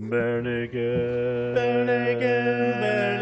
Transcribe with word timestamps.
Bare 0.00 0.40
naked. 0.40 1.56
Bare 1.56 1.84
naked, 1.84 2.20
bare 2.80 3.18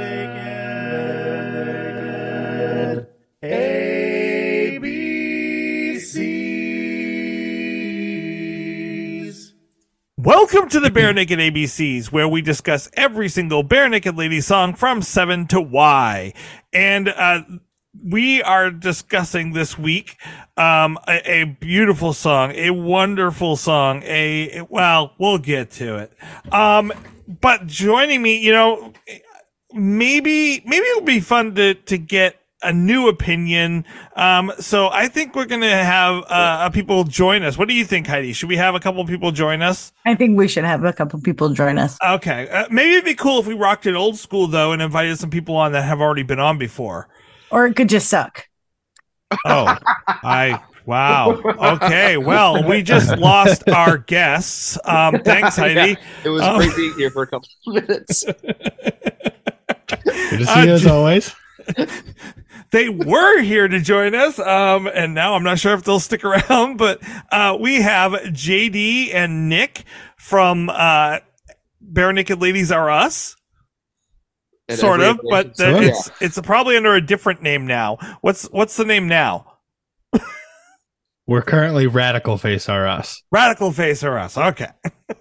naked, 2.92 3.06
ABCs. 3.42 3.76
Welcome 10.18 10.68
to 10.68 10.78
the 10.78 10.90
Bare 10.90 11.14
Naked 11.14 11.38
ABCs, 11.38 12.12
where 12.12 12.28
we 12.28 12.42
discuss 12.42 12.90
every 12.92 13.30
single 13.30 13.62
Bare 13.62 13.88
Naked 13.88 14.18
Lady 14.18 14.42
song 14.42 14.74
from 14.74 15.00
7 15.00 15.46
to 15.46 15.62
Y. 15.62 16.34
And 16.74 17.08
uh, 17.08 17.40
we 18.06 18.42
are 18.42 18.70
discussing 18.70 19.52
this 19.52 19.76
week 19.76 20.16
um, 20.56 20.98
a, 21.08 21.40
a 21.40 21.44
beautiful 21.44 22.12
song, 22.12 22.52
a 22.52 22.70
wonderful 22.70 23.56
song, 23.56 24.02
a, 24.04 24.62
well, 24.68 25.12
we'll 25.18 25.38
get 25.38 25.72
to 25.72 25.96
it. 25.96 26.12
Um, 26.52 26.92
but 27.40 27.66
joining 27.66 28.22
me, 28.22 28.38
you 28.38 28.52
know, 28.52 28.92
maybe, 29.72 30.62
maybe 30.64 30.86
it 30.86 30.96
would 30.96 31.04
be 31.04 31.20
fun 31.20 31.56
to, 31.56 31.74
to 31.74 31.98
get 31.98 32.36
a 32.62 32.72
new 32.72 33.08
opinion. 33.08 33.84
Um, 34.14 34.52
so 34.58 34.88
I 34.88 35.08
think 35.08 35.34
we're 35.34 35.46
going 35.46 35.60
to 35.60 35.68
have 35.68 36.24
uh, 36.28 36.70
people 36.70 37.04
join 37.04 37.42
us. 37.42 37.58
What 37.58 37.68
do 37.68 37.74
you 37.74 37.84
think, 37.84 38.06
Heidi? 38.06 38.32
Should 38.32 38.48
we 38.48 38.56
have 38.56 38.74
a 38.74 38.80
couple 38.80 39.04
people 39.04 39.32
join 39.32 39.62
us? 39.62 39.92
I 40.04 40.14
think 40.14 40.38
we 40.38 40.48
should 40.48 40.64
have 40.64 40.84
a 40.84 40.92
couple 40.92 41.20
people 41.20 41.50
join 41.50 41.76
us. 41.78 41.98
Okay. 42.04 42.48
Uh, 42.48 42.66
maybe 42.70 42.92
it'd 42.92 43.04
be 43.04 43.14
cool 43.14 43.40
if 43.40 43.46
we 43.46 43.54
rocked 43.54 43.86
it 43.86 43.94
old 43.94 44.16
school 44.16 44.46
though 44.46 44.72
and 44.72 44.80
invited 44.80 45.18
some 45.18 45.30
people 45.30 45.56
on 45.56 45.72
that 45.72 45.82
have 45.82 46.00
already 46.00 46.22
been 46.22 46.40
on 46.40 46.56
before. 46.56 47.08
Or 47.56 47.64
it 47.64 47.74
could 47.74 47.88
just 47.88 48.10
suck. 48.10 48.48
Oh, 49.46 49.78
I 50.06 50.60
wow. 50.84 51.40
Okay. 51.76 52.18
Well, 52.18 52.68
we 52.68 52.82
just 52.82 53.16
lost 53.16 53.66
our 53.70 53.96
guests. 53.96 54.76
Um, 54.84 55.20
thanks, 55.20 55.56
Heidi. 55.62 55.92
Yeah, 55.92 55.96
it 56.24 56.28
was 56.28 56.42
Um, 56.42 56.58
great 56.58 56.76
being 56.76 56.92
here 56.98 57.10
for 57.10 57.22
a 57.22 57.26
couple 57.26 57.48
of 57.66 57.74
minutes. 57.74 58.24
Good 58.24 58.36
to 60.38 60.44
see 60.44 60.52
Uh, 60.52 60.64
you 60.64 60.72
as 60.72 60.82
j- 60.82 60.90
always. 60.90 61.34
they 62.72 62.90
were 62.90 63.40
here 63.40 63.68
to 63.68 63.80
join 63.80 64.14
us. 64.14 64.38
Um, 64.38 64.86
and 64.86 65.14
now 65.14 65.34
I'm 65.34 65.42
not 65.42 65.58
sure 65.58 65.72
if 65.72 65.82
they'll 65.82 65.98
stick 66.00 66.24
around, 66.24 66.76
but, 66.78 67.00
uh, 67.32 67.56
we 67.58 67.80
have 67.80 68.12
JD 68.12 69.14
and 69.14 69.48
Nick 69.48 69.84
from, 70.18 70.68
uh, 70.68 71.20
Bare 71.80 72.12
Naked 72.12 72.40
Ladies 72.40 72.70
Are 72.72 72.90
Us. 72.90 73.35
And 74.68 74.78
sort 74.78 75.00
of, 75.00 75.20
but 75.30 75.56
the, 75.56 75.72
Sort 75.72 75.84
of. 75.84 75.90
it's, 75.90 76.10
it's 76.20 76.40
probably 76.40 76.76
under 76.76 76.94
a 76.94 77.00
different 77.00 77.40
name 77.42 77.66
now. 77.66 77.98
What's, 78.20 78.44
what's 78.46 78.76
the 78.76 78.84
name 78.84 79.06
now? 79.08 79.52
We're 81.28 81.42
currently 81.42 81.86
Radical 81.88 82.38
Face 82.38 82.68
Are 82.68 82.86
Us. 82.86 83.22
Radical 83.32 83.72
Face 83.72 84.02
Are 84.04 84.18
Us. 84.18 84.36
Okay. 84.36 84.68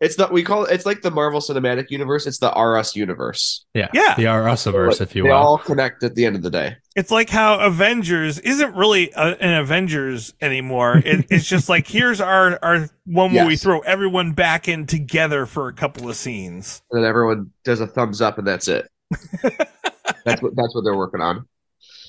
It's 0.00 0.16
the 0.16 0.28
we 0.30 0.42
call 0.42 0.64
it. 0.64 0.72
It's 0.74 0.84
like 0.84 1.00
the 1.00 1.10
Marvel 1.10 1.40
Cinematic 1.40 1.88
Universe. 1.88 2.26
It's 2.26 2.38
the 2.38 2.50
RS 2.50 2.94
universe. 2.94 3.64
Yeah. 3.72 3.88
Yeah. 3.94 4.14
The 4.16 4.26
R 4.26 4.42
Usiverse, 4.42 5.00
if 5.00 5.16
you 5.16 5.22
they 5.22 5.30
will. 5.30 5.36
all 5.36 5.56
connect 5.56 6.02
at 6.02 6.14
the 6.14 6.26
end 6.26 6.36
of 6.36 6.42
the 6.42 6.50
day. 6.50 6.76
It's 6.96 7.10
like 7.10 7.28
how 7.28 7.58
Avengers 7.58 8.38
isn't 8.38 8.74
really 8.76 9.10
a, 9.16 9.36
an 9.40 9.54
Avengers 9.54 10.32
anymore. 10.40 10.98
It, 11.04 11.26
it's 11.30 11.46
just 11.46 11.68
like 11.68 11.86
here's 11.86 12.20
our 12.20 12.58
our 12.62 12.88
one 13.04 13.32
where 13.34 13.46
we 13.46 13.56
throw 13.56 13.80
everyone 13.80 14.32
back 14.32 14.68
in 14.68 14.86
together 14.86 15.46
for 15.46 15.68
a 15.68 15.72
couple 15.72 16.08
of 16.08 16.16
scenes. 16.16 16.82
And 16.90 17.02
then 17.02 17.08
everyone 17.08 17.50
does 17.64 17.80
a 17.80 17.86
thumbs 17.86 18.20
up, 18.20 18.38
and 18.38 18.46
that's 18.46 18.68
it. 18.68 18.88
that's 20.24 20.42
what 20.42 20.54
that's 20.56 20.74
what 20.74 20.84
they're 20.84 20.96
working 20.96 21.20
on. 21.20 21.46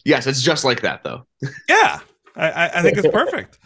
Yes, 0.03 0.27
it's 0.27 0.41
just 0.41 0.63
like 0.63 0.81
that 0.81 1.03
though. 1.03 1.25
Yeah, 1.67 1.99
I, 2.35 2.69
I 2.75 2.81
think 2.81 2.97
it's 2.97 3.07
perfect. 3.07 3.57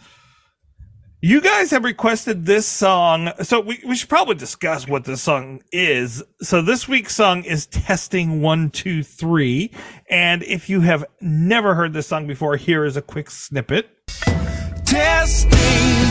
You 1.22 1.42
guys 1.42 1.70
have 1.72 1.84
requested 1.84 2.46
this 2.46 2.66
song, 2.66 3.30
so 3.42 3.60
we, 3.60 3.78
we 3.86 3.94
should 3.94 4.08
probably 4.08 4.36
discuss 4.36 4.88
what 4.88 5.04
this 5.04 5.20
song 5.20 5.62
is. 5.70 6.22
So 6.40 6.62
this 6.62 6.88
week's 6.88 7.14
song 7.14 7.44
is 7.44 7.66
Testing 7.66 8.40
One 8.40 8.70
Two 8.70 9.02
Three, 9.02 9.70
and 10.08 10.42
if 10.42 10.70
you 10.70 10.80
have 10.80 11.04
never 11.20 11.74
heard 11.74 11.92
this 11.92 12.06
song 12.06 12.26
before, 12.26 12.56
here 12.56 12.86
is 12.86 12.96
a 12.96 13.02
quick 13.02 13.30
snippet. 13.30 13.90
Testing 14.86 15.50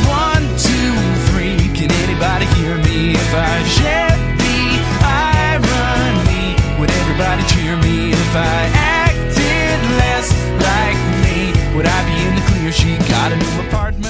one, 0.06 0.44
two, 0.60 0.94
three. 1.34 1.58
Can 1.74 1.90
anybody 1.90 2.46
hear 2.62 2.78
me? 2.78 3.14
If 3.14 3.34
I 3.34 3.64
jet 3.82 4.16
the 4.38 4.78
irony, 5.02 6.80
would 6.80 6.92
everybody 6.92 7.42
cheer 7.48 7.76
me? 7.78 8.12
If 8.12 8.36
I 8.36 8.70
acted 8.78 9.82
less 9.98 10.30
like 10.62 11.00
me, 11.26 11.76
would 11.76 11.88
I 11.88 12.06
be 12.06 12.28
in 12.28 12.36
the 12.36 12.42
clear? 12.52 12.72
She 12.72 12.96
got 13.10 13.32
a 13.32 13.36
new 13.38 13.68
apartment. 13.68 14.09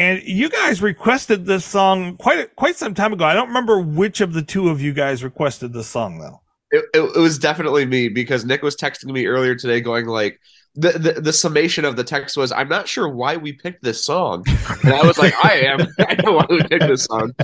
And 0.00 0.22
you 0.22 0.48
guys 0.48 0.80
requested 0.80 1.44
this 1.44 1.62
song 1.62 2.16
quite 2.16 2.56
quite 2.56 2.76
some 2.76 2.94
time 2.94 3.12
ago. 3.12 3.26
I 3.26 3.34
don't 3.34 3.48
remember 3.48 3.78
which 3.80 4.22
of 4.22 4.32
the 4.32 4.40
two 4.40 4.70
of 4.70 4.80
you 4.80 4.94
guys 4.94 5.22
requested 5.22 5.74
this 5.74 5.88
song 5.88 6.18
though. 6.18 6.40
It, 6.70 6.86
it, 6.94 7.16
it 7.16 7.20
was 7.20 7.38
definitely 7.38 7.84
me 7.84 8.08
because 8.08 8.46
Nick 8.46 8.62
was 8.62 8.76
texting 8.76 9.12
me 9.12 9.26
earlier 9.26 9.54
today, 9.54 9.80
going 9.80 10.06
like. 10.06 10.40
The, 10.76 10.92
the 10.92 11.20
the 11.20 11.32
summation 11.32 11.84
of 11.84 11.96
the 11.96 12.04
text 12.04 12.36
was 12.36 12.52
I'm 12.52 12.68
not 12.68 12.86
sure 12.86 13.08
why 13.08 13.36
we 13.36 13.52
picked 13.52 13.82
this 13.82 14.04
song 14.04 14.44
and 14.84 14.94
I 14.94 15.04
was 15.04 15.18
like 15.18 15.34
I 15.44 15.62
am 15.62 15.80
I 15.98 16.14
know 16.22 16.34
why 16.34 16.46
we 16.48 16.62
picked 16.62 16.86
this 16.86 17.06
song 17.06 17.34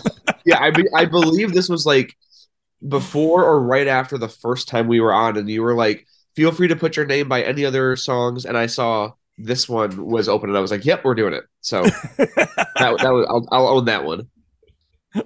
yeah 0.44 0.60
I 0.60 0.70
be, 0.70 0.84
I 0.94 1.06
believe 1.06 1.52
this 1.52 1.68
was 1.68 1.84
like 1.84 2.14
before 2.86 3.44
or 3.44 3.60
right 3.60 3.88
after 3.88 4.16
the 4.16 4.28
first 4.28 4.68
time 4.68 4.86
we 4.86 5.00
were 5.00 5.12
on 5.12 5.36
and 5.36 5.50
you 5.50 5.62
were 5.62 5.74
like 5.74 6.06
feel 6.36 6.52
free 6.52 6.68
to 6.68 6.76
put 6.76 6.96
your 6.96 7.04
name 7.04 7.28
by 7.28 7.42
any 7.42 7.64
other 7.64 7.96
songs 7.96 8.44
and 8.44 8.56
I 8.56 8.66
saw 8.66 9.10
this 9.38 9.68
one 9.68 10.06
was 10.06 10.28
open 10.28 10.50
and 10.50 10.56
I 10.56 10.60
was 10.60 10.70
like 10.70 10.84
yep 10.84 11.04
we're 11.04 11.14
doing 11.14 11.34
it 11.34 11.44
so 11.60 11.82
that, 11.82 12.68
that 12.76 13.10
was 13.10 13.26
I'll, 13.28 13.46
I'll 13.52 13.68
own 13.68 13.84
that 13.86 14.04
one 14.04 14.28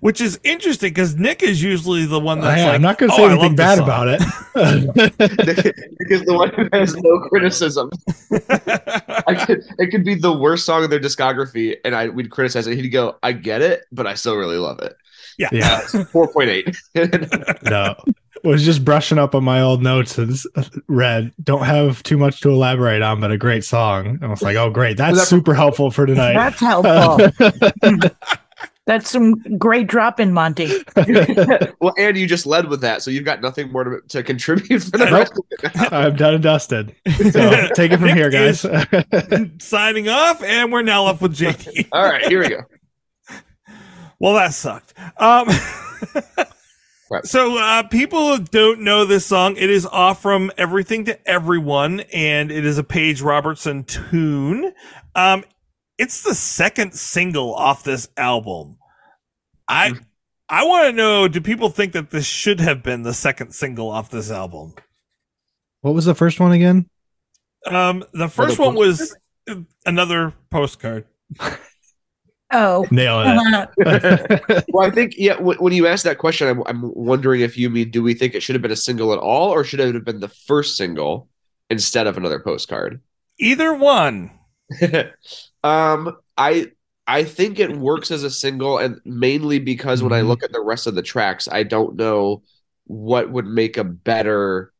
Which 0.00 0.20
is 0.20 0.38
interesting 0.42 0.90
because 0.90 1.16
Nick 1.16 1.42
is 1.42 1.62
usually 1.62 2.06
the 2.06 2.18
one 2.20 2.40
that's 2.40 2.52
oh, 2.52 2.56
Hey, 2.56 2.66
like, 2.66 2.74
I'm 2.74 2.82
not 2.82 2.98
going 2.98 3.10
to 3.10 3.14
"Oh, 3.14 3.18
say 3.18 3.24
I 3.24 3.32
anything 3.32 3.56
bad 3.56 3.78
about 3.78 4.08
it. 4.08 4.20
Nick 4.96 6.10
is 6.10 6.22
the 6.24 6.34
one 6.34 6.50
who 6.54 6.68
has 6.72 6.96
no 6.96 7.20
criticism 7.28 7.90
I 9.26 9.34
could, 9.34 9.62
it 9.78 9.90
could 9.90 10.04
be 10.04 10.14
the 10.14 10.32
worst 10.32 10.66
song 10.66 10.84
in 10.84 10.90
their 10.90 11.00
discography, 11.00 11.76
and 11.84 11.94
I 11.94 12.08
we'd 12.08 12.30
criticize 12.30 12.66
it. 12.66 12.76
He'd 12.76 12.88
go, 12.88 13.16
"I 13.22 13.32
get 13.32 13.62
it, 13.62 13.82
but 13.92 14.06
I 14.06 14.14
still 14.14 14.36
really 14.36 14.58
love 14.58 14.80
it." 14.80 14.94
yeah. 15.38 15.48
yeah. 15.52 15.80
Uh, 15.92 16.04
four 16.04 16.28
point 16.28 16.50
eight. 16.50 16.76
No. 17.62 17.96
Was 18.46 18.64
just 18.64 18.84
brushing 18.84 19.18
up 19.18 19.34
on 19.34 19.42
my 19.42 19.60
old 19.60 19.82
notes 19.82 20.18
and 20.18 20.32
read, 20.86 21.32
don't 21.42 21.64
have 21.64 22.02
too 22.04 22.16
much 22.16 22.40
to 22.42 22.50
elaborate 22.50 23.02
on, 23.02 23.20
but 23.20 23.32
a 23.32 23.36
great 23.36 23.64
song. 23.64 24.20
I 24.22 24.28
was 24.28 24.40
like, 24.40 24.56
oh, 24.56 24.70
great. 24.70 24.96
That's 24.96 25.18
that- 25.18 25.26
super 25.26 25.52
helpful 25.52 25.90
for 25.90 26.06
tonight. 26.06 26.34
That's 26.34 26.60
helpful. 26.60 27.28
That's 28.86 29.10
some 29.10 29.34
great 29.58 29.88
drop 29.88 30.20
in, 30.20 30.32
Monty. 30.32 30.70
well, 31.80 31.92
and 31.98 32.16
you 32.16 32.28
just 32.28 32.46
led 32.46 32.68
with 32.68 32.80
that, 32.82 33.02
so 33.02 33.10
you've 33.10 33.24
got 33.24 33.42
nothing 33.42 33.72
more 33.72 33.82
to, 33.82 34.00
to 34.10 34.22
contribute 34.22 34.84
for 34.84 34.96
the 34.98 35.06
rest 35.06 35.32
of 35.32 35.44
it. 35.50 35.92
I'm 35.92 36.14
done 36.14 36.34
and 36.34 36.42
dusted. 36.44 36.94
So 37.32 37.66
take 37.74 37.90
it 37.90 37.98
from 37.98 38.10
here, 38.10 38.30
guys. 38.30 38.64
Signing 39.58 40.08
off, 40.08 40.40
and 40.40 40.70
we're 40.72 40.82
now 40.82 41.02
left 41.06 41.20
with 41.20 41.36
JD. 41.36 41.88
All 41.90 42.04
right, 42.04 42.26
here 42.26 42.38
we 42.40 42.48
go. 42.48 42.60
Well, 44.20 44.34
that 44.34 44.54
sucked. 44.54 44.94
Um, 45.16 45.48
Right. 47.10 47.24
so, 47.24 47.58
uh, 47.58 47.84
people 47.84 48.38
don't 48.38 48.80
know 48.80 49.04
this 49.04 49.26
song, 49.26 49.56
it 49.56 49.70
is 49.70 49.86
off 49.86 50.20
from 50.22 50.50
Everything 50.58 51.04
to 51.04 51.28
Everyone, 51.28 52.00
and 52.12 52.50
it 52.50 52.66
is 52.66 52.78
a 52.78 52.84
Page 52.84 53.22
Robertson 53.22 53.84
tune. 53.84 54.72
Um, 55.14 55.44
it's 55.98 56.22
the 56.22 56.34
second 56.34 56.94
single 56.94 57.54
off 57.54 57.84
this 57.84 58.08
album. 58.16 58.78
I, 59.68 59.94
I 60.48 60.64
want 60.64 60.86
to 60.86 60.92
know, 60.92 61.28
do 61.28 61.40
people 61.40 61.70
think 61.70 61.92
that 61.92 62.10
this 62.10 62.26
should 62.26 62.60
have 62.60 62.82
been 62.82 63.02
the 63.02 63.14
second 63.14 63.52
single 63.52 63.88
off 63.88 64.10
this 64.10 64.30
album? 64.30 64.74
what 65.86 65.94
was 65.94 66.04
the 66.04 66.14
first 66.14 66.40
one 66.40 66.50
again? 66.50 66.88
Um, 67.64 68.04
the 68.12 68.28
first 68.28 68.58
one 68.58 68.74
was 68.74 69.16
another 69.84 70.34
postcard. 70.50 71.06
Oh. 72.52 72.86
Nailing 72.90 73.26
Uh, 73.28 73.66
it. 73.78 74.64
Well, 74.72 74.86
I 74.86 74.90
think 74.90 75.14
yeah. 75.16 75.34
W- 75.34 75.58
when 75.58 75.72
you 75.72 75.86
ask 75.86 76.04
that 76.04 76.18
question, 76.18 76.46
I'm, 76.48 76.62
I'm 76.66 76.92
wondering 76.94 77.40
if 77.40 77.58
you 77.58 77.68
mean, 77.70 77.90
do 77.90 78.02
we 78.02 78.14
think 78.14 78.34
it 78.34 78.42
should 78.42 78.54
have 78.54 78.62
been 78.62 78.70
a 78.70 78.76
single 78.76 79.12
at 79.12 79.18
all, 79.18 79.50
or 79.50 79.64
should 79.64 79.80
it 79.80 79.94
have 79.94 80.04
been 80.04 80.20
the 80.20 80.28
first 80.28 80.76
single 80.76 81.28
instead 81.70 82.06
of 82.06 82.16
another 82.16 82.38
postcard? 82.38 83.00
Either 83.40 83.74
one. 83.74 84.30
um, 85.64 86.16
I 86.36 86.70
I 87.08 87.24
think 87.24 87.58
it 87.58 87.76
works 87.76 88.10
as 88.10 88.22
a 88.22 88.30
single, 88.30 88.78
and 88.78 89.00
mainly 89.04 89.58
because 89.58 90.02
when 90.02 90.12
I 90.12 90.20
Mhm. 90.22 90.28
look 90.28 90.42
at 90.42 90.52
the 90.52 90.60
rest 90.62 90.86
of 90.86 90.94
the 90.94 91.02
tracks, 91.02 91.48
I 91.50 91.62
don't 91.62 91.96
know 91.96 92.42
what 92.84 93.30
would 93.30 93.46
make 93.46 93.76
a 93.76 93.84
better 93.84 94.72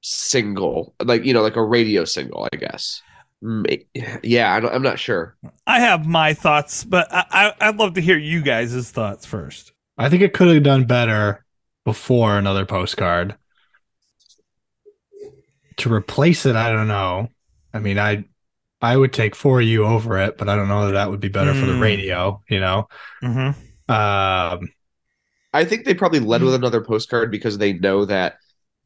single, 0.00 0.94
like 1.02 1.24
you 1.24 1.32
know, 1.34 1.42
like 1.42 1.56
a 1.56 1.62
radio 1.64 2.04
single. 2.04 2.48
I 2.52 2.56
guess. 2.56 3.02
Ma- 3.42 3.64
Yeah, 4.22 4.54
I 4.54 4.60
don't, 4.60 4.72
I'm 4.72 4.82
not 4.82 4.98
sure. 5.00 5.36
I 5.66 5.80
have 5.80 6.06
my 6.06 6.32
thoughts, 6.32 6.84
but 6.84 7.12
I, 7.12 7.24
I, 7.60 7.68
I'd 7.68 7.76
love 7.76 7.94
to 7.94 8.00
hear 8.00 8.16
you 8.16 8.40
guys' 8.40 8.90
thoughts 8.90 9.26
first. 9.26 9.72
I 9.98 10.08
think 10.08 10.22
it 10.22 10.32
could 10.32 10.54
have 10.54 10.62
done 10.62 10.84
better 10.84 11.44
before 11.84 12.38
another 12.38 12.64
postcard. 12.64 13.36
To 15.78 15.92
replace 15.92 16.46
it, 16.46 16.54
I 16.54 16.70
don't 16.70 16.88
know. 16.88 17.28
I 17.74 17.78
mean, 17.80 17.98
I 17.98 18.24
I 18.80 18.96
would 18.96 19.12
take 19.12 19.34
for 19.34 19.60
you 19.60 19.84
over 19.84 20.18
it, 20.18 20.36
but 20.38 20.48
I 20.48 20.56
don't 20.56 20.68
know 20.68 20.86
that 20.86 20.92
that 20.92 21.10
would 21.10 21.20
be 21.20 21.28
better 21.28 21.54
for 21.54 21.66
the 21.66 21.72
Mm. 21.72 21.80
radio. 21.80 22.42
You 22.48 22.60
know, 22.60 22.88
Mhm. 23.22 23.54
um, 23.88 24.68
I 25.52 25.64
think 25.64 25.84
they 25.84 25.94
probably 25.94 26.20
led 26.20 26.42
with 26.42 26.54
another 26.54 26.80
postcard 26.82 27.30
because 27.30 27.58
they 27.58 27.72
know 27.74 28.04
that 28.04 28.36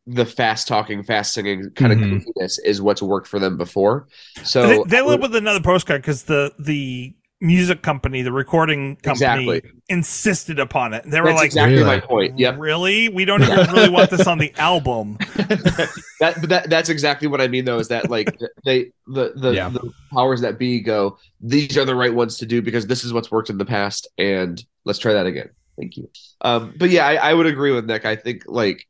the 0.07 0.25
fast 0.27 0.69
talking, 0.69 1.03
fast 1.03 1.33
singing 1.35 1.71
kind 1.75 1.93
of 1.93 1.99
Mhm. 1.99 2.25
goofiness 2.25 2.59
is 2.65 2.81
what's 2.81 3.03
worked 3.03 3.27
for 3.27 3.39
them 3.39 3.57
before. 3.57 4.07
So 4.45 4.67
they, 4.85 4.97
they 4.99 5.03
live 5.03 5.21
with 5.21 5.35
another 5.35 5.61
postcard 5.61 6.03
because 6.03 6.25
the 6.25 6.53
the 6.59 7.15
music 7.43 7.83
company, 7.83 8.23
the 8.23 8.33
recording 8.33 8.97
company, 8.97 9.49
Exactly. 9.51 9.63
insisted 9.91 10.59
upon 10.59 10.95
it. 10.95 11.05
They 11.05 11.21
were 11.21 11.27
that's 11.29 11.39
like, 11.39 11.47
exactly 11.47 11.83
my 11.85 11.97
Really? 11.97 12.01
point. 12.07 12.39
Yep. 12.39 12.59
"Really? 12.59 13.09
We 13.11 13.25
don't 13.27 13.43
even 13.43 13.71
really 13.75 13.91
want 13.91 14.11
this 14.11 14.27
on 14.27 14.39
the 14.39 14.55
album." 14.59 15.19
that 15.37 16.37
but 16.41 16.49
that 16.49 16.71
that's 16.71 16.89
exactly 16.89 17.29
what 17.29 17.41
I 17.41 17.49
mean 17.49 17.65
though 17.65 17.79
is 17.79 17.89
that 17.89 18.09
like 18.11 18.37
they 18.65 18.93
the 19.07 19.33
the, 19.37 19.53
Yeah. 19.53 19.69
the 19.69 19.91
powers 20.13 20.41
that 20.43 20.59
be 20.59 20.81
go 20.81 21.19
these 21.41 21.77
are 21.77 21.85
the 21.85 21.95
right 21.97 22.15
ones 22.15 22.39
to 22.39 22.47
do 22.47 22.63
because 22.63 22.87
this 22.87 23.05
is 23.05 23.13
what's 23.13 23.31
worked 23.31 23.51
in 23.51 23.59
the 23.59 23.67
past 23.67 24.09
and 24.19 24.65
let's 24.85 24.99
try 24.99 25.13
that 25.13 25.27
again. 25.27 25.51
Thank 25.79 25.97
you. 25.97 26.09
Um 26.41 26.75
but 26.79 26.91
yeah, 26.91 27.07
I, 27.07 27.17
I 27.17 27.35
would 27.35 27.47
agree 27.47 27.73
with 27.73 27.87
Nick. 27.87 28.05
I 28.07 28.17
think 28.17 28.45
like 28.47 28.87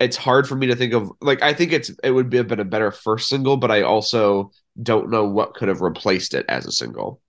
it's 0.00 0.16
hard 0.16 0.48
for 0.48 0.56
me 0.56 0.66
to 0.66 0.76
think 0.76 0.92
of 0.92 1.10
like 1.20 1.42
I 1.42 1.52
think 1.52 1.72
it's 1.72 1.90
it 2.02 2.10
would 2.10 2.30
be 2.30 2.36
have 2.38 2.48
been 2.48 2.60
a 2.60 2.64
better 2.64 2.90
first 2.90 3.28
single, 3.28 3.56
but 3.56 3.70
I 3.70 3.82
also 3.82 4.50
don't 4.82 5.10
know 5.10 5.24
what 5.24 5.54
could 5.54 5.68
have 5.68 5.80
replaced 5.80 6.34
it 6.34 6.46
as 6.48 6.66
a 6.66 6.72
single. 6.72 7.20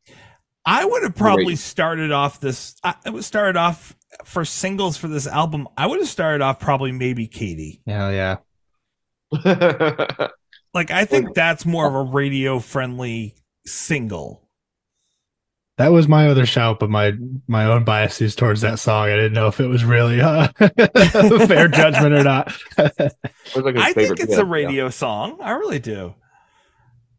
I 0.66 0.84
would 0.84 1.04
have 1.04 1.16
probably 1.16 1.46
Great. 1.46 1.60
started 1.60 2.12
off 2.12 2.40
this. 2.40 2.76
I 2.84 2.96
would 3.10 3.24
started 3.24 3.56
off 3.56 3.96
for 4.24 4.46
singles 4.46 4.98
for 4.98 5.08
this 5.08 5.28
album. 5.28 5.68
I 5.78 5.86
would 5.88 6.00
have 6.00 6.10
started 6.10 6.42
off 6.42 6.60
probably 6.60 6.92
maybe 6.92 7.28
Katie. 7.28 7.82
hell 7.86 8.12
yeah. 8.12 8.38
Like 10.76 10.92
I 10.92 11.06
think 11.06 11.34
that's 11.34 11.66
more 11.66 11.88
of 11.88 11.96
uh 11.96 12.00
a 12.00 12.04
radio 12.04 12.60
friendly 12.60 13.36
single. 13.66 14.45
That 15.78 15.92
was 15.92 16.08
my 16.08 16.30
other 16.30 16.46
shout, 16.46 16.80
but 16.80 16.90
my 16.90 17.14
my 17.48 17.66
own 17.66 17.84
biases 17.84 18.34
towards 18.36 18.62
that 18.62 18.80
song. 18.80 19.08
I 19.10 19.16
didn't 19.16 19.34
know 19.34 19.48
if 19.48 19.60
it 19.60 19.68
was 19.68 19.84
really 19.84 20.22
uh, 20.22 20.48
fair 21.48 21.68
judgment 21.68 22.14
or 22.14 22.24
not. 22.24 22.54
Like, 23.56 23.78
I 23.78 23.94
think 23.94 24.20
it's 24.20 24.34
yeah, 24.34 24.42
a 24.42 24.46
radio 24.46 24.90
song. 24.90 25.38
I 25.42 25.52
really 25.52 25.80
do. 25.80 26.16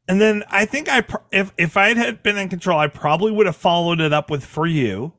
And 0.09 0.21
then 0.21 0.43
I 0.51 0.65
think 0.67 0.89
I 0.89 1.01
pr- 1.03 1.17
if 1.33 1.53
if 1.57 1.77
I 1.77 1.95
had 1.95 2.23
been 2.23 2.37
in 2.37 2.49
control, 2.49 2.79
I 2.79 2.89
probably 2.89 3.33
would 3.33 3.47
have 3.47 3.57
followed 3.57 4.01
it 4.01 4.13
up 4.13 4.31
with 4.31 4.45
"For 4.45 4.67
You" 4.67 5.13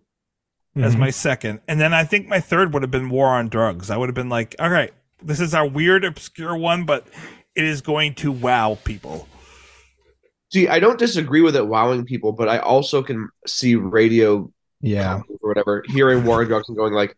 as 0.76 0.96
Mhm. 0.96 1.00
my 1.00 1.10
second, 1.10 1.62
and 1.68 1.80
then 1.80 1.94
I 1.94 2.04
think 2.04 2.28
my 2.28 2.40
third 2.40 2.74
would 2.74 2.84
have 2.84 2.92
been 2.92 3.10
"War 3.10 3.30
on 3.30 3.50
Drugs." 3.50 3.90
I 3.90 3.98
would 3.98 4.10
have 4.10 4.16
been 4.16 4.30
like, 4.30 4.56
"All 4.60 4.70
right, 4.70 4.94
this 5.24 5.40
is 5.40 5.54
our 5.56 5.66
weird, 5.68 6.04
obscure 6.06 6.56
one, 6.56 6.86
but 6.86 7.08
it 7.56 7.64
is 7.66 7.82
going 7.82 8.14
to 8.16 8.32
wow 8.32 8.78
people." 8.84 9.28
See, 10.52 10.68
I 10.68 10.80
don't 10.80 10.98
disagree 10.98 11.42
with 11.42 11.56
it 11.56 11.68
wowing 11.68 12.06
people, 12.06 12.32
but 12.32 12.48
I 12.48 12.60
also 12.60 13.04
can 13.04 13.30
see 13.46 13.76
radio 13.76 14.52
yeah. 14.82 15.20
or 15.42 15.50
whatever, 15.50 15.84
hearing 15.88 16.24
Warren 16.24 16.48
Jackson 16.48 16.76
going 16.76 16.94
like, 16.94 17.18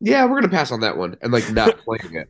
"Yeah, 0.00 0.24
we're 0.26 0.36
gonna 0.40 0.48
pass 0.48 0.70
on 0.70 0.80
that 0.80 0.96
one," 0.96 1.16
and 1.20 1.32
like 1.32 1.50
not 1.52 1.78
playing 1.84 2.14
it. 2.14 2.28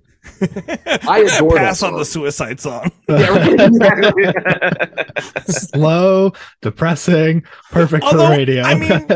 I 1.06 1.20
adore 1.20 1.54
that 1.54 1.58
pass 1.58 1.82
on 1.82 1.90
song. 1.90 1.98
the 1.98 2.04
suicide 2.04 2.60
song. 2.60 2.90
Slow, 5.48 6.32
depressing, 6.62 7.42
perfect 7.70 8.04
for 8.04 8.10
Although, 8.10 8.30
the 8.30 8.36
radio. 8.36 8.62
I 8.62 8.74
mean- 8.74 9.06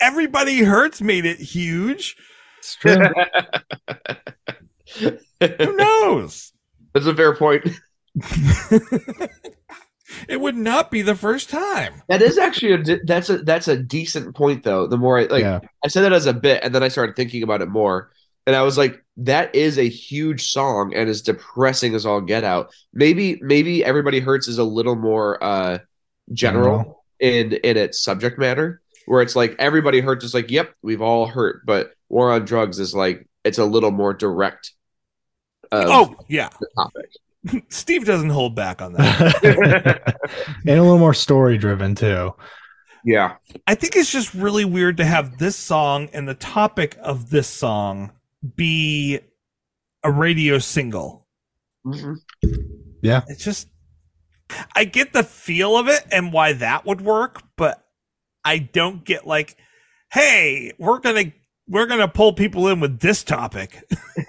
Everybody 0.00 0.62
hurts 0.62 1.00
made 1.00 1.24
it 1.24 1.38
huge. 1.38 2.16
it's 2.58 2.76
true. 2.76 2.96
Who 5.40 5.76
knows? 5.76 6.52
That's 6.94 7.06
a 7.06 7.14
fair 7.14 7.34
point. 7.34 7.66
It 10.28 10.40
would 10.40 10.56
not 10.56 10.90
be 10.90 11.02
the 11.02 11.14
first 11.14 11.50
time. 11.50 12.02
That 12.08 12.22
is 12.22 12.38
actually 12.38 12.72
a 12.72 12.98
that's 13.04 13.30
a 13.30 13.38
that's 13.38 13.68
a 13.68 13.76
decent 13.76 14.34
point 14.34 14.64
though. 14.64 14.86
The 14.86 14.96
more 14.96 15.18
I 15.18 15.24
like, 15.24 15.42
yeah. 15.42 15.60
I 15.84 15.88
said 15.88 16.02
that 16.02 16.12
as 16.12 16.26
a 16.26 16.32
bit, 16.32 16.62
and 16.62 16.74
then 16.74 16.82
I 16.82 16.88
started 16.88 17.16
thinking 17.16 17.42
about 17.42 17.62
it 17.62 17.68
more, 17.68 18.10
and 18.46 18.54
I 18.54 18.62
was 18.62 18.78
like, 18.78 19.02
that 19.18 19.54
is 19.54 19.78
a 19.78 19.88
huge 19.88 20.50
song 20.50 20.94
and 20.94 21.08
as 21.08 21.22
depressing 21.22 21.94
as 21.94 22.06
all 22.06 22.20
get 22.20 22.44
out. 22.44 22.72
Maybe 22.92 23.38
maybe 23.42 23.84
everybody 23.84 24.20
hurts 24.20 24.48
is 24.48 24.58
a 24.58 24.64
little 24.64 24.96
more 24.96 25.42
uh 25.42 25.78
general 26.32 27.04
in 27.20 27.52
in 27.52 27.76
its 27.76 28.02
subject 28.02 28.38
matter, 28.38 28.80
where 29.06 29.22
it's 29.22 29.36
like 29.36 29.56
everybody 29.58 30.00
hurts 30.00 30.24
is 30.24 30.34
like, 30.34 30.50
yep, 30.50 30.74
we've 30.82 31.02
all 31.02 31.26
hurt, 31.26 31.64
but 31.64 31.92
war 32.08 32.32
on 32.32 32.44
drugs 32.44 32.78
is 32.78 32.94
like 32.94 33.26
it's 33.44 33.58
a 33.58 33.64
little 33.64 33.90
more 33.90 34.12
direct. 34.12 34.72
Oh, 35.72 36.16
yeah. 36.28 36.48
the 36.60 36.68
topic. 36.76 37.10
Steve 37.68 38.04
doesn't 38.04 38.30
hold 38.30 38.54
back 38.54 38.80
on 38.82 38.92
that. 38.94 40.14
and 40.66 40.78
a 40.78 40.82
little 40.82 40.98
more 40.98 41.14
story 41.14 41.58
driven 41.58 41.94
too. 41.94 42.34
Yeah. 43.04 43.36
I 43.66 43.74
think 43.74 43.94
it's 43.96 44.10
just 44.10 44.34
really 44.34 44.64
weird 44.64 44.96
to 44.96 45.04
have 45.04 45.38
this 45.38 45.56
song 45.56 46.08
and 46.12 46.26
the 46.28 46.34
topic 46.34 46.96
of 47.00 47.30
this 47.30 47.46
song 47.46 48.12
be 48.56 49.20
a 50.02 50.10
radio 50.10 50.58
single. 50.58 51.26
Mhm. 51.86 52.16
It's 53.02 53.44
just 53.44 53.68
I 54.74 54.84
get 54.84 55.12
the 55.12 55.22
feel 55.22 55.76
of 55.76 55.88
it 55.88 56.04
and 56.10 56.32
why 56.32 56.52
that 56.54 56.84
would 56.86 57.00
work, 57.00 57.42
but 57.56 57.84
I 58.44 58.58
don't 58.58 59.04
get 59.04 59.26
like, 59.26 59.56
hey, 60.12 60.72
we're 60.78 60.98
gonna 60.98 61.32
we're 61.68 61.86
gonna 61.86 62.08
pull 62.08 62.32
people 62.32 62.68
in 62.68 62.80
with 62.80 63.00
this 63.00 63.24
topic. 63.24 63.84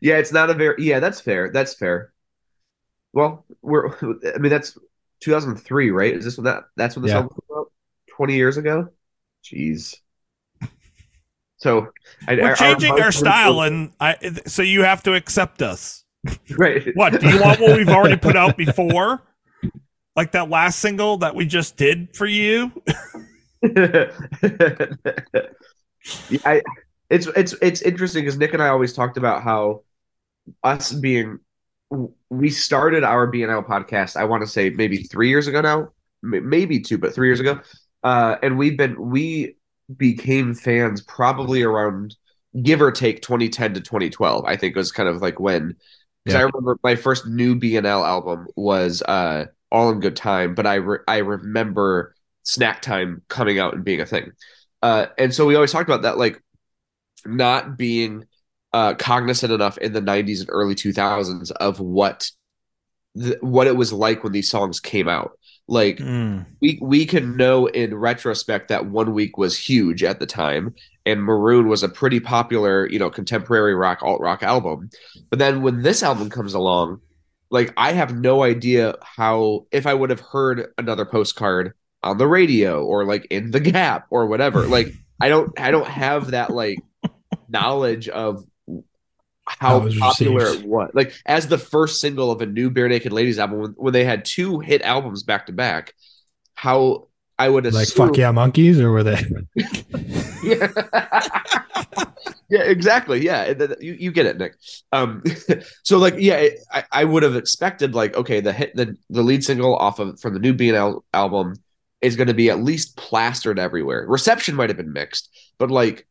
yeah, 0.00 0.16
it's 0.18 0.32
not 0.32 0.50
a 0.50 0.54
very 0.54 0.76
yeah, 0.78 1.00
that's 1.00 1.20
fair. 1.20 1.50
That's 1.52 1.74
fair. 1.74 2.12
Well, 3.12 3.44
we're 3.62 3.88
I 4.34 4.38
mean 4.38 4.50
that's 4.50 4.78
2003, 5.20 5.90
right? 5.90 6.14
Is 6.14 6.24
this 6.24 6.36
when 6.36 6.44
that 6.44 6.64
that's 6.76 6.96
when 6.96 7.02
the 7.02 7.08
Yeah. 7.08 7.14
song 7.20 7.28
came 7.28 7.56
out? 7.56 7.72
20 8.08 8.34
years 8.36 8.56
ago? 8.56 8.88
Jeez. 9.44 9.96
So 11.60 11.88
I, 12.28 12.36
We're 12.36 12.54
changing 12.54 13.00
our 13.00 13.10
style, 13.10 13.62
and 13.62 13.90
I 13.98 14.14
so 14.46 14.62
you 14.62 14.84
have 14.84 15.02
to 15.02 15.14
accept 15.14 15.60
us. 15.60 16.04
right. 16.56 16.94
What 16.94 17.18
do 17.20 17.28
you 17.28 17.40
want? 17.40 17.58
What 17.60 17.76
we've 17.76 17.88
already 17.88 18.16
put 18.16 18.36
out 18.36 18.56
before, 18.56 19.22
like 20.14 20.30
that 20.32 20.48
last 20.50 20.78
single 20.78 21.16
that 21.18 21.34
we 21.34 21.46
just 21.46 21.76
did 21.76 22.14
for 22.16 22.26
you. 22.26 22.70
yeah, 23.62 24.12
I, 26.44 26.62
it's 27.10 27.26
it's 27.28 27.54
it's 27.60 27.82
interesting 27.82 28.22
because 28.24 28.38
Nick 28.38 28.54
and 28.54 28.62
I 28.62 28.68
always 28.68 28.92
talked 28.92 29.16
about 29.16 29.42
how 29.42 29.82
us 30.62 30.92
being 30.92 31.38
we 32.30 32.50
started 32.50 33.02
our 33.04 33.30
BNL 33.30 33.66
podcast. 33.66 34.16
I 34.16 34.24
want 34.24 34.42
to 34.42 34.46
say 34.46 34.70
maybe 34.70 34.98
three 34.98 35.30
years 35.30 35.46
ago 35.46 35.60
now, 35.60 35.88
maybe 36.22 36.80
two, 36.80 36.98
but 36.98 37.14
three 37.14 37.28
years 37.28 37.40
ago, 37.40 37.60
uh, 38.02 38.36
and 38.42 38.58
we've 38.58 38.76
been 38.76 39.10
we 39.10 39.56
became 39.96 40.54
fans 40.54 41.00
probably 41.02 41.62
around 41.62 42.14
give 42.62 42.82
or 42.82 42.90
take 42.90 43.22
2010 43.22 43.74
to 43.74 43.80
2012. 43.80 44.44
I 44.44 44.56
think 44.56 44.76
was 44.76 44.92
kind 44.92 45.08
of 45.08 45.22
like 45.22 45.40
when 45.40 45.76
because 46.24 46.36
I 46.36 46.42
remember 46.42 46.78
my 46.82 46.94
first 46.94 47.26
new 47.26 47.56
BNL 47.56 48.06
album 48.06 48.48
was 48.54 49.02
uh, 49.02 49.46
All 49.72 49.90
in 49.90 50.00
Good 50.00 50.16
Time, 50.16 50.54
but 50.54 50.66
I 50.66 50.74
re- 50.74 50.98
I 51.08 51.18
remember 51.18 52.14
Snacktime 52.44 53.22
coming 53.28 53.58
out 53.58 53.74
and 53.74 53.84
being 53.84 54.00
a 54.00 54.06
thing. 54.06 54.32
Uh, 54.82 55.06
and 55.16 55.34
so 55.34 55.46
we 55.46 55.54
always 55.54 55.72
talked 55.72 55.88
about 55.88 56.02
that, 56.02 56.18
like 56.18 56.42
not 57.24 57.78
being 57.78 58.26
uh, 58.72 58.94
cognizant 58.94 59.52
enough 59.52 59.78
in 59.78 59.92
the 59.92 60.02
'90s 60.02 60.40
and 60.40 60.48
early 60.50 60.74
2000s 60.74 61.50
of 61.52 61.80
what 61.80 62.30
th- 63.18 63.40
what 63.40 63.66
it 63.66 63.76
was 63.76 63.92
like 63.92 64.22
when 64.22 64.32
these 64.32 64.50
songs 64.50 64.80
came 64.80 65.08
out. 65.08 65.32
Like 65.66 66.00
we 66.60 66.78
we 66.80 67.04
can 67.04 67.36
know 67.36 67.66
in 67.66 67.94
retrospect 67.94 68.68
that 68.68 68.86
one 68.86 69.12
week 69.12 69.36
was 69.36 69.56
huge 69.56 70.02
at 70.02 70.18
the 70.18 70.26
time, 70.26 70.74
and 71.04 71.22
Maroon 71.22 71.68
was 71.68 71.82
a 71.82 71.88
pretty 71.88 72.20
popular, 72.20 72.88
you 72.88 72.98
know, 72.98 73.10
contemporary 73.10 73.74
rock 73.74 74.02
alt 74.02 74.20
rock 74.20 74.42
album. 74.42 74.88
But 75.28 75.38
then 75.38 75.62
when 75.62 75.82
this 75.82 76.02
album 76.02 76.30
comes 76.30 76.54
along, 76.54 77.00
like 77.50 77.72
I 77.76 77.92
have 77.92 78.14
no 78.16 78.42
idea 78.42 78.94
how 79.02 79.66
if 79.70 79.86
I 79.86 79.92
would 79.92 80.10
have 80.10 80.20
heard 80.20 80.72
another 80.78 81.04
postcard 81.04 81.74
on 82.02 82.18
the 82.18 82.26
radio 82.26 82.84
or 82.84 83.04
like 83.04 83.26
in 83.30 83.50
the 83.50 83.60
gap 83.60 84.06
or 84.10 84.26
whatever. 84.26 84.66
Like 84.66 84.92
I 85.20 85.28
don't 85.28 85.58
I 85.58 85.70
don't 85.70 85.86
have 85.86 86.30
that 86.30 86.50
like 86.50 86.78
knowledge 87.48 88.08
of 88.08 88.44
How 89.58 89.80
popular 89.80 90.44
received. 90.44 90.64
it 90.64 90.68
was. 90.68 90.90
Like 90.94 91.14
as 91.26 91.48
the 91.48 91.58
first 91.58 92.00
single 92.00 92.30
of 92.30 92.40
a 92.40 92.46
new 92.46 92.70
Bare 92.70 92.88
Naked 92.88 93.12
Ladies 93.12 93.38
album 93.38 93.60
when, 93.60 93.70
when 93.72 93.92
they 93.92 94.04
had 94.04 94.24
two 94.24 94.60
hit 94.60 94.82
albums 94.82 95.22
back 95.22 95.46
to 95.46 95.52
back, 95.52 95.94
how 96.54 97.08
I 97.38 97.48
would 97.48 97.66
assume 97.66 97.78
Like 97.78 97.88
fuck 97.88 98.16
yeah 98.16 98.30
monkeys 98.30 98.80
or 98.80 98.90
were 98.90 99.02
they 99.02 99.24
yeah. 100.42 100.72
yeah, 102.48 102.62
exactly. 102.62 103.20
Yeah, 103.20 103.52
you, 103.80 103.94
you 103.98 104.12
get 104.12 104.26
it, 104.26 104.38
Nick. 104.38 104.54
Um, 104.92 105.22
so 105.84 105.98
like, 105.98 106.14
yeah, 106.18 106.48
I, 106.72 106.84
I 106.90 107.04
would 107.04 107.22
have 107.22 107.36
expected 107.36 107.94
like, 107.94 108.16
okay, 108.16 108.40
the 108.40 108.52
hit 108.52 108.74
the 108.74 108.96
the 109.10 109.22
lead 109.22 109.44
single 109.44 109.76
off 109.76 109.98
of 109.98 110.18
from 110.20 110.34
the 110.34 110.40
new 110.40 110.54
BNL 110.54 111.02
album 111.12 111.54
is 112.00 112.16
going 112.16 112.28
to 112.28 112.34
be 112.34 112.48
at 112.48 112.60
least 112.62 112.96
plastered 112.96 113.58
everywhere. 113.58 114.06
Reception 114.06 114.54
might 114.54 114.70
have 114.70 114.76
been 114.76 114.92
mixed, 114.92 115.28
but 115.58 115.70
like, 115.70 116.06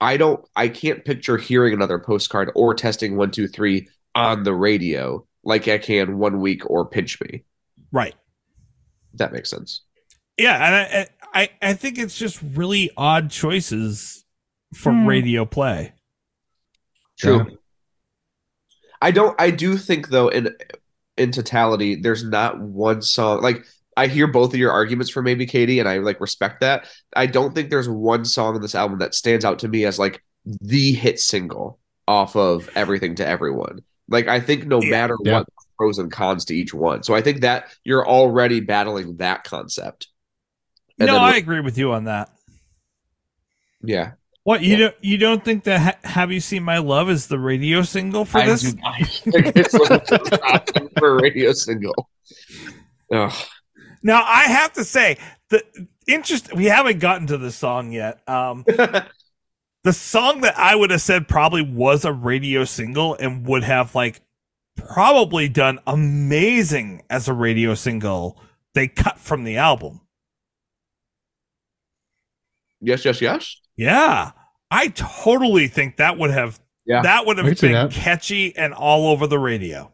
I 0.00 0.16
don't, 0.16 0.44
I 0.54 0.68
can't 0.68 1.04
picture 1.04 1.36
hearing 1.38 1.72
another 1.72 1.98
postcard 1.98 2.50
or 2.54 2.74
testing 2.74 3.16
one 3.16 3.30
two 3.30 3.48
three 3.48 3.88
on 4.14 4.42
the 4.42 4.54
radio 4.54 5.26
like 5.44 5.68
I 5.68 5.78
can 5.78 6.18
one 6.18 6.40
week 6.40 6.68
or 6.68 6.86
pinch 6.86 7.20
me. 7.20 7.44
Right. 7.92 8.14
That 9.14 9.32
makes 9.32 9.48
sense. 9.50 9.82
Yeah, 10.36 10.54
and 10.54 11.08
I, 11.34 11.40
I 11.40 11.48
I 11.70 11.74
think 11.74 11.98
it's 11.98 12.18
just 12.18 12.40
really 12.54 12.90
odd 12.96 13.30
choices 13.30 14.24
for 14.74 14.92
Hmm. 14.92 15.06
radio 15.06 15.46
play. 15.46 15.94
True. 17.18 17.46
I 19.00 19.10
don't. 19.10 19.38
I 19.40 19.50
do 19.50 19.76
think 19.76 20.08
though, 20.08 20.28
in 20.28 20.54
in 21.16 21.30
totality, 21.30 21.94
there's 21.96 22.24
not 22.24 22.60
one 22.60 23.02
song 23.02 23.40
like. 23.42 23.64
I 23.96 24.08
hear 24.08 24.26
both 24.26 24.52
of 24.52 24.58
your 24.60 24.72
arguments 24.72 25.10
for 25.10 25.22
maybe 25.22 25.46
Katie, 25.46 25.78
and 25.80 25.88
I 25.88 25.98
like 25.98 26.20
respect 26.20 26.60
that. 26.60 26.86
I 27.14 27.26
don't 27.26 27.54
think 27.54 27.70
there's 27.70 27.88
one 27.88 28.24
song 28.24 28.56
in 28.56 28.62
this 28.62 28.74
album 28.74 28.98
that 28.98 29.14
stands 29.14 29.44
out 29.44 29.60
to 29.60 29.68
me 29.68 29.84
as 29.86 29.98
like 29.98 30.22
the 30.44 30.92
hit 30.92 31.18
single 31.18 31.78
off 32.06 32.36
of 32.36 32.68
Everything 32.76 33.14
to 33.16 33.26
Everyone. 33.26 33.80
Like 34.08 34.28
I 34.28 34.38
think 34.40 34.66
no 34.66 34.80
Yeah. 34.82 34.90
matter 34.90 35.16
Yeah. 35.24 35.32
what 35.38 35.48
pros 35.78 35.98
and 35.98 36.10
cons 36.12 36.44
to 36.46 36.54
each 36.54 36.72
one. 36.74 37.02
So 37.02 37.14
I 37.14 37.20
think 37.22 37.40
that 37.40 37.74
you're 37.84 38.06
already 38.06 38.60
battling 38.60 39.16
that 39.16 39.44
concept. 39.44 40.08
And 40.98 41.06
no, 41.08 41.14
then- 41.14 41.22
I 41.22 41.36
agree 41.36 41.60
with 41.60 41.76
you 41.78 41.92
on 41.92 42.04
that. 42.04 42.30
yeah. 43.82 44.12
What 44.44 44.62
you 44.62 44.76
don't 44.76 44.94
you 45.00 45.18
don't 45.18 45.44
think 45.44 45.64
that 45.64 45.80
ha- 45.80 46.08
"Have 46.08 46.30
You 46.30 46.38
Seen 46.38 46.62
My 46.62 46.78
Love" 46.78 47.10
is 47.10 47.26
the 47.26 47.38
radio 47.38 47.82
single 47.82 48.24
for 48.24 48.38
I 48.38 48.46
this? 48.46 48.62
do 48.62 48.78
not 48.80 48.96
think 49.08 49.56
it's 49.56 49.74
a 49.74 50.90
for 50.98 51.18
a 51.18 51.22
radio 51.22 51.52
single. 51.52 52.08
Ugh. 53.12 53.32
Now 54.02 54.22
I 54.24 54.42
have 54.44 54.72
to 54.74 54.84
say 54.84 55.18
the 55.48 55.62
interest 56.06 56.54
we 56.54 56.66
haven't 56.66 56.98
gotten 57.00 57.26
to 57.28 57.38
the 57.38 57.50
song 57.50 57.92
yet. 57.92 58.20
Um, 58.28 58.64
the 59.84 59.92
song 59.92 60.40
that 60.42 60.58
I 60.58 60.74
would 60.74 60.90
have 60.90 61.00
said 61.02 61.28
probably 61.28 61.62
was 61.62 62.04
a 62.04 62.12
radio 62.12 62.64
single 62.64 63.14
and 63.14 63.46
would 63.46 63.62
have 63.64 63.94
like 63.94 64.20
probably 64.76 65.48
done 65.48 65.78
amazing 65.86 67.02
as 67.10 67.28
a 67.28 67.32
radio 67.32 67.74
single. 67.74 68.40
They 68.74 68.88
cut 68.88 69.18
from 69.18 69.44
the 69.44 69.56
album. 69.56 70.00
yes, 72.80 73.04
yes, 73.04 73.20
yes. 73.20 73.60
Yeah, 73.76 74.32
I 74.70 74.88
totally 74.88 75.68
think 75.68 75.96
that 75.96 76.18
would 76.18 76.30
have 76.30 76.60
Yeah. 76.86 77.02
that 77.02 77.26
would 77.26 77.38
have 77.38 77.60
been 77.60 77.88
catchy 77.90 78.56
and 78.56 78.72
all 78.74 79.08
over 79.08 79.26
the 79.26 79.38
radio. 79.38 79.92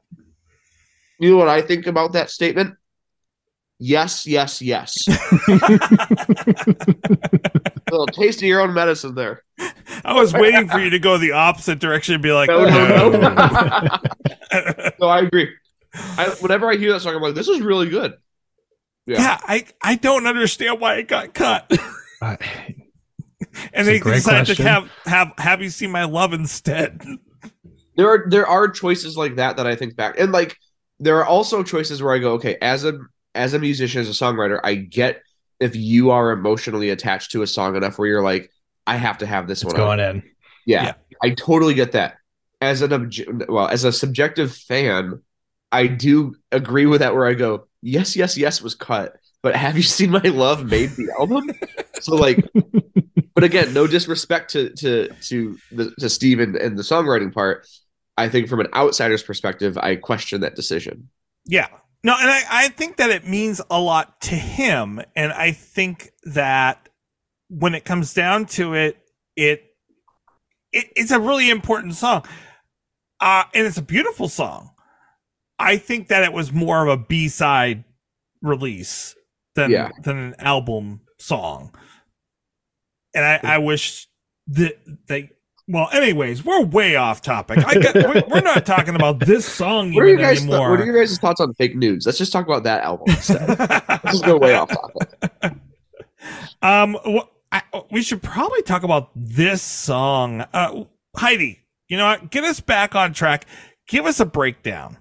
You 1.18 1.30
know 1.30 1.36
what 1.36 1.48
I 1.48 1.62
think 1.62 1.86
about 1.86 2.12
that 2.14 2.30
statement? 2.30 2.74
Yes, 3.84 4.28
yes, 4.28 4.62
yes. 4.62 4.96
a 5.08 5.12
little 7.90 8.06
taste 8.06 8.38
of 8.38 8.44
your 8.44 8.60
own 8.60 8.72
medicine 8.72 9.16
there. 9.16 9.42
I 10.04 10.14
was 10.14 10.32
waiting 10.32 10.68
for 10.68 10.78
you 10.78 10.90
to 10.90 11.00
go 11.00 11.18
the 11.18 11.32
opposite 11.32 11.80
direction 11.80 12.14
and 12.14 12.22
be 12.22 12.30
like, 12.30 12.48
No, 12.48 12.64
no, 12.64 13.10
"No." 13.10 13.18
no. 13.18 13.28
no, 15.00 15.08
I 15.08 15.18
agree. 15.22 15.48
I, 15.94 16.28
whenever 16.38 16.70
I 16.70 16.76
hear 16.76 16.92
that 16.92 17.00
song, 17.00 17.16
I'm 17.16 17.22
like, 17.22 17.34
this 17.34 17.48
is 17.48 17.60
really 17.60 17.88
good. 17.88 18.14
Yeah. 19.06 19.20
yeah, 19.20 19.38
I 19.42 19.66
I 19.82 19.96
don't 19.96 20.28
understand 20.28 20.78
why 20.80 20.98
it 20.98 21.08
got 21.08 21.34
cut. 21.34 21.70
Uh, 22.22 22.36
and 23.74 23.88
It's 23.88 23.88
they 23.88 23.98
decided 23.98 24.46
question. 24.46 24.56
to 24.56 24.62
have 24.62 24.90
have 25.06 25.32
have 25.38 25.60
you 25.60 25.70
seen 25.70 25.90
my 25.90 26.04
love 26.04 26.32
instead. 26.32 27.04
There 27.96 28.08
are 28.08 28.26
there 28.28 28.46
are 28.46 28.68
choices 28.68 29.16
like 29.16 29.34
that 29.36 29.56
that 29.56 29.66
I 29.66 29.74
think 29.74 29.96
back, 29.96 30.20
and 30.20 30.30
like 30.30 30.56
there 31.00 31.16
are 31.18 31.26
also 31.26 31.64
choices 31.64 32.00
where 32.00 32.14
I 32.14 32.18
go, 32.18 32.34
okay, 32.34 32.58
as 32.62 32.84
a 32.84 33.00
as 33.34 33.54
a 33.54 33.58
musician, 33.58 34.00
as 34.00 34.08
a 34.08 34.12
songwriter, 34.12 34.60
I 34.62 34.74
get 34.74 35.22
if 35.60 35.76
you 35.76 36.10
are 36.10 36.32
emotionally 36.32 36.90
attached 36.90 37.30
to 37.32 37.42
a 37.42 37.46
song 37.46 37.76
enough 37.76 37.98
where 37.98 38.08
you're 38.08 38.22
like, 38.22 38.50
I 38.86 38.96
have 38.96 39.18
to 39.18 39.26
have 39.26 39.46
this 39.46 39.62
it's 39.62 39.72
one. 39.72 39.80
on. 39.80 39.98
going 39.98 40.00
in. 40.00 40.22
Yeah, 40.66 40.84
Yeah. 40.84 40.92
I 41.22 41.30
totally 41.30 41.74
get 41.74 41.92
that. 41.92 42.16
As 42.60 42.82
an 42.82 42.90
obje- 42.90 43.48
well, 43.48 43.68
as 43.68 43.84
a 43.84 43.92
subjective 43.92 44.54
fan, 44.54 45.20
I 45.70 45.86
do 45.86 46.34
agree 46.50 46.86
with 46.86 47.00
that. 47.00 47.14
Where 47.14 47.26
I 47.26 47.34
go, 47.34 47.66
yes, 47.80 48.16
yes, 48.16 48.36
yes, 48.36 48.60
was 48.60 48.74
cut, 48.74 49.16
but 49.42 49.56
have 49.56 49.76
you 49.76 49.82
seen 49.82 50.10
my 50.10 50.20
love 50.20 50.64
made 50.64 50.90
the 50.90 51.12
album? 51.18 51.50
so 52.00 52.14
like, 52.16 52.44
but 53.34 53.44
again, 53.44 53.72
no 53.72 53.86
disrespect 53.86 54.50
to 54.52 54.70
to 54.70 55.08
to 55.22 55.58
the 55.72 55.90
to 55.98 56.08
Steve 56.08 56.40
and, 56.40 56.56
and 56.56 56.76
the 56.78 56.82
songwriting 56.82 57.32
part. 57.32 57.66
I 58.16 58.28
think 58.28 58.48
from 58.48 58.60
an 58.60 58.68
outsider's 58.74 59.22
perspective, 59.22 59.78
I 59.78 59.96
question 59.96 60.42
that 60.42 60.54
decision. 60.54 61.08
Yeah. 61.46 61.68
No, 62.04 62.16
and 62.18 62.28
I, 62.30 62.42
I 62.50 62.68
think 62.68 62.96
that 62.96 63.10
it 63.10 63.26
means 63.26 63.60
a 63.70 63.80
lot 63.80 64.20
to 64.22 64.34
him. 64.34 65.00
And 65.14 65.32
I 65.32 65.52
think 65.52 66.10
that 66.24 66.88
when 67.48 67.74
it 67.74 67.84
comes 67.84 68.12
down 68.12 68.46
to 68.46 68.74
it, 68.74 68.98
it, 69.36 69.62
it 70.72 70.86
it's 70.96 71.12
a 71.12 71.20
really 71.20 71.48
important 71.50 71.94
song. 71.94 72.24
Uh, 73.20 73.44
and 73.54 73.66
it's 73.66 73.78
a 73.78 73.82
beautiful 73.82 74.28
song. 74.28 74.70
I 75.58 75.76
think 75.76 76.08
that 76.08 76.24
it 76.24 76.32
was 76.32 76.52
more 76.52 76.82
of 76.82 76.88
a 76.88 76.96
B 76.96 77.28
side 77.28 77.84
release 78.40 79.14
than 79.54 79.70
Yeah. 79.70 79.90
than 80.02 80.18
an 80.18 80.34
album 80.40 81.02
song. 81.20 81.72
And 83.14 83.24
I, 83.24 83.54
I 83.54 83.58
wish 83.58 84.08
that 84.48 84.74
they 85.06 85.30
well, 85.72 85.88
anyways, 85.92 86.44
we're 86.44 86.62
way 86.64 86.96
off 86.96 87.22
topic. 87.22 87.64
I 87.66 87.74
got, 87.78 87.94
we're, 87.94 88.22
we're 88.28 88.40
not 88.42 88.66
talking 88.66 88.94
about 88.94 89.20
this 89.20 89.46
song 89.46 89.94
What 89.94 90.04
are 90.04 90.08
you 90.08 90.18
guys? 90.18 90.42
anymore. 90.42 90.70
what 90.70 90.80
are 90.80 90.84
your 90.84 90.98
guys' 90.98 91.18
thoughts 91.18 91.40
on 91.40 91.54
fake 91.54 91.74
news? 91.76 92.04
Let's 92.04 92.18
just 92.18 92.32
talk 92.32 92.46
about 92.46 92.64
that 92.64 92.82
album 92.84 93.06
instead. 93.08 93.48
Let's 93.58 94.02
just 94.04 94.24
go 94.24 94.36
way 94.36 94.54
off 94.54 94.68
topic. 94.70 95.54
Um, 96.60 96.96
wh- 97.06 97.26
I, 97.50 97.62
we 97.90 98.02
should 98.02 98.22
probably 98.22 98.62
talk 98.62 98.82
about 98.82 99.10
this 99.16 99.62
song. 99.62 100.42
Uh, 100.52 100.84
Heidi, 101.16 101.64
you 101.88 101.96
know 101.96 102.06
what? 102.06 102.30
Get 102.30 102.44
us 102.44 102.60
back 102.60 102.94
on 102.94 103.12
track. 103.12 103.46
Give 103.88 104.06
us 104.06 104.20
a 104.20 104.26
breakdown. 104.26 104.98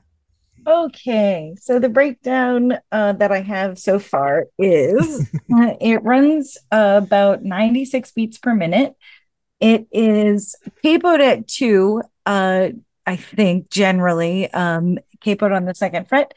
Okay, 0.68 1.56
so 1.60 1.80
the 1.80 1.90
breakdown 1.90 2.78
uh, 2.92 3.14
that 3.14 3.32
I 3.32 3.42
have 3.42 3.80
so 3.80 4.00
far 4.00 4.46
is 4.60 5.22
uh, 5.54 5.74
it 5.82 6.04
runs 6.04 6.58
uh, 6.72 7.02
about 7.04 7.44
96 7.44 8.12
beats 8.12 8.38
per 8.38 8.54
minute. 8.54 8.96
It 9.62 9.88
is 9.92 10.56
capoed 10.84 11.20
at 11.20 11.48
two, 11.48 12.02
uh, 12.26 12.70
I 13.06 13.16
think, 13.16 13.70
generally, 13.70 14.52
um, 14.52 14.98
capoed 15.24 15.56
on 15.56 15.66
the 15.66 15.76
second 15.76 16.10
fret. 16.10 16.34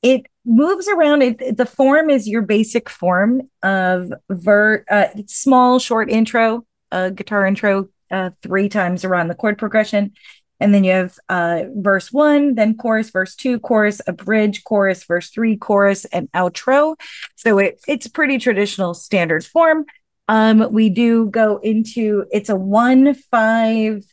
It 0.00 0.26
moves 0.46 0.86
around. 0.86 1.22
It, 1.22 1.56
the 1.56 1.66
form 1.66 2.08
is 2.08 2.28
your 2.28 2.42
basic 2.42 2.88
form 2.88 3.42
of 3.62 4.12
ver, 4.30 4.84
uh, 4.88 5.08
small, 5.26 5.80
short 5.80 6.08
intro, 6.08 6.64
uh, 6.92 7.10
guitar 7.10 7.44
intro, 7.44 7.88
uh, 8.10 8.30
three 8.42 8.68
times 8.68 9.04
around 9.04 9.28
the 9.28 9.34
chord 9.34 9.58
progression. 9.58 10.12
And 10.60 10.72
then 10.72 10.84
you 10.84 10.92
have 10.92 11.18
uh, 11.28 11.64
verse 11.74 12.12
one, 12.12 12.54
then 12.54 12.76
chorus, 12.76 13.10
verse 13.10 13.36
two, 13.36 13.60
chorus, 13.60 14.00
a 14.06 14.12
bridge, 14.12 14.64
chorus, 14.64 15.04
verse 15.04 15.30
three, 15.30 15.56
chorus, 15.56 16.04
and 16.06 16.30
outro. 16.32 16.96
So 17.36 17.58
it, 17.58 17.80
it's 17.86 18.06
pretty 18.08 18.38
traditional 18.38 18.94
standard 18.94 19.44
form. 19.44 19.84
Um, 20.28 20.72
we 20.72 20.90
do 20.90 21.26
go 21.26 21.56
into 21.58 22.26
it's 22.30 22.50
a 22.50 22.56
one, 22.56 23.14
five, 23.14 24.04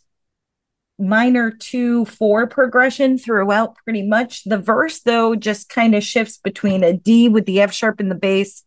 minor 0.97 1.51
two, 1.51 2.05
four 2.05 2.47
progression 2.47 3.17
throughout 3.17 3.75
pretty 3.83 4.03
much. 4.03 4.43
The 4.45 4.57
verse, 4.57 5.01
though, 5.01 5.35
just 5.35 5.69
kind 5.69 5.93
of 5.93 6.03
shifts 6.03 6.37
between 6.37 6.83
a 6.83 6.93
D 6.93 7.27
with 7.27 7.45
the 7.45 7.61
F 7.61 7.73
sharp 7.73 7.99
in 7.99 8.09
the 8.09 8.15
bass 8.15 8.63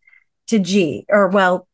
to 0.49 0.59
G, 0.59 1.07
or 1.09 1.28
well, 1.28 1.67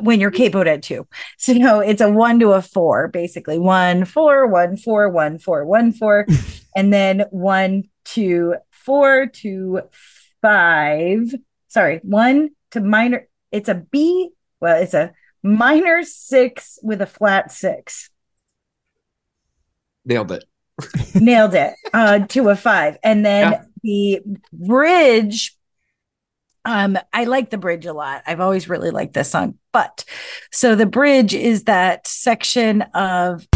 when 0.00 0.20
you're 0.20 0.30
capoed 0.30 0.66
at 0.66 0.82
two. 0.82 1.06
So 1.38 1.52
no, 1.52 1.80
it's 1.80 2.00
a 2.00 2.10
one 2.10 2.38
to 2.40 2.52
a 2.52 2.62
four, 2.62 3.08
basically 3.08 3.58
one, 3.58 4.04
four, 4.04 4.46
one, 4.46 4.76
four, 4.76 5.08
one, 5.08 5.38
four, 5.38 5.64
one, 5.64 5.92
four, 5.92 6.26
and 6.76 6.92
then 6.92 7.24
one, 7.30 7.84
two, 8.04 8.56
four, 8.70 9.26
to 9.26 9.82
five. 10.40 11.34
Sorry, 11.68 12.00
one 12.02 12.50
to 12.72 12.80
minor. 12.80 13.28
It's 13.50 13.68
a 13.68 13.74
B. 13.74 14.30
Well, 14.62 14.80
it's 14.80 14.94
a 14.94 15.12
minor 15.42 16.04
six 16.04 16.78
with 16.84 17.02
a 17.02 17.06
flat 17.06 17.50
six. 17.50 18.08
Nailed 20.04 20.30
it. 20.30 20.44
Nailed 21.16 21.54
it. 21.54 21.74
Uh, 21.92 22.20
to 22.28 22.48
a 22.48 22.54
five, 22.56 22.96
and 23.02 23.26
then 23.26 23.52
Yeah. 23.52 23.62
the 23.82 24.20
bridge. 24.52 25.56
Um, 26.64 26.96
I 27.12 27.24
like 27.24 27.50
the 27.50 27.58
bridge 27.58 27.86
a 27.86 27.92
lot. 27.92 28.22
I've 28.24 28.38
always 28.40 28.68
really 28.68 28.92
liked 28.92 29.14
this 29.14 29.32
song, 29.32 29.58
but 29.72 30.04
so 30.52 30.76
the 30.76 30.86
bridge 30.86 31.34
is 31.34 31.64
that 31.64 32.06
section 32.06 32.82
of 32.94 33.48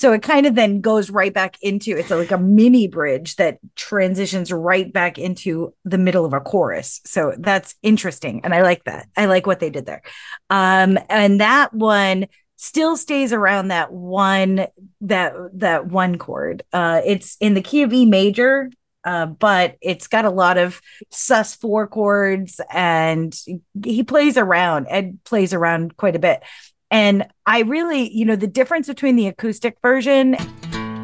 So 0.00 0.14
it 0.14 0.22
kind 0.22 0.46
of 0.46 0.54
then 0.54 0.80
goes 0.80 1.10
right 1.10 1.34
back 1.34 1.58
into 1.60 1.94
it's 1.94 2.08
like 2.08 2.30
a 2.30 2.38
mini 2.38 2.88
bridge 2.88 3.36
that 3.36 3.58
transitions 3.76 4.50
right 4.50 4.90
back 4.90 5.18
into 5.18 5.74
the 5.84 5.98
middle 5.98 6.24
of 6.24 6.32
a 6.32 6.40
chorus. 6.40 7.02
So 7.04 7.34
that's 7.38 7.74
interesting. 7.82 8.40
And 8.42 8.54
I 8.54 8.62
like 8.62 8.84
that. 8.84 9.08
I 9.14 9.26
like 9.26 9.46
what 9.46 9.60
they 9.60 9.68
did 9.68 9.84
there. 9.84 10.00
Um, 10.48 10.98
and 11.10 11.42
that 11.42 11.74
one 11.74 12.28
still 12.56 12.96
stays 12.96 13.34
around 13.34 13.68
that 13.68 13.92
one 13.92 14.66
that 15.02 15.34
that 15.52 15.88
one 15.88 16.16
chord. 16.16 16.62
Uh, 16.72 17.02
it's 17.04 17.36
in 17.38 17.52
the 17.52 17.60
key 17.60 17.82
of 17.82 17.92
E 17.92 18.06
major, 18.06 18.70
uh, 19.04 19.26
but 19.26 19.76
it's 19.82 20.06
got 20.06 20.24
a 20.24 20.30
lot 20.30 20.56
of 20.56 20.80
sus 21.10 21.54
four 21.54 21.86
chords, 21.86 22.58
and 22.72 23.38
he 23.84 24.02
plays 24.02 24.38
around. 24.38 24.86
Ed 24.88 25.18
plays 25.24 25.52
around 25.52 25.96
quite 25.98 26.16
a 26.16 26.18
bit, 26.18 26.42
and 26.90 27.26
I 27.46 27.60
really, 27.62 28.10
you 28.12 28.24
know, 28.24 28.36
the 28.36 28.46
difference 28.46 28.88
between 28.88 29.16
the 29.16 29.26
acoustic 29.26 29.76
version 29.82 30.36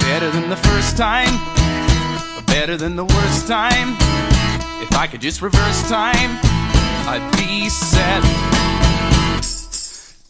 Better 0.07 0.31
than 0.31 0.49
the 0.49 0.57
first 0.57 0.97
time, 0.97 1.29
better 2.47 2.77
than 2.77 2.95
the 2.95 3.05
worst 3.05 3.49
time. 3.49 3.97
If 4.81 4.93
I 4.97 5.09
could 5.11 5.21
just 5.21 5.43
reverse 5.43 5.89
time, 5.91 6.39
I'd 7.09 7.29
be 7.37 7.69
set. 7.69 8.23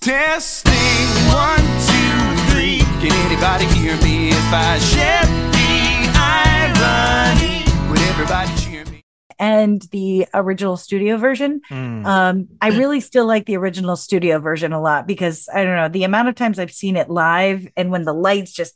Testing 0.00 1.06
one, 1.28 1.60
two, 1.86 2.52
three. 2.52 2.78
Can 3.00 3.12
anybody 3.26 3.66
hear 3.66 3.96
me 3.98 4.30
if 4.30 4.52
I 4.52 4.78
shed 4.78 5.26
the 5.52 6.08
irony? 6.16 7.62
Would 7.90 8.00
everybody 8.00 8.50
cheer 8.56 8.84
me? 8.86 8.95
And 9.38 9.82
the 9.92 10.26
original 10.34 10.76
studio 10.76 11.16
version. 11.16 11.60
Mm. 11.70 12.04
Um, 12.06 12.48
I 12.60 12.68
really 12.78 13.00
still 13.00 13.26
like 13.26 13.46
the 13.46 13.56
original 13.56 13.96
studio 13.96 14.38
version 14.38 14.72
a 14.72 14.80
lot 14.80 15.06
because 15.06 15.48
I 15.52 15.64
don't 15.64 15.76
know 15.76 15.88
the 15.88 16.04
amount 16.04 16.28
of 16.28 16.34
times 16.34 16.58
I've 16.58 16.72
seen 16.72 16.96
it 16.96 17.10
live 17.10 17.66
and 17.76 17.90
when 17.90 18.04
the 18.04 18.14
lights 18.14 18.52
just 18.52 18.74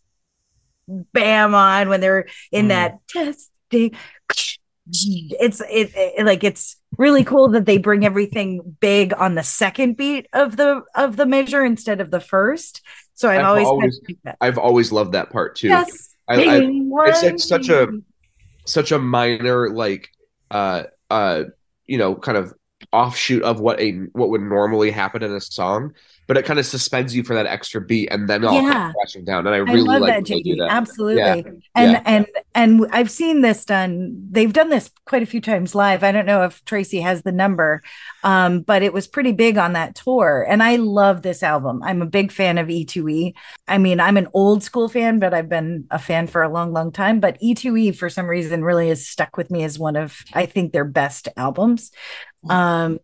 bam 0.88 1.54
on 1.54 1.88
when 1.88 2.00
they're 2.00 2.26
in 2.52 2.66
Mm. 2.66 2.68
that 2.68 2.98
testing. 3.08 3.94
It's 4.92 5.60
it, 5.60 5.92
it 5.94 6.26
like 6.26 6.42
it's 6.42 6.76
really 6.98 7.22
cool 7.22 7.50
that 7.50 7.64
they 7.64 7.78
bring 7.78 8.04
everything 8.04 8.76
big 8.80 9.12
on 9.14 9.36
the 9.36 9.44
second 9.44 9.96
beat 9.96 10.26
of 10.32 10.56
the 10.56 10.82
of 10.96 11.16
the 11.16 11.26
measure 11.26 11.64
instead 11.64 12.00
of 12.00 12.10
the 12.10 12.18
first. 12.18 12.82
So 13.14 13.28
I've, 13.30 13.40
I've 13.40 13.46
always, 13.46 13.66
always- 13.66 14.00
that. 14.24 14.36
I've 14.40 14.58
always 14.58 14.90
loved 14.90 15.12
that 15.12 15.30
part 15.30 15.54
too. 15.56 15.68
Yes. 15.68 16.14
I, 16.26 16.34
I, 16.42 16.60
it's 17.08 17.22
like 17.22 17.38
such 17.38 17.68
a- 17.68 17.88
such 18.66 18.90
a 18.92 18.98
minor 18.98 19.70
like 19.70 20.08
uh 20.50 20.84
uh 21.10 21.44
you 21.86 21.98
know 21.98 22.14
kind 22.14 22.38
of 22.38 22.54
offshoot 22.92 23.42
of 23.42 23.60
what 23.60 23.80
a 23.80 23.92
what 24.12 24.30
would 24.30 24.40
normally 24.40 24.90
happen 24.90 25.22
in 25.22 25.32
a 25.32 25.40
song 25.40 25.92
but 26.30 26.36
it 26.36 26.44
kind 26.44 26.60
of 26.60 26.64
suspends 26.66 27.12
you 27.12 27.24
for 27.24 27.34
that 27.34 27.46
extra 27.46 27.80
beat 27.80 28.08
and 28.12 28.28
then 28.28 28.44
all 28.44 28.54
Yeah. 28.54 28.72
comes 28.72 28.94
crashing 28.94 29.24
down 29.24 29.48
and 29.48 29.54
i 29.54 29.58
I 29.58 29.62
really 29.62 29.80
love 29.80 30.00
like 30.00 30.10
that, 30.10 30.14
when 30.30 30.38
they 30.38 30.42
do 30.42 30.54
JD. 30.54 30.58
that 30.58 30.70
Absolutely. 30.70 31.16
Yeah. 31.20 31.34
And 31.74 31.90
Yeah. 31.92 32.02
and 32.06 32.26
and 32.54 32.86
I've 32.92 33.10
seen 33.10 33.40
this 33.40 33.64
done. 33.64 34.28
They've 34.30 34.52
done 34.52 34.68
this 34.68 34.92
quite 35.06 35.24
a 35.24 35.26
few 35.26 35.40
times 35.40 35.74
live. 35.74 36.04
I 36.04 36.12
don't 36.12 36.26
know 36.26 36.44
if 36.44 36.64
Tracy 36.64 37.00
has 37.00 37.22
the 37.22 37.32
number, 37.32 37.82
um, 38.22 38.60
but 38.60 38.82
it 38.84 38.92
was 38.92 39.08
pretty 39.08 39.32
big 39.32 39.58
on 39.58 39.72
that 39.72 39.96
tour. 39.96 40.46
And 40.48 40.62
I 40.62 40.76
love 40.76 41.22
this 41.22 41.42
album. 41.42 41.82
I'm 41.82 42.00
a 42.00 42.06
big 42.06 42.30
fan 42.30 42.58
of 42.58 42.68
E2E. 42.68 43.34
I 43.66 43.78
mean, 43.78 43.98
I'm 43.98 44.16
an 44.16 44.28
old 44.32 44.62
school 44.62 44.88
fan, 44.88 45.18
but 45.18 45.34
I've 45.34 45.48
been 45.48 45.86
a 45.90 45.98
fan 45.98 46.28
for 46.28 46.42
a 46.44 46.48
long, 46.48 46.72
long 46.72 46.92
time. 46.92 47.18
But 47.18 47.40
E2E, 47.40 47.96
for 47.96 48.08
some 48.08 48.26
reason, 48.28 48.62
really 48.62 48.88
has 48.88 49.04
stuck 49.04 49.36
with 49.36 49.50
me 49.50 49.64
as 49.64 49.80
one 49.80 49.96
of 49.96 50.16
I 50.32 50.46
think 50.46 50.72
their 50.72 50.84
best 50.84 51.26
albums. 51.36 51.90
Um, 52.48 52.92
you're 52.92 53.00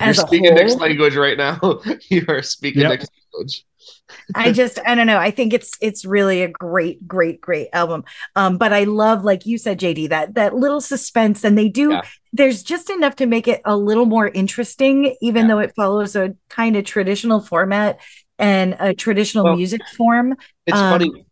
as 0.00 0.18
a 0.18 0.26
speaking 0.26 0.54
Nick's 0.54 0.76
whole. 0.76 0.78
language 0.78 1.16
right 1.16 1.36
now 1.38 1.58
you 2.10 2.24
are 2.28 2.42
speaking 2.42 2.82
Yep. 2.82 2.88
Nick's 2.88 3.06
language 3.34 3.64
I 4.34 4.52
just 4.52 4.78
I 4.86 4.94
don't 4.94 5.06
know. 5.06 5.18
I 5.18 5.30
think 5.30 5.52
it's 5.52 5.76
it's 5.80 6.04
really 6.04 6.42
a 6.42 6.48
great, 6.48 7.06
great, 7.06 7.40
great 7.40 7.68
album. 7.72 8.04
Um, 8.36 8.58
but 8.58 8.72
I 8.72 8.84
love, 8.84 9.24
like 9.24 9.46
you 9.46 9.58
said, 9.58 9.78
JD, 9.80 10.08
that 10.10 10.34
that 10.34 10.54
little 10.54 10.80
suspense, 10.80 11.44
and 11.44 11.56
they 11.56 11.68
do. 11.68 11.90
Yeah. 11.92 12.02
There's 12.32 12.62
just 12.62 12.88
enough 12.90 13.16
to 13.16 13.26
make 13.26 13.46
it 13.48 13.60
a 13.64 13.76
little 13.76 14.06
more 14.06 14.28
interesting, 14.28 15.16
even 15.20 15.46
Yeah. 15.46 15.48
though 15.48 15.58
it 15.58 15.74
follows 15.76 16.16
a 16.16 16.34
kind 16.48 16.76
of 16.76 16.84
traditional 16.84 17.40
format 17.40 18.00
and 18.38 18.76
a 18.80 18.94
traditional 18.94 19.44
Well, 19.44 19.56
music 19.56 19.82
form. 19.88 20.36
it's 20.66 20.78
Um, 20.78 20.88
funny 20.88 21.26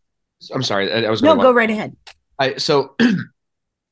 i'm 0.55 0.63
sorry 0.63 0.93
i, 0.93 1.03
I 1.03 1.11
was 1.11 1.23
No, 1.23 1.35
going 1.35 1.41
go 1.41 1.53
right 1.53 1.71
ahead. 1.71 1.97
I 2.39 2.57
so 2.57 2.97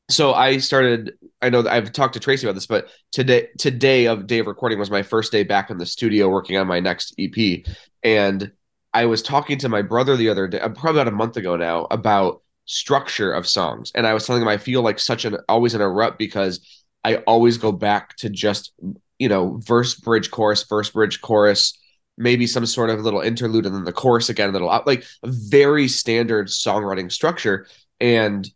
so 0.09 0.33
I 0.33 0.59
started 0.59 1.15
I 1.41 1.51
know 1.51 1.67
I've 1.69 1.93
talked 1.93 2.15
to 2.15 2.21
Tracy 2.21 2.47
about 2.47 2.55
this, 2.55 2.67
but 2.67 2.89
today 3.13 3.49
today 3.59 4.07
of 4.07 4.27
day 4.27 4.39
of 4.39 4.47
recording 4.47 4.79
was 4.79 4.91
my 4.91 5.03
first 5.03 5.33
day 5.33 5.45
back 5.45 5.71
in 5.71 5.79
the 5.79 5.87
studio 5.87 6.29
working 6.29 6.57
on 6.57 6.67
my 6.67 6.81
next 6.81 7.15
EP. 7.19 7.65
And 8.03 8.51
I 8.95 9.05
was 9.05 9.23
talking 9.23 9.59
to 9.59 9.69
my 9.69 9.83
brother 9.83 10.17
the 10.17 10.31
other 10.31 10.49
day, 10.49 10.61
uh, 10.61 10.71
probably 10.71 11.03
about 11.03 11.13
a 11.13 11.17
month 11.17 11.37
ago 11.37 11.57
now, 11.57 11.87
about 11.91 12.43
structure 12.65 13.33
of 13.33 13.47
songs. 13.47 13.93
And 13.95 14.07
I 14.07 14.15
was 14.15 14.27
telling 14.27 14.43
him 14.43 14.49
I 14.49 14.57
feel 14.57 14.83
like 14.83 14.99
such 14.99 15.25
an 15.25 15.37
always 15.49 15.75
in 15.75 15.81
a 15.81 15.89
rut 15.89 16.19
because 16.19 16.61
I 17.05 17.17
always 17.19 17.59
go 17.59 17.71
back 17.71 18.17
to 18.17 18.31
just, 18.31 18.73
you 19.19 19.29
know, 19.29 19.61
verse, 19.65 19.95
bridge, 19.95 20.31
chorus, 20.31 20.65
verse, 20.65 20.91
bridge, 20.91 21.21
chorus, 21.21 21.79
maybe 22.17 22.47
some 22.47 22.67
sort 22.67 22.91
of 22.91 23.01
little 23.01 23.21
interlude 23.21 23.67
and 23.67 23.75
then 23.75 23.85
the 23.85 23.93
chorus 23.93 24.29
again, 24.29 24.49
a 24.49 24.53
little 24.53 24.69
like 24.87 25.05
a 25.23 25.29
very 25.29 25.87
standard 25.87 26.49
songwriting 26.49 27.13
structure. 27.13 27.67
And 28.01 28.49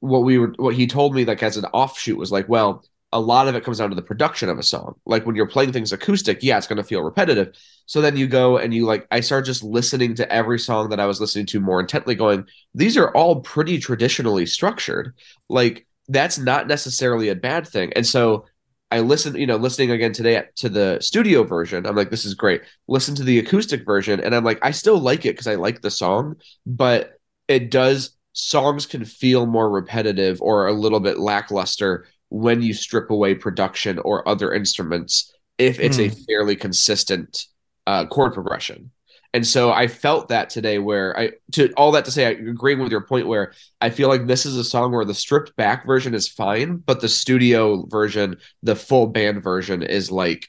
what 0.00 0.20
we 0.20 0.38
were 0.38 0.54
what 0.56 0.74
he 0.74 0.86
told 0.86 1.14
me 1.14 1.24
like 1.24 1.42
as 1.42 1.56
an 1.56 1.64
offshoot 1.66 2.16
was 2.16 2.30
like 2.30 2.48
well 2.48 2.84
a 3.12 3.20
lot 3.20 3.48
of 3.48 3.54
it 3.54 3.64
comes 3.64 3.78
down 3.78 3.88
to 3.88 3.96
the 3.96 4.02
production 4.02 4.50
of 4.50 4.58
a 4.58 4.62
song. 4.62 4.94
Like 5.06 5.24
when 5.24 5.34
you're 5.34 5.48
playing 5.48 5.72
things 5.72 5.92
acoustic 5.92 6.42
yeah 6.42 6.58
it's 6.58 6.66
going 6.66 6.76
to 6.76 6.84
feel 6.84 7.02
repetitive. 7.02 7.54
So 7.86 8.00
then 8.00 8.16
you 8.16 8.26
go 8.26 8.58
and 8.58 8.72
you 8.74 8.84
like 8.84 9.06
i 9.10 9.20
started 9.20 9.46
just 9.46 9.62
listening 9.62 10.14
to 10.16 10.30
every 10.32 10.58
song 10.58 10.90
that 10.90 11.00
i 11.00 11.06
was 11.06 11.20
listening 11.20 11.46
to 11.46 11.60
more 11.60 11.80
intently 11.80 12.14
going 12.14 12.44
these 12.74 12.96
are 12.96 13.10
all 13.12 13.40
pretty 13.40 13.78
traditionally 13.78 14.46
structured. 14.46 15.14
Like 15.48 15.86
that's 16.08 16.38
not 16.38 16.68
necessarily 16.68 17.28
a 17.28 17.34
bad 17.34 17.66
thing. 17.66 17.92
And 17.94 18.06
so 18.06 18.46
i 18.90 19.00
listened 19.00 19.36
you 19.36 19.46
know 19.46 19.56
listening 19.56 19.90
again 19.90 20.12
today 20.12 20.42
to 20.56 20.70
the 20.70 20.98
studio 21.00 21.44
version 21.44 21.84
i'm 21.86 21.96
like 21.96 22.10
this 22.10 22.24
is 22.24 22.34
great. 22.34 22.62
Listen 22.88 23.14
to 23.16 23.24
the 23.24 23.38
acoustic 23.38 23.84
version 23.84 24.20
and 24.20 24.34
i'm 24.34 24.44
like 24.44 24.58
i 24.62 24.70
still 24.70 24.98
like 24.98 25.24
it 25.24 25.32
because 25.32 25.46
i 25.46 25.54
like 25.54 25.80
the 25.80 25.90
song 25.90 26.36
but 26.66 27.18
it 27.48 27.70
does 27.70 28.17
songs 28.38 28.86
can 28.86 29.04
feel 29.04 29.46
more 29.46 29.68
repetitive 29.68 30.40
or 30.40 30.68
a 30.68 30.72
little 30.72 31.00
bit 31.00 31.18
lackluster 31.18 32.06
when 32.28 32.62
you 32.62 32.72
strip 32.72 33.10
away 33.10 33.34
production 33.34 33.98
or 33.98 34.26
other 34.28 34.52
instruments 34.52 35.34
if 35.58 35.80
it's 35.80 35.98
a 35.98 36.08
fairly 36.08 36.54
consistent 36.54 37.46
uh, 37.86 38.06
chord 38.06 38.32
progression. 38.32 38.92
And 39.34 39.46
so 39.46 39.72
I 39.72 39.88
felt 39.88 40.28
that 40.28 40.50
today 40.50 40.78
where 40.78 41.18
I 41.18 41.32
to 41.52 41.72
all 41.72 41.92
that 41.92 42.04
to 42.04 42.10
say 42.10 42.26
I 42.26 42.30
agree 42.30 42.76
with 42.76 42.92
your 42.92 43.02
point 43.02 43.26
where 43.26 43.52
I 43.80 43.90
feel 43.90 44.08
like 44.08 44.26
this 44.26 44.46
is 44.46 44.56
a 44.56 44.64
song 44.64 44.92
where 44.92 45.04
the 45.04 45.14
stripped 45.14 45.56
back 45.56 45.84
version 45.84 46.14
is 46.14 46.28
fine, 46.28 46.76
but 46.76 47.00
the 47.00 47.08
studio 47.08 47.86
version, 47.86 48.36
the 48.62 48.76
full 48.76 49.08
band 49.08 49.42
version 49.42 49.82
is 49.82 50.10
like 50.10 50.48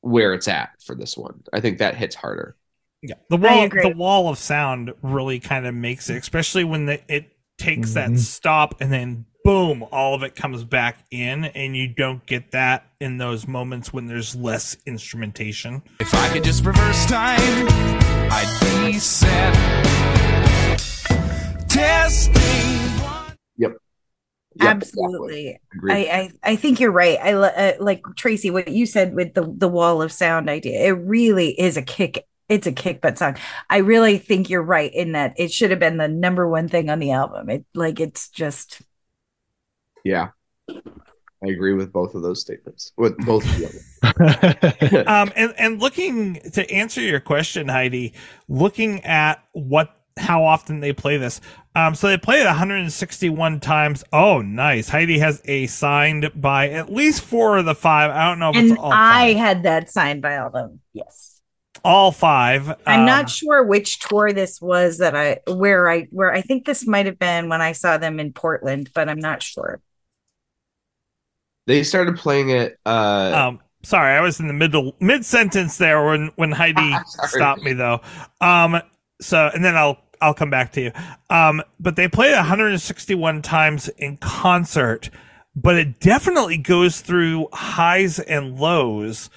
where 0.00 0.32
it's 0.34 0.48
at 0.48 0.70
for 0.84 0.94
this 0.94 1.16
one. 1.16 1.42
I 1.52 1.60
think 1.60 1.78
that 1.78 1.96
hits 1.96 2.14
harder. 2.14 2.56
Yeah, 3.06 3.16
the 3.28 3.36
wall 3.36 3.68
the 3.68 3.94
wall 3.94 4.28
of 4.30 4.38
sound 4.38 4.92
really 5.02 5.38
kind 5.38 5.66
of 5.66 5.74
makes 5.74 6.08
it, 6.08 6.16
especially 6.16 6.64
when 6.64 6.86
the, 6.86 7.00
it 7.14 7.26
takes 7.58 7.92
that 7.94 8.08
Mhm. 8.10 8.18
stop 8.18 8.80
and 8.80 8.90
then 8.90 9.26
boom, 9.44 9.84
all 9.92 10.14
of 10.14 10.22
it 10.22 10.34
comes 10.34 10.64
back 10.64 11.04
in, 11.10 11.44
and 11.44 11.76
you 11.76 11.86
don't 11.86 12.24
get 12.24 12.50
that 12.52 12.86
in 12.98 13.18
those 13.18 13.46
moments 13.46 13.92
when 13.92 14.06
there's 14.06 14.34
less 14.34 14.74
instrumentation. 14.86 15.82
If 16.00 16.14
I 16.14 16.30
could 16.32 16.44
just 16.44 16.64
reverse 16.64 17.04
time, 17.04 17.38
I'd 18.30 18.86
be 18.86 18.98
set. 18.98 19.52
Testing 21.68 22.32
one. 23.02 23.36
Yep, 23.58 23.72
Absolutely. 24.60 25.58
Agreed. 25.74 25.92
I, 25.92 25.98
I 25.98 26.30
I 26.52 26.56
think 26.56 26.80
you're 26.80 26.90
right. 26.92 27.18
I 27.20 27.32
uh, 27.34 27.72
like 27.80 28.02
Tracy 28.16 28.50
what 28.50 28.68
you 28.68 28.86
said 28.86 29.14
with 29.14 29.34
the 29.34 29.52
the 29.56 29.68
wall 29.68 30.00
of 30.00 30.10
sound 30.12 30.48
idea. 30.48 30.86
It 30.86 30.90
really 30.92 31.50
is 31.60 31.76
a 31.76 31.82
kick. 31.82 32.24
It's 32.48 32.66
a 32.66 32.72
kick 32.72 33.00
butt 33.00 33.18
song. 33.18 33.36
I 33.70 33.78
really 33.78 34.18
think 34.18 34.50
you're 34.50 34.62
right 34.62 34.92
in 34.92 35.12
that 35.12 35.34
it 35.36 35.50
should 35.50 35.70
have 35.70 35.80
been 35.80 35.96
the 35.96 36.08
number 36.08 36.48
one 36.48 36.68
thing 36.68 36.90
on 36.90 36.98
the 36.98 37.12
album. 37.12 37.48
It 37.48 37.64
like 37.74 38.00
it's 38.00 38.28
just 38.28 38.82
Yeah. 40.04 40.28
I 40.70 41.50
agree 41.50 41.74
with 41.74 41.92
both 41.92 42.14
of 42.14 42.22
those 42.22 42.40
statements. 42.40 42.92
With 42.96 43.16
both 43.18 43.44
of 43.44 43.58
them. 43.58 45.04
um, 45.06 45.32
and 45.36 45.54
and 45.58 45.80
looking 45.80 46.40
to 46.52 46.70
answer 46.70 47.00
your 47.00 47.20
question, 47.20 47.68
Heidi, 47.68 48.14
looking 48.48 49.04
at 49.04 49.44
what 49.52 49.94
how 50.16 50.44
often 50.44 50.80
they 50.80 50.92
play 50.92 51.16
this. 51.16 51.40
Um, 51.74 51.94
so 51.94 52.06
they 52.06 52.16
play 52.18 52.40
it 52.40 52.46
161 52.46 53.60
times. 53.60 54.04
Oh, 54.12 54.40
nice. 54.42 54.88
Heidi 54.88 55.18
has 55.18 55.42
a 55.44 55.66
signed 55.66 56.30
by 56.34 56.70
at 56.70 56.92
least 56.92 57.22
four 57.22 57.58
of 57.58 57.64
the 57.64 57.74
five. 57.74 58.10
I 58.10 58.28
don't 58.28 58.38
know 58.38 58.50
if 58.50 58.56
and 58.56 58.70
it's 58.70 58.80
all 58.80 58.92
I 58.92 59.34
five. 59.34 59.36
had 59.36 59.62
that 59.64 59.90
signed 59.90 60.22
by 60.22 60.38
all 60.38 60.46
of 60.48 60.52
them. 60.52 60.80
Yes. 60.92 61.33
All 61.84 62.12
five. 62.12 62.74
I'm 62.86 63.04
Um, 63.06 63.06
not 63.06 63.30
sure 63.30 63.62
which 63.64 63.98
tour 64.00 64.32
this 64.32 64.60
was 64.60 64.98
that 64.98 65.16
I 65.16 65.40
where 65.50 65.90
I 65.90 66.02
where 66.10 66.32
I 66.32 66.42
think 66.42 66.66
this 66.66 66.86
might 66.86 67.06
have 67.06 67.18
been 67.18 67.48
when 67.48 67.62
I 67.62 67.72
saw 67.72 67.96
them 67.96 68.20
in 68.20 68.32
Portland, 68.32 68.90
but 68.94 69.08
I'm 69.08 69.20
not 69.20 69.42
sure. 69.42 69.80
They 71.66 71.82
started 71.82 72.16
playing 72.18 72.50
it 72.50 72.78
uh 72.84 73.36
Um, 73.36 73.60
sorry, 73.82 74.14
I 74.16 74.20
was 74.20 74.40
in 74.40 74.46
the 74.48 74.52
middle 74.54 74.94
mid 75.00 75.24
sentence 75.24 75.76
there 75.78 76.04
when 76.04 76.30
when 76.36 76.52
Heidi 76.52 77.04
stopped 77.22 77.62
me 77.62 77.72
though. 77.72 78.00
Um, 78.40 78.80
so 79.20 79.50
and 79.54 79.64
then 79.64 79.76
I'll 79.76 79.98
I'll 80.20 80.34
come 80.34 80.50
back 80.50 80.72
to 80.72 80.80
you. 80.82 80.92
Um, 81.30 81.62
but 81.80 81.96
they 81.96 82.08
played 82.08 82.34
161 82.34 83.42
times 83.42 83.88
in 83.98 84.16
concert, 84.18 85.10
but 85.56 85.76
it 85.76 86.00
definitely 86.00 86.58
goes 86.58 87.00
through 87.00 87.48
highs 87.52 88.18
and 88.18 88.58
lows. 88.58 89.30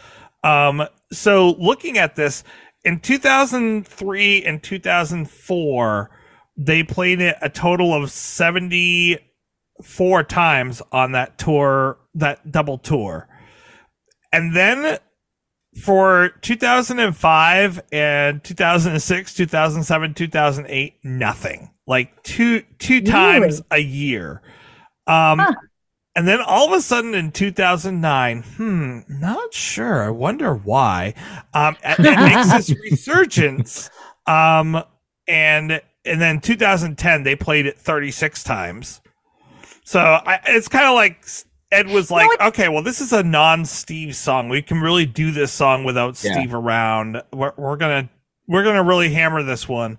Um, 0.43 0.87
so 1.11 1.55
looking 1.59 1.97
at 1.97 2.15
this, 2.15 2.43
in 2.83 2.99
2003 2.99 4.45
and 4.45 4.63
2004, 4.63 6.09
they 6.57 6.83
played 6.83 7.21
it 7.21 7.37
a 7.41 7.49
total 7.49 7.93
of 7.93 8.11
74 8.11 10.23
times 10.23 10.81
on 10.91 11.11
that 11.11 11.37
tour, 11.37 11.97
that 12.15 12.51
double 12.51 12.77
tour. 12.77 13.27
And 14.31 14.55
then 14.55 14.97
for 15.81 16.29
2005 16.41 17.81
and 17.91 18.43
2006, 18.43 19.33
2007, 19.33 20.13
2008, 20.13 20.93
nothing. 21.03 21.71
Like 21.85 22.23
two 22.23 22.63
two 22.79 23.01
times 23.01 23.61
a 23.71 23.79
year. 23.79 24.41
Um 25.05 25.39
Huh. 25.39 25.53
And 26.17 26.27
then 26.27 26.41
all 26.41 26.65
of 26.67 26.73
a 26.73 26.81
sudden 26.81 27.13
in 27.13 27.31
2009, 27.31 28.41
hmm, 28.43 28.99
not 29.07 29.53
sure. 29.53 30.03
I 30.03 30.09
wonder 30.09 30.53
why. 30.55 31.13
Um 31.53 31.77
it, 31.83 31.99
makes 31.99 32.51
this 32.51 32.75
resurgence. 32.91 33.89
Um 34.25 34.83
and 35.27 35.79
and 36.03 36.19
then 36.21 36.41
2010 36.41 37.23
they 37.23 37.35
played 37.35 37.67
it 37.67 37.77
36 37.77 38.43
times. 38.43 38.99
So 39.85 39.99
I, 39.99 40.39
it's 40.47 40.67
kind 40.67 40.85
of 40.87 40.95
like 40.95 41.23
Ed 41.71 41.87
was 41.87 42.09
like, 42.09 42.29
okay, 42.41 42.67
well, 42.69 42.81
this 42.81 42.99
is 42.99 43.13
a 43.13 43.23
non-Steve 43.23 44.15
song. 44.15 44.49
We 44.49 44.61
can 44.61 44.79
really 44.81 45.05
do 45.05 45.31
this 45.31 45.51
song 45.53 45.83
without 45.83 46.21
Yeah. 46.23 46.33
Steve 46.33 46.53
around. 46.53 47.21
We're, 47.31 47.53
we're 47.57 47.77
gonna 47.77 48.09
we're 48.47 48.63
gonna 48.63 48.83
really 48.83 49.13
hammer 49.13 49.43
this 49.43 49.67
one. 49.67 49.97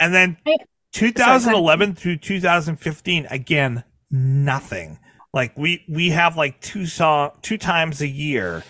And 0.00 0.12
then 0.12 0.36
I- 0.46 0.56
2011 0.92 1.94
through 1.94 2.16
2015, 2.18 3.26
again, 3.30 3.84
nothing. 4.10 4.98
Like 5.32 5.56
we 5.56 5.84
we 5.88 6.10
have 6.10 6.36
like 6.36 6.60
two 6.60 6.86
song 6.86 7.30
two 7.42 7.56
times 7.58 8.00
a 8.02 8.06
year, 8.08 8.64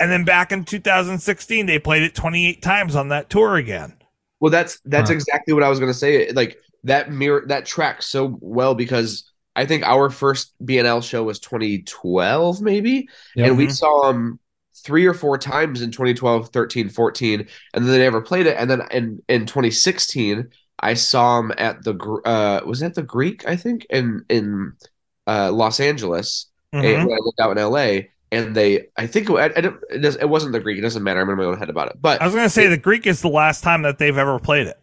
and 0.00 0.10
then 0.10 0.24
back 0.24 0.52
in 0.52 0.64
2016 0.64 1.66
they 1.66 1.78
played 1.78 2.02
it 2.02 2.14
28 2.14 2.62
times 2.62 2.96
on 2.96 3.08
that 3.08 3.30
tour 3.30 3.56
again. 3.56 3.96
Well, 4.40 4.50
that's 4.50 4.80
that's 4.84 5.10
Huh. 5.10 5.14
exactly 5.14 5.54
what 5.54 5.62
I 5.62 5.68
was 5.68 5.80
gonna 5.80 5.94
say. 5.94 6.30
Like 6.32 6.58
that 6.84 7.10
mirror 7.10 7.44
that 7.48 7.66
tracks 7.66 8.06
so 8.06 8.36
well 8.40 8.74
because 8.74 9.30
I 9.56 9.64
think 9.66 9.84
our 9.84 10.10
first 10.10 10.52
BNL 10.64 11.00
show 11.00 11.22
was 11.24 11.38
2012, 11.38 12.60
maybe, 12.60 13.08
Yep. 13.34 13.50
and 13.50 13.56
we 13.56 13.68
Mhm. 13.68 13.70
saw 13.70 14.08
them 14.08 14.38
three 14.84 15.06
or 15.06 15.14
four 15.14 15.38
times 15.38 15.80
in 15.80 15.90
2012, 15.92 16.50
13, 16.52 16.88
14, 16.88 17.46
and 17.72 17.84
then 17.84 17.92
they 17.92 17.98
never 17.98 18.20
played 18.20 18.46
it. 18.46 18.56
And 18.58 18.68
then 18.70 18.82
in 18.90 19.22
in 19.28 19.46
2016, 19.46 20.48
I 20.80 20.94
saw 20.94 21.40
them 21.40 21.52
at 21.56 21.82
the 21.84 21.94
Gr- 21.94 22.26
uh 22.26 22.60
was 22.66 22.80
that 22.80 22.94
the 22.94 23.02
Greek 23.02 23.46
I 23.48 23.56
think 23.56 23.86
in 23.90 24.24
in 24.28 24.72
uh 25.26 25.50
Los 25.52 25.80
Angeles 25.80 26.46
Mhm. 26.74 26.84
and 26.84 27.08
when 27.08 27.16
I 27.16 27.20
lived 27.22 27.40
out 27.40 27.56
in 27.58 27.58
LA. 27.58 28.08
And 28.32 28.52
they, 28.56 28.88
I 28.96 29.06
think 29.06 29.30
it, 29.30 29.36
I, 29.36 29.60
don't- 29.60 29.80
it, 29.90 30.04
it 30.22 30.28
wasn't 30.28 30.54
the 30.54 30.58
Greek. 30.60 30.76
It 30.76 30.80
doesn't 30.80 31.04
matter. 31.04 31.20
I'm 31.20 31.30
in 31.30 31.36
my 31.36 31.44
own 31.44 31.56
head 31.56 31.70
about 31.70 31.88
it. 31.90 31.98
But 32.00 32.20
I 32.20 32.24
was 32.26 32.34
gonna 32.34 32.48
say 32.50 32.66
the 32.66 32.76
Greek 32.76 33.06
is 33.06 33.20
the 33.22 33.28
last 33.28 33.62
time 33.62 33.82
that 33.82 33.98
they've 33.98 34.18
ever 34.18 34.40
played 34.40 34.66
it. 34.66 34.76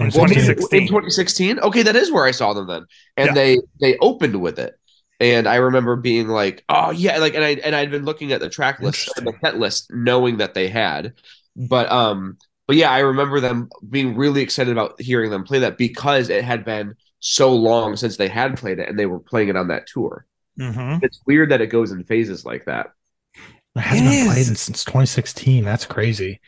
In 0.00 0.06
Well, 0.08 0.22
Well, 0.22 0.24
maybe 0.24 0.40
2016. 0.40 0.80
In 0.82 0.88
2016. 0.88 1.58
Okay, 1.60 1.82
that 1.82 1.94
is 1.94 2.10
where 2.10 2.24
I 2.24 2.32
saw 2.32 2.52
them 2.54 2.66
then. 2.66 2.86
And 3.16 3.28
Yeah. 3.28 3.34
they 3.34 3.58
they 3.80 3.96
opened 3.98 4.40
with 4.40 4.58
it. 4.58 4.74
And 5.20 5.46
I 5.46 5.56
remember 5.56 5.94
being 5.96 6.26
like, 6.28 6.64
"Oh 6.68 6.90
yeah," 6.90 7.18
like 7.18 7.34
and 7.34 7.44
I 7.44 7.50
and 7.64 7.74
I'd 7.76 7.90
been 7.92 8.04
looking 8.04 8.32
at 8.32 8.40
the 8.40 8.50
track 8.50 8.80
list, 8.80 9.08
the 9.16 9.32
set 9.44 9.58
list, 9.60 9.86
knowing 9.92 10.38
that 10.38 10.54
they 10.54 10.68
had. 10.68 11.12
But 11.54 11.90
um 11.92 12.36
but 12.66 12.74
yeah, 12.74 12.90
I 12.90 12.98
remember 12.98 13.38
them 13.38 13.68
being 13.88 14.16
really 14.16 14.42
excited 14.42 14.72
about 14.72 15.00
hearing 15.00 15.30
them 15.30 15.44
play 15.44 15.60
that 15.60 15.78
because 15.78 16.30
it 16.30 16.42
had 16.42 16.64
been 16.64 16.96
so 17.20 17.54
long 17.54 17.96
since 17.96 18.16
they 18.16 18.28
had 18.28 18.56
played 18.56 18.78
it 18.78 18.88
and 18.88 18.98
they 18.98 19.06
were 19.06 19.18
playing 19.20 19.48
it 19.48 19.56
on 19.56 19.68
that 19.68 19.86
tour. 19.86 20.26
Mhm. 20.58 21.02
It's 21.02 21.20
weird 21.26 21.50
that 21.50 21.60
it 21.60 21.66
goes 21.68 21.92
in 21.92 22.04
phases 22.04 22.44
like 22.44 22.64
that. 22.66 22.92
It 23.74 23.80
hasn't 23.80 24.06
It 24.08 24.10
been 24.24 24.32
played 24.32 24.56
since 24.58 24.84
2016. 24.84 25.64
That's 25.64 25.84
crazy. 25.84 26.40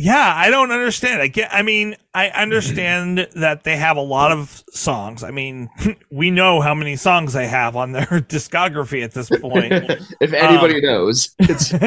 Yeah, 0.00 0.32
I 0.36 0.50
don't 0.50 0.70
understand. 0.70 1.20
I 1.20 1.26
get. 1.26 1.52
I 1.52 1.62
mean, 1.62 1.96
I 2.14 2.28
understand 2.28 3.26
that 3.34 3.64
they 3.64 3.76
have 3.76 3.96
a 3.96 4.00
lot 4.02 4.30
of 4.30 4.62
songs. 4.70 5.24
I 5.24 5.32
mean, 5.32 5.68
we 6.12 6.30
know 6.30 6.60
how 6.60 6.72
many 6.72 6.94
songs 6.94 7.32
they 7.32 7.48
have 7.48 7.74
on 7.74 7.90
their 7.92 8.04
discography 8.06 9.02
at 9.02 9.12
this 9.12 9.28
point. 9.28 9.72
if 10.20 10.32
anybody 10.32 10.76
Um, 10.76 10.82
knows, 10.82 11.34
it's 11.40 11.72
we 11.72 11.78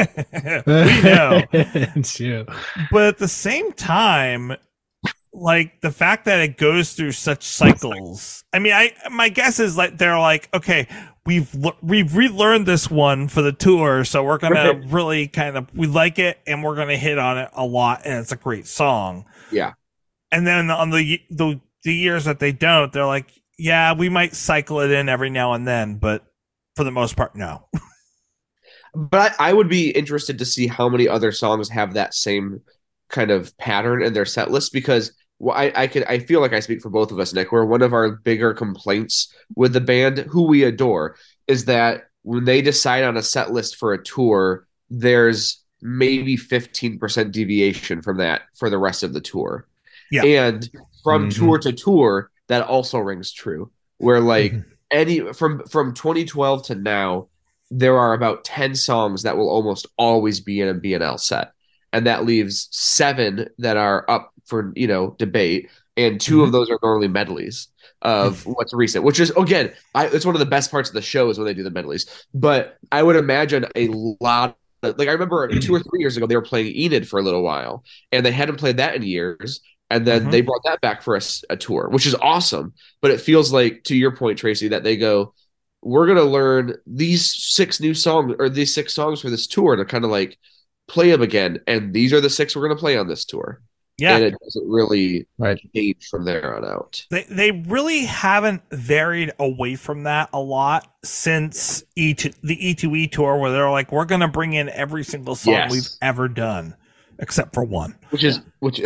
know. 1.04 1.42
it's 1.54 2.20
you. 2.20 2.46
but 2.92 3.04
at 3.06 3.18
the 3.18 3.30
same 3.30 3.72
time 3.72 4.58
like 5.34 5.80
the 5.82 5.92
fact 5.92 6.26
that 6.26 6.40
it 6.40 6.58
goes 6.58 6.94
through 6.94 7.12
such 7.12 7.44
cycles 7.44 8.44
i 8.54 8.60
mean 8.60 8.74
i 8.74 8.92
my 9.10 9.30
guess 9.30 9.60
is 9.60 9.78
like 9.78 9.98
they're 9.98 10.20
like 10.20 10.50
okay 10.54 10.88
we've 11.26 11.56
we've 11.82 12.16
relearned 12.16 12.66
this 12.66 12.90
one 12.92 13.28
for 13.30 13.42
the 13.42 13.54
tour 13.54 14.04
so 14.04 14.24
we're 14.24 14.38
gonna 14.38 14.74
Right. 14.74 14.84
really 14.88 15.28
kind 15.28 15.56
of 15.56 15.68
we 15.74 15.88
like 15.88 16.20
it 16.20 16.40
and 16.46 16.64
we're 16.64 16.76
gonna 16.76 16.98
hit 16.98 17.18
on 17.18 17.38
it 17.38 17.50
a 17.54 17.66
lot 17.66 18.02
and 18.06 18.16
it's 18.20 18.34
a 18.34 18.36
great 18.36 18.68
song 18.68 19.26
yeah. 19.52 19.74
and 20.32 20.46
then 20.46 20.70
on 20.70 20.90
the 20.90 21.22
the, 21.30 21.62
the 21.84 21.94
years 21.94 22.26
that 22.26 22.40
they 22.40 22.52
don't 22.52 22.92
they're 22.92 23.06
like 23.06 23.32
yeah 23.58 23.94
we 23.94 24.10
might 24.10 24.36
cycle 24.36 24.80
it 24.82 24.92
in 24.92 25.08
every 25.08 25.30
now 25.30 25.54
and 25.54 25.68
then 25.68 25.96
but 25.96 26.26
for 26.76 26.84
the 26.84 26.92
most 26.92 27.16
part 27.16 27.36
no 27.36 27.68
But 28.94 29.36
I, 29.40 29.50
I 29.50 29.54
would 29.54 29.70
be 29.70 29.92
interested 29.92 30.38
to 30.40 30.46
see 30.46 30.68
how 30.68 30.90
many 30.90 31.08
other 31.08 31.32
songs 31.32 31.70
have 31.70 31.94
that 31.94 32.14
same 32.14 32.62
kind 33.10 33.32
of 33.32 33.56
pattern 33.58 34.04
in 34.04 34.14
their 34.14 34.26
set 34.26 34.52
list 34.52 34.74
because 34.74 35.14
well, 35.42 35.58
I, 35.58 35.72
I 35.76 35.88
could 35.88 36.04
I 36.06 36.20
feel 36.20 36.40
like 36.40 36.54
I 36.54 36.60
speak 36.60 36.82
for 36.82 36.90
both 36.92 37.12
of 37.12 37.20
us, 37.20 37.34
Nick. 37.34 37.52
Where 37.52 37.66
one 37.66 37.82
of 37.82 37.94
our 37.94 38.12
bigger 38.12 38.54
complaints 38.54 39.34
with 39.56 39.74
the 39.74 39.82
band, 39.82 40.20
who 40.20 40.44
we 40.44 40.64
adore, 40.64 41.16
is 41.48 41.66
that 41.66 42.04
when 42.22 42.46
they 42.46 42.62
decide 42.62 43.04
on 43.04 43.18
a 43.18 43.24
set 43.24 43.52
list 43.52 43.78
for 43.78 43.92
a 43.94 44.04
tour, 44.04 44.68
there's 44.92 45.64
maybe 45.82 46.38
15% 46.38 47.32
deviation 47.32 48.04
from 48.04 48.18
that 48.18 48.44
for 48.54 48.70
the 48.70 48.78
rest 48.78 49.02
of 49.02 49.14
the 49.14 49.22
tour. 49.22 49.68
Yeah. 50.12 50.24
And 50.26 50.70
from 51.04 51.30
Mhm. 51.30 51.36
tour 51.36 51.58
to 51.58 51.74
tour, 51.74 52.30
that 52.48 52.68
also 52.68 53.00
rings 53.00 53.32
true. 53.34 53.72
Where 53.98 54.20
like 54.20 54.52
Mhm. 54.54 54.66
any 54.92 55.34
from 55.34 55.64
from 55.66 55.96
2012 55.96 56.68
to 56.68 56.76
now, 56.76 57.30
there 57.72 57.98
are 57.98 58.14
about 58.14 58.44
10 58.44 58.76
songs 58.76 59.24
that 59.24 59.38
will 59.38 59.50
almost 59.50 59.88
always 59.98 60.40
be 60.40 60.62
in 60.62 60.68
a 60.68 60.76
BNL 60.76 61.18
set. 61.18 61.52
And 61.94 62.08
that 62.08 62.26
leaves 62.26 62.68
seven 62.72 63.48
that 63.58 63.78
are 63.78 64.10
up 64.10 64.32
for, 64.46 64.72
you 64.76 64.88
know, 64.88 65.16
debate. 65.20 65.70
And 65.98 66.22
2 66.22 66.44
of 66.44 66.52
those 66.52 66.70
are 66.70 66.80
normally 66.82 67.10
medleys 67.10 67.68
of 68.02 68.42
what's 68.46 68.74
recent, 68.74 69.04
which 69.04 69.20
is 69.20 69.30
again, 69.32 69.74
I, 69.94 70.08
it's 70.08 70.26
one 70.26 70.36
of 70.36 70.40
the 70.40 70.46
best 70.46 70.72
parts 70.72 70.90
of 70.90 70.96
the 70.96 71.02
show 71.02 71.30
is 71.30 71.38
when 71.38 71.46
they 71.46 71.54
do 71.54 71.64
the 71.64 71.70
medleys. 71.72 72.06
But 72.34 72.78
I 72.92 73.04
would 73.04 73.16
imagine 73.18 73.66
a 73.76 73.90
lot 74.22 74.58
like 74.84 75.08
I 75.08 75.12
remember 75.12 75.56
two 75.60 75.76
or 75.76 75.80
three 75.80 76.00
years 76.00 76.18
ago 76.18 76.26
they 76.26 76.36
were 76.36 76.42
playing 76.42 76.76
Enid 76.76 77.08
for 77.08 77.20
a 77.20 77.24
little 77.24 77.44
while, 77.44 77.84
and 78.12 78.26
they 78.26 78.32
hadn't 78.32 78.56
played 78.58 78.78
that 78.78 78.96
in 78.96 79.04
years. 79.04 79.60
And 79.90 80.08
then 80.08 80.24
Mhm. 80.24 80.32
they 80.32 80.42
brought 80.42 80.64
that 80.64 80.80
back 80.82 81.02
for 81.02 81.16
us 81.18 81.44
a 81.50 81.58
tour, 81.58 81.90
which 81.90 82.06
is 82.08 82.16
awesome. 82.16 82.74
But 83.02 83.12
it 83.12 83.20
feels 83.22 83.52
like, 83.52 83.84
to 83.86 83.96
your 83.96 84.16
point, 84.16 84.40
Tracy, 84.40 84.70
that 84.70 84.84
they 84.84 84.96
go, 84.96 85.34
we're 85.82 86.08
gonna 86.08 86.24
learn 86.24 86.76
these 86.88 87.32
six 87.36 87.80
new 87.80 87.94
songs 87.94 88.36
or 88.40 88.50
these 88.50 88.74
six 88.74 88.94
songs 88.94 89.20
for 89.22 89.30
this 89.30 89.48
tour 89.48 89.76
to 89.76 89.86
kind 89.86 90.06
of 90.06 90.12
like 90.12 90.38
play 90.88 91.12
them 91.12 91.22
again, 91.22 91.60
and 91.68 91.94
these 91.94 92.12
are 92.14 92.22
the 92.22 92.30
six 92.30 92.56
we're 92.56 92.68
gonna 92.68 92.80
play 92.80 92.98
on 92.98 93.08
this 93.08 93.26
tour. 93.26 93.62
yeah 93.98 94.16
and 94.16 94.26
it 94.26 94.36
doesn't 94.44 94.68
really 94.70 95.28
Right. 95.38 95.60
change 95.76 96.08
from 96.10 96.26
there 96.26 96.56
on 96.58 96.66
out. 96.66 97.06
They 97.12 97.24
they 97.30 97.52
really 97.52 98.06
haven't 98.06 98.62
varied 98.72 99.32
away 99.40 99.76
from 99.76 100.04
that 100.04 100.30
a 100.34 100.40
lot 100.40 100.88
since 101.04 101.84
E 101.96 102.14
to 102.16 102.32
the 102.44 102.56
E2E 102.58 103.12
tour 103.12 103.38
where 103.38 103.52
they're 103.52 103.70
like 103.70 103.92
we're 103.92 104.06
going 104.06 104.22
to 104.22 104.28
bring 104.28 104.54
in 104.54 104.70
every 104.70 105.04
single 105.04 105.36
song 105.36 105.54
Yes. 105.54 105.72
we've 105.72 105.90
ever 106.02 106.28
done 106.28 106.76
except 107.20 107.54
for 107.54 107.64
one. 107.64 107.96
Which 108.10 108.24
is 108.24 108.40
which. 108.60 108.80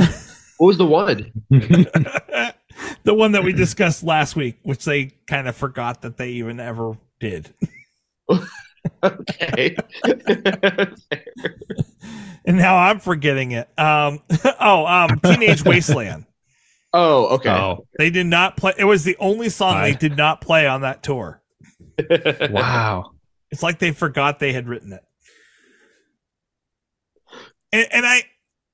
what 0.57 0.67
was 0.67 0.77
the 0.77 0.85
one? 0.85 1.31
the 1.49 3.13
one 3.13 3.31
that 3.33 3.43
we 3.43 3.53
discussed 3.53 4.03
last 4.03 4.35
week 4.35 4.57
which 4.63 4.83
they 4.85 5.11
kind 5.27 5.47
of 5.47 5.55
forgot 5.55 6.01
that 6.01 6.17
they 6.17 6.29
even 6.31 6.59
ever 6.59 6.97
did. 7.19 7.53
Okay. 9.05 9.75
And 12.47 12.57
now 12.57 12.77
I'm 12.77 12.99
forgetting 12.99 13.51
it. 13.53 13.67
Um 13.79 14.19
oh, 14.59 14.85
um 14.85 15.19
Teenage 15.19 15.63
Wasteland. 15.65 16.25
oh, 16.93 17.25
okay. 17.35 17.49
Oh, 17.49 17.87
They 17.97 18.11
did 18.11 18.27
not 18.27 18.55
play 18.55 18.73
it 18.77 18.83
was 18.83 19.03
the 19.03 19.17
only 19.19 19.49
song 19.49 19.77
I- 19.77 19.91
they 19.91 19.97
did 19.97 20.15
not 20.15 20.41
play 20.41 20.67
on 20.67 20.81
that 20.81 21.01
tour. 21.01 21.41
wow. 22.51 23.11
It's 23.51 23.63
like 23.63 23.79
they 23.79 23.91
forgot 23.91 24.37
they 24.39 24.53
had 24.53 24.67
written 24.67 24.93
it. 24.93 25.03
And, 27.73 27.87
and 27.91 28.05
I 28.05 28.23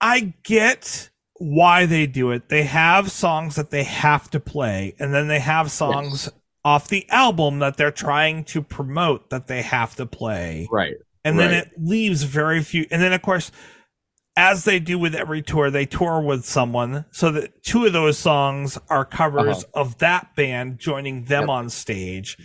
I 0.01 0.33
get 0.43 1.09
why 1.35 1.85
they 1.85 2.07
do 2.07 2.31
it. 2.31 2.49
They 2.49 2.63
have 2.63 3.09
songs 3.11 3.55
that 3.55 3.69
they 3.71 3.83
have 3.83 4.29
to 4.31 4.39
play, 4.39 4.95
and 4.99 5.13
then 5.13 5.27
they 5.27 5.39
have 5.39 5.71
songs 5.71 6.29
off 6.63 6.87
the 6.89 7.09
album 7.09 7.59
that 7.59 7.77
they're 7.77 7.91
trying 7.91 8.43
to 8.45 8.61
promote 8.61 9.29
that 9.29 9.47
they 9.47 9.61
have 9.61 9.95
to 9.95 10.05
play. 10.05 10.67
Right. 10.71 10.95
And 11.23 11.39
then 11.39 11.53
it 11.53 11.71
leaves 11.77 12.23
very 12.23 12.63
few. 12.63 12.85
And 12.89 13.01
then, 13.01 13.13
of 13.13 13.21
course, 13.21 13.51
as 14.35 14.63
they 14.63 14.79
do 14.79 14.97
with 14.97 15.13
every 15.13 15.41
tour, 15.41 15.69
they 15.69 15.85
tour 15.85 16.21
with 16.21 16.45
someone 16.45 17.05
so 17.11 17.31
that 17.31 17.63
two 17.63 17.85
of 17.85 17.93
those 17.93 18.17
songs 18.17 18.77
are 18.89 19.05
covers 19.05 19.63
uh-huh. 19.63 19.81
of 19.81 19.97
that 19.99 20.35
band 20.35 20.79
joining 20.79 21.25
them 21.25 21.43
Yep. 21.43 21.49
on 21.49 21.69
stage. 21.69 22.37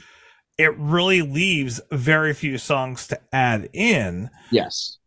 It 0.58 0.76
really 0.78 1.22
leaves 1.22 1.80
very 1.90 2.34
few 2.34 2.58
songs 2.58 3.06
to 3.08 3.20
add 3.32 3.68
in. 3.72 4.30
Yes. 4.50 4.98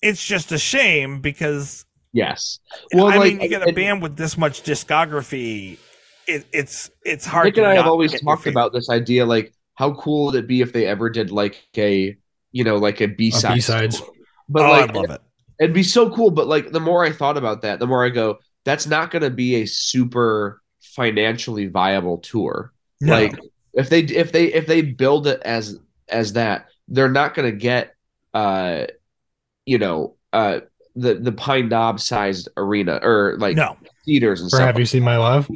it's 0.00 0.24
just 0.24 0.52
a 0.52 0.58
shame 0.58 1.20
because 1.20 1.84
Yes. 2.12 2.58
Well, 2.94 3.08
I 3.08 3.16
like, 3.16 3.32
mean, 3.34 3.40
you 3.42 3.48
get 3.48 3.62
a 3.62 3.66
and- 3.66 3.76
band 3.76 4.02
with 4.02 4.16
this 4.16 4.38
much 4.38 4.62
discography. 4.62 5.78
It, 6.28 6.44
it's 6.52 6.90
it's 7.04 7.24
hard. 7.24 7.46
Nick 7.46 7.54
to 7.54 7.62
and 7.62 7.70
I 7.70 7.74
have 7.76 7.86
always 7.86 8.20
talked 8.20 8.46
about 8.46 8.74
this 8.74 8.90
idea, 8.90 9.24
like 9.24 9.54
how 9.74 9.94
cool 9.94 10.26
would 10.26 10.34
it 10.34 10.46
be 10.46 10.60
if 10.60 10.74
they 10.74 10.84
ever 10.84 11.08
did 11.08 11.30
like 11.30 11.66
a, 11.76 12.14
you 12.52 12.64
know, 12.64 12.76
like 12.76 13.00
a 13.00 13.06
B 13.06 13.30
side. 13.30 13.54
B-sides. 13.54 14.02
But 14.46 14.66
oh, 14.66 14.70
like, 14.70 14.90
I 14.90 14.92
love 14.92 15.10
it. 15.10 15.20
it'd 15.58 15.74
be 15.74 15.82
so 15.82 16.10
cool. 16.10 16.30
But 16.30 16.46
like, 16.46 16.70
the 16.70 16.80
more 16.80 17.02
I 17.02 17.12
thought 17.12 17.38
about 17.38 17.62
that, 17.62 17.78
the 17.78 17.86
more 17.86 18.04
I 18.04 18.10
go, 18.10 18.38
that's 18.64 18.86
not 18.86 19.10
going 19.10 19.22
to 19.22 19.30
be 19.30 19.62
a 19.62 19.66
super 19.66 20.60
financially 20.80 21.66
viable 21.66 22.18
tour. 22.18 22.72
No. 23.00 23.14
Like, 23.14 23.38
if 23.72 23.88
they 23.88 24.00
if 24.00 24.32
they 24.32 24.52
if 24.52 24.66
they 24.66 24.82
build 24.82 25.26
it 25.26 25.40
as 25.44 25.78
as 26.08 26.34
that, 26.34 26.66
they're 26.88 27.10
not 27.10 27.34
going 27.34 27.50
to 27.50 27.56
get, 27.56 27.94
uh, 28.34 28.84
you 29.64 29.78
know, 29.78 30.16
uh, 30.32 30.60
the 30.94 31.14
the 31.14 31.32
Pine 31.32 31.68
Knob 31.68 32.00
sized 32.00 32.48
arena 32.56 32.98
or 33.02 33.36
like 33.38 33.56
no. 33.56 33.76
theaters 34.04 34.40
and 34.40 34.50
For 34.50 34.56
stuff. 34.56 34.66
Have 34.66 34.78
You 34.78 34.86
Seen 34.86 35.04
My 35.04 35.16
Love? 35.16 35.48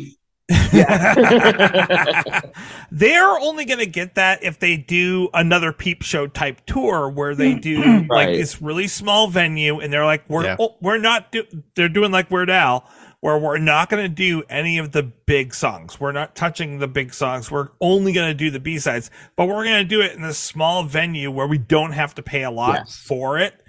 They're 2.90 3.38
only 3.38 3.64
going 3.64 3.78
to 3.78 3.86
get 3.86 4.14
that 4.16 4.42
if 4.42 4.58
they 4.58 4.76
do 4.76 5.28
another 5.34 5.72
peep 5.72 6.02
show 6.02 6.26
type 6.26 6.60
tour 6.66 7.08
where 7.08 7.34
they 7.34 7.54
do 7.54 8.04
like 8.10 8.28
this 8.28 8.60
really 8.60 8.88
small 8.88 9.28
venue 9.28 9.80
and 9.80 9.92
they're 9.92 10.04
like 10.04 10.28
we're 10.28 10.44
Yeah. 10.44 10.56
oh, 10.58 10.76
we're 10.80 10.98
not 10.98 11.32
do- 11.32 11.46
they're 11.74 11.88
doing 11.88 12.12
like 12.12 12.30
Weird 12.30 12.50
Al 12.50 12.88
where 13.20 13.38
we're 13.38 13.58
not 13.58 13.88
going 13.88 14.02
to 14.02 14.08
do 14.08 14.42
any 14.48 14.78
of 14.78 14.90
the 14.90 15.02
big 15.04 15.54
songs. 15.54 16.00
We're 16.00 16.10
not 16.10 16.34
touching 16.34 16.80
the 16.80 16.88
big 16.88 17.14
songs. 17.14 17.52
We're 17.52 17.68
only 17.80 18.12
going 18.12 18.26
to 18.28 18.34
do 18.34 18.50
the 18.50 18.58
B-sides, 18.58 19.12
but 19.36 19.46
we're 19.46 19.62
going 19.64 19.78
to 19.80 19.84
do 19.88 20.00
it 20.00 20.16
in 20.16 20.22
this 20.22 20.38
small 20.38 20.82
venue 20.82 21.30
where 21.30 21.46
we 21.46 21.56
don't 21.56 21.92
have 21.92 22.16
to 22.16 22.22
pay 22.22 22.42
a 22.42 22.50
lot 22.50 22.74
Yes. 22.80 22.96
for 23.06 23.38
it 23.38 23.62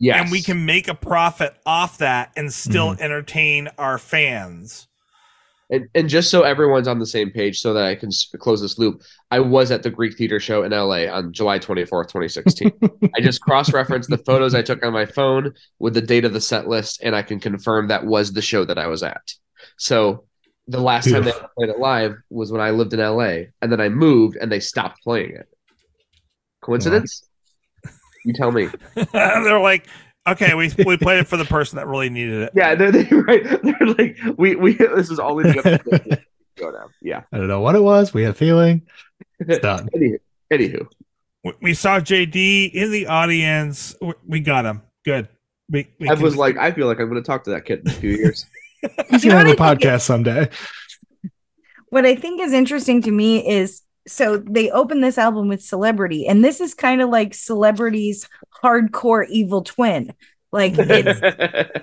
yes. 0.00 0.20
and 0.20 0.32
we 0.32 0.42
can 0.42 0.66
make 0.66 0.88
a 0.88 0.94
profit 0.94 1.54
off 1.64 1.98
that 1.98 2.32
and 2.36 2.52
still 2.52 2.94
Mm-hmm. 2.94 3.02
entertain 3.02 3.68
our 3.78 3.96
fans. 3.96 4.88
And, 5.68 5.88
and 5.96 6.08
just 6.08 6.30
so 6.30 6.42
everyone's 6.42 6.86
on 6.86 7.00
the 7.00 7.06
same 7.06 7.30
page, 7.30 7.60
so 7.60 7.74
that 7.74 7.84
I 7.84 7.96
can 7.96 8.08
s- 8.08 8.32
close 8.38 8.60
this 8.60 8.78
loop, 8.78 9.02
I 9.32 9.40
was 9.40 9.72
at 9.72 9.82
the 9.82 9.90
Greek 9.90 10.16
Theater 10.16 10.38
Show 10.38 10.62
in 10.62 10.70
LA 10.70 11.06
on 11.06 11.32
July 11.32 11.58
24th, 11.58 12.08
2016. 12.08 12.72
I 13.16 13.20
just 13.20 13.40
cross 13.40 13.72
referenced 13.72 14.08
the 14.08 14.18
photos 14.18 14.54
I 14.54 14.62
took 14.62 14.84
on 14.84 14.92
my 14.92 15.06
phone 15.06 15.52
with 15.80 15.94
the 15.94 16.00
date 16.00 16.24
of 16.24 16.32
the 16.32 16.40
set 16.40 16.68
list, 16.68 17.00
and 17.02 17.16
I 17.16 17.22
can 17.22 17.40
confirm 17.40 17.88
that 17.88 18.06
was 18.06 18.32
the 18.32 18.42
show 18.42 18.64
that 18.64 18.78
I 18.78 18.86
was 18.86 19.02
at. 19.02 19.32
So 19.76 20.24
the 20.68 20.80
last 20.80 21.10
time 21.10 21.24
they 21.24 21.32
played 21.32 21.70
it 21.70 21.78
live 21.78 22.16
was 22.30 22.52
when 22.52 22.60
I 22.60 22.70
lived 22.70 22.94
in 22.94 23.00
LA, 23.00 23.46
and 23.60 23.72
then 23.72 23.80
I 23.80 23.88
moved 23.88 24.36
and 24.36 24.50
they 24.50 24.60
stopped 24.60 25.02
playing 25.02 25.32
it. 25.32 25.48
Coincidence? 26.62 27.28
You 28.24 28.34
tell 28.34 28.50
me. 28.50 28.68
They're 29.12 29.60
like, 29.60 29.86
okay, 30.26 30.54
we 30.54 30.70
we 30.84 30.96
played 30.96 31.20
it 31.20 31.28
for 31.28 31.36
the 31.36 31.44
person 31.44 31.76
that 31.76 31.86
really 31.86 32.08
needed 32.10 32.42
it. 32.42 32.52
Yeah, 32.54 32.74
they're, 32.74 32.92
they're 32.92 33.22
right. 33.22 33.42
They're 33.62 33.86
like, 33.86 34.16
we, 34.36 34.56
we, 34.56 34.74
this 34.74 35.10
is 35.10 35.18
all 35.18 35.34
leading 35.36 35.58
up 35.58 35.64
to 35.64 36.20
go 36.56 36.72
down. 36.72 36.88
Yeah. 37.02 37.22
I 37.32 37.38
don't 37.38 37.48
know 37.48 37.60
what 37.60 37.74
it 37.74 37.82
was. 37.82 38.12
We 38.14 38.22
had 38.22 38.30
a 38.32 38.34
feeling. 38.34 38.82
It's 39.38 39.58
done. 39.58 39.88
Anywho, 39.96 40.18
anywho. 40.52 40.86
We- 41.44 41.52
We 41.62 41.74
saw 41.74 42.00
JD 42.00 42.72
in 42.72 42.90
the 42.90 43.06
audience. 43.08 43.94
We- 44.00 44.14
We 44.26 44.40
got 44.40 44.64
him. 44.66 44.82
Good. 45.04 45.28
We, 45.70 45.88
we 46.00 46.08
I 46.08 46.14
can- 46.14 46.22
was 46.22 46.36
like, 46.36 46.56
I 46.56 46.72
feel 46.72 46.86
like 46.86 46.98
I'm 47.00 47.08
going 47.08 47.22
to 47.22 47.26
talk 47.26 47.44
to 47.44 47.50
that 47.50 47.64
kid 47.64 47.80
in 47.80 47.88
a 47.88 47.92
few 47.92 48.10
years. 48.10 48.46
He's 49.10 49.24
You 49.24 49.30
gonna 49.30 49.48
have 49.48 49.48
a 49.48 49.50
what 49.50 49.60
I 49.60 49.70
think 49.74 49.82
podcast 49.82 50.00
someday. 50.02 50.48
what 51.88 52.04
I 52.06 52.14
think 52.14 52.40
is 52.40 52.52
interesting 52.52 53.02
to 53.02 53.10
me 53.10 53.46
is 53.48 53.82
so 54.06 54.36
they 54.38 54.70
open 54.70 55.00
this 55.00 55.18
album 55.18 55.48
with 55.48 55.62
celebrity, 55.62 56.26
and 56.26 56.44
this 56.44 56.60
is 56.60 56.74
kind 56.74 57.00
of 57.02 57.08
like 57.10 57.34
celebrity's 57.34 58.28
hardcore 58.62 59.26
evil 59.28 59.62
twin. 59.62 60.12
Like 60.52 60.74
it's 60.76 61.20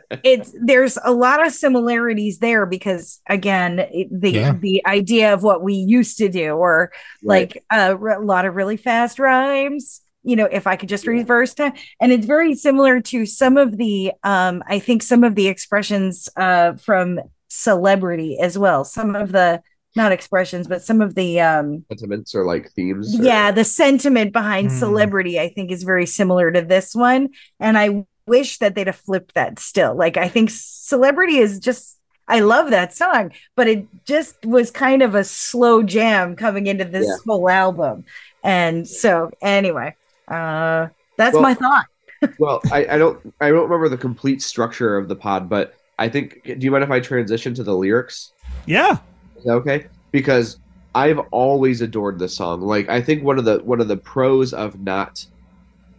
it's 0.23 0.55
there's 0.59 0.97
a 1.03 1.11
lot 1.11 1.45
of 1.45 1.51
similarities 1.53 2.39
there 2.39 2.65
because 2.65 3.21
again 3.29 3.79
it- 3.79 4.07
the 4.11 4.31
Yeah. 4.31 4.53
the 4.59 4.81
idea 4.85 5.33
of 5.33 5.43
what 5.43 5.61
we 5.61 5.73
used 5.73 6.17
to 6.19 6.29
do 6.29 6.51
or 6.53 6.91
like 7.23 7.63
uh, 7.69 7.95
a 7.99 8.19
lot 8.19 8.45
of 8.45 8.55
really 8.55 8.77
fast 8.77 9.19
rhymes 9.19 10.01
you 10.23 10.35
know 10.37 10.45
if 10.45 10.65
i 10.65 10.75
could 10.77 10.87
just 10.89 11.03
Yeah. 11.05 11.11
reverse 11.11 11.53
time 11.53 11.73
and 11.99 12.11
it's 12.13 12.25
very 12.25 12.55
similar 12.55 13.01
to 13.01 13.25
some 13.25 13.57
of 13.57 13.77
the 13.77 14.13
um 14.23 14.63
i 14.67 14.79
think 14.79 15.03
some 15.03 15.23
of 15.25 15.35
the 15.35 15.47
expressions 15.49 16.29
uh 16.37 16.73
from 16.75 17.19
celebrity 17.49 18.39
as 18.41 18.57
well 18.57 18.85
some 18.85 19.15
of 19.15 19.31
the 19.31 19.61
not 19.95 20.11
expressions 20.11 20.67
but 20.67 20.81
some 20.83 21.01
of 21.01 21.15
the 21.15 21.39
um 21.39 21.85
sentiments 21.89 22.33
or 22.35 22.45
like 22.45 22.71
themes. 22.71 23.19
or- 23.19 23.23
yeah 23.23 23.51
the 23.51 23.63
sentiment 23.63 24.31
behind 24.33 24.69
Hmm. 24.71 24.77
celebrity 24.77 25.39
i 25.39 25.49
think 25.49 25.71
is 25.71 25.83
very 25.83 26.05
similar 26.05 26.51
to 26.51 26.61
this 26.61 26.95
one 26.95 27.29
and 27.59 27.77
i 27.77 28.05
wish 28.27 28.57
that 28.59 28.73
they'd 28.75 28.87
have 28.87 28.95
flipped 28.95 29.35
that 29.35 29.59
still 29.59 29.95
like 29.95 30.17
i 30.17 30.27
think 30.27 30.49
celebrity 30.51 31.37
is 31.37 31.59
just 31.59 31.97
i 32.27 32.39
love 32.39 32.69
that 32.71 32.93
song 32.93 33.31
but 33.55 33.67
it 33.67 33.85
just 34.05 34.43
was 34.45 34.71
kind 34.71 35.01
of 35.03 35.13
a 35.15 35.23
slow 35.23 35.83
jam 35.83 36.35
coming 36.35 36.67
into 36.67 36.85
this 36.85 37.05
Yeah. 37.07 37.15
whole 37.25 37.49
album 37.49 38.05
and 38.43 38.87
so 38.87 39.29
anyway 39.41 39.95
uh 40.27 40.87
that's 41.17 41.33
Well- 41.33 41.43
my 41.43 41.53
thought 41.53 41.85
Well, 42.39 42.61
I, 42.71 42.85
I 42.91 42.97
don't 42.97 43.19
I 43.41 43.49
don't 43.49 43.63
remember 43.63 43.89
the 43.89 43.97
complete 43.97 44.41
structure 44.41 44.95
of 44.95 45.09
the 45.09 45.15
pod, 45.15 45.49
but 45.49 45.75
I 45.99 46.07
think. 46.07 46.41
Do 46.45 46.55
you 46.57 46.71
mind 46.71 46.85
if 46.85 46.89
I 46.89 47.01
transition 47.01 47.53
to 47.55 47.63
the 47.63 47.75
lyrics? 47.75 48.31
yeah. 48.65 48.99
Okay? 49.47 49.87
Because 50.11 50.59
I've 50.95 51.19
always 51.31 51.81
adored 51.81 52.19
this 52.19 52.35
song. 52.35 52.61
Like 52.61 52.89
I 52.89 53.01
think 53.01 53.23
one 53.23 53.39
of 53.39 53.45
the 53.45 53.59
one 53.63 53.81
of 53.81 53.87
the 53.87 53.97
pros 53.97 54.53
of 54.53 54.79
not 54.79 55.25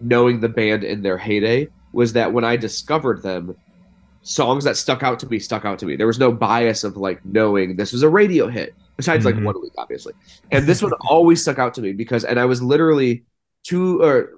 knowing 0.00 0.40
the 0.40 0.48
band 0.48 0.85
in 0.85 1.02
their 1.02 1.18
heyday 1.18 1.68
was 1.92 2.12
that 2.12 2.33
when 2.33 2.44
I 2.44 2.57
discovered 2.57 3.22
them, 3.22 3.57
songs 4.22 4.64
that 4.64 4.76
stuck 4.76 5.02
out 5.02 5.18
to 5.20 5.26
me 5.28 5.38
stuck 5.38 5.64
out 5.64 5.78
to 5.80 5.87
me. 5.87 5.96
There 5.96 6.07
was 6.07 6.18
no 6.18 6.33
bias 6.33 6.85
of 6.85 6.96
like 6.96 7.24
knowing 7.24 7.76
this 7.76 7.92
was 7.92 8.02
a 8.02 8.09
radio 8.09 8.48
hit, 8.48 8.74
besides 8.96 9.24
like 9.24 9.37
Mhm. 9.37 9.44
one 9.44 9.61
week, 9.61 9.72
obviously. 9.76 10.14
And 10.50 10.66
this 10.66 10.83
one 10.83 10.92
always 11.09 11.42
stuck 11.42 11.59
out 11.59 11.74
to 11.74 11.83
me 11.83 11.92
because, 11.92 12.24
and 12.24 12.38
I 12.40 12.44
was 12.46 12.62
literally 12.62 13.24
two 13.64 14.02
or 14.02 14.30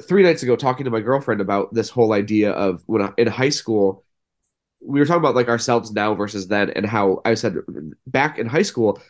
three 0.00 0.22
nights 0.22 0.42
ago 0.42 0.56
talking 0.56 0.84
to 0.84 0.90
my 0.90 1.00
girlfriend 1.00 1.40
about 1.40 1.74
this 1.74 1.90
whole 1.90 2.12
idea 2.12 2.52
of 2.52 2.82
when 2.86 3.02
I, 3.02 3.12
in 3.18 3.26
high 3.26 3.50
school 3.50 4.03
we 4.84 5.00
were 5.00 5.06
talking 5.06 5.20
about 5.20 5.34
like 5.34 5.48
ourselves 5.48 5.92
now 5.92 6.14
versus 6.14 6.48
then 6.48 6.70
and 6.70 6.86
how 6.86 7.20
i 7.24 7.34
said 7.34 7.56
back 8.06 8.38
in 8.38 8.46
high 8.46 8.62
school 8.62 9.00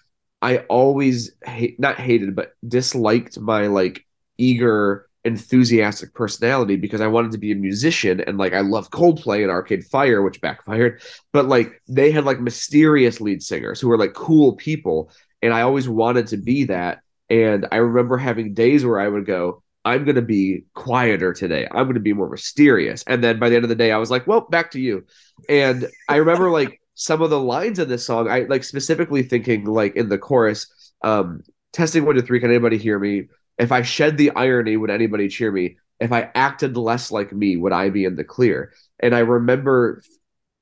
i 0.43 0.59
always 0.59 1.33
hate 1.45 1.79
not 1.81 1.97
hated 1.97 2.37
but 2.37 2.53
disliked 2.67 3.39
my 3.41 3.67
like 3.67 4.07
eager 4.39 5.09
enthusiastic 5.25 6.13
personality 6.15 6.77
because 6.77 7.01
i 7.01 7.07
wanted 7.07 7.33
to 7.33 7.39
be 7.39 7.51
a 7.51 7.57
musician 7.57 8.21
and 8.21 8.37
like 8.39 8.53
i 8.53 8.61
love 8.61 8.91
coldplay 8.91 9.43
and 9.43 9.51
arcade 9.51 9.85
fire 9.85 10.23
which 10.23 10.41
backfired. 10.41 11.01
But 11.33 11.47
like 11.47 11.81
they 11.89 12.11
had 12.11 12.25
like 12.25 12.41
mysterious 12.41 13.21
lead 13.21 13.43
singers 13.43 13.81
who 13.81 13.89
were 13.89 13.99
like 13.99 14.13
cool 14.13 14.55
people 14.57 15.11
and 15.41 15.53
i 15.55 15.63
always 15.63 15.89
wanted 15.89 16.29
to 16.29 16.37
be 16.37 16.65
that. 16.65 17.01
And 17.31 17.67
i 17.73 17.77
remember 17.77 18.19
having 18.19 18.53
days 18.53 18.85
where 18.85 19.01
i 19.01 19.09
would 19.09 19.25
go 19.25 19.64
I'm 19.85 20.05
going 20.05 20.17
to 20.17 20.23
be 20.23 20.65
quieter 20.75 21.33
today. 21.33 21.67
I'm 21.71 21.85
going 21.85 21.95
to 21.95 22.01
be 22.01 22.13
more 22.13 22.31
mysterious. 22.31 23.05
And 23.07 23.23
then 23.23 23.39
by 23.39 23.49
the 23.49 23.57
end 23.57 23.65
of 23.65 23.69
the 23.69 23.75
day, 23.75 23.93
I 23.93 23.99
was 23.99 24.11
like, 24.11 24.27
well, 24.27 24.43
back 24.43 24.71
to 24.73 24.81
you. 24.81 25.05
And 25.49 25.89
I 26.09 26.17
remember 26.17 26.51
like 26.51 26.81
some 26.95 27.23
of 27.23 27.31
the 27.31 27.41
lines 27.41 27.79
in 27.79 27.89
this 27.89 28.07
song, 28.07 28.29
I 28.29 28.41
like 28.41 28.65
specifically 28.65 29.23
thinking 29.23 29.65
like 29.65 29.97
in 29.97 30.09
the 30.09 30.19
chorus, 30.19 30.67
um, 31.03 31.43
testing 31.73 32.05
one 32.07 32.15
to 32.15 32.23
three, 32.23 32.41
can 32.41 32.51
anybody 32.51 32.79
hear 32.79 32.99
me? 32.99 33.29
If 33.59 33.73
I 33.73 33.83
shed 33.83 34.17
the 34.17 34.31
irony, 34.31 34.77
would 34.77 34.91
anybody 34.91 35.29
cheer 35.29 35.53
me? 35.53 35.77
If 36.01 36.13
I 36.13 36.31
acted 36.35 36.77
less 36.77 37.11
like 37.11 37.33
me, 37.33 37.57
would 37.57 37.73
I 37.73 37.91
be 37.91 38.05
in 38.05 38.17
the 38.17 38.25
clear? 38.25 38.73
And 39.01 39.15
I 39.15 39.21
remember 39.21 40.03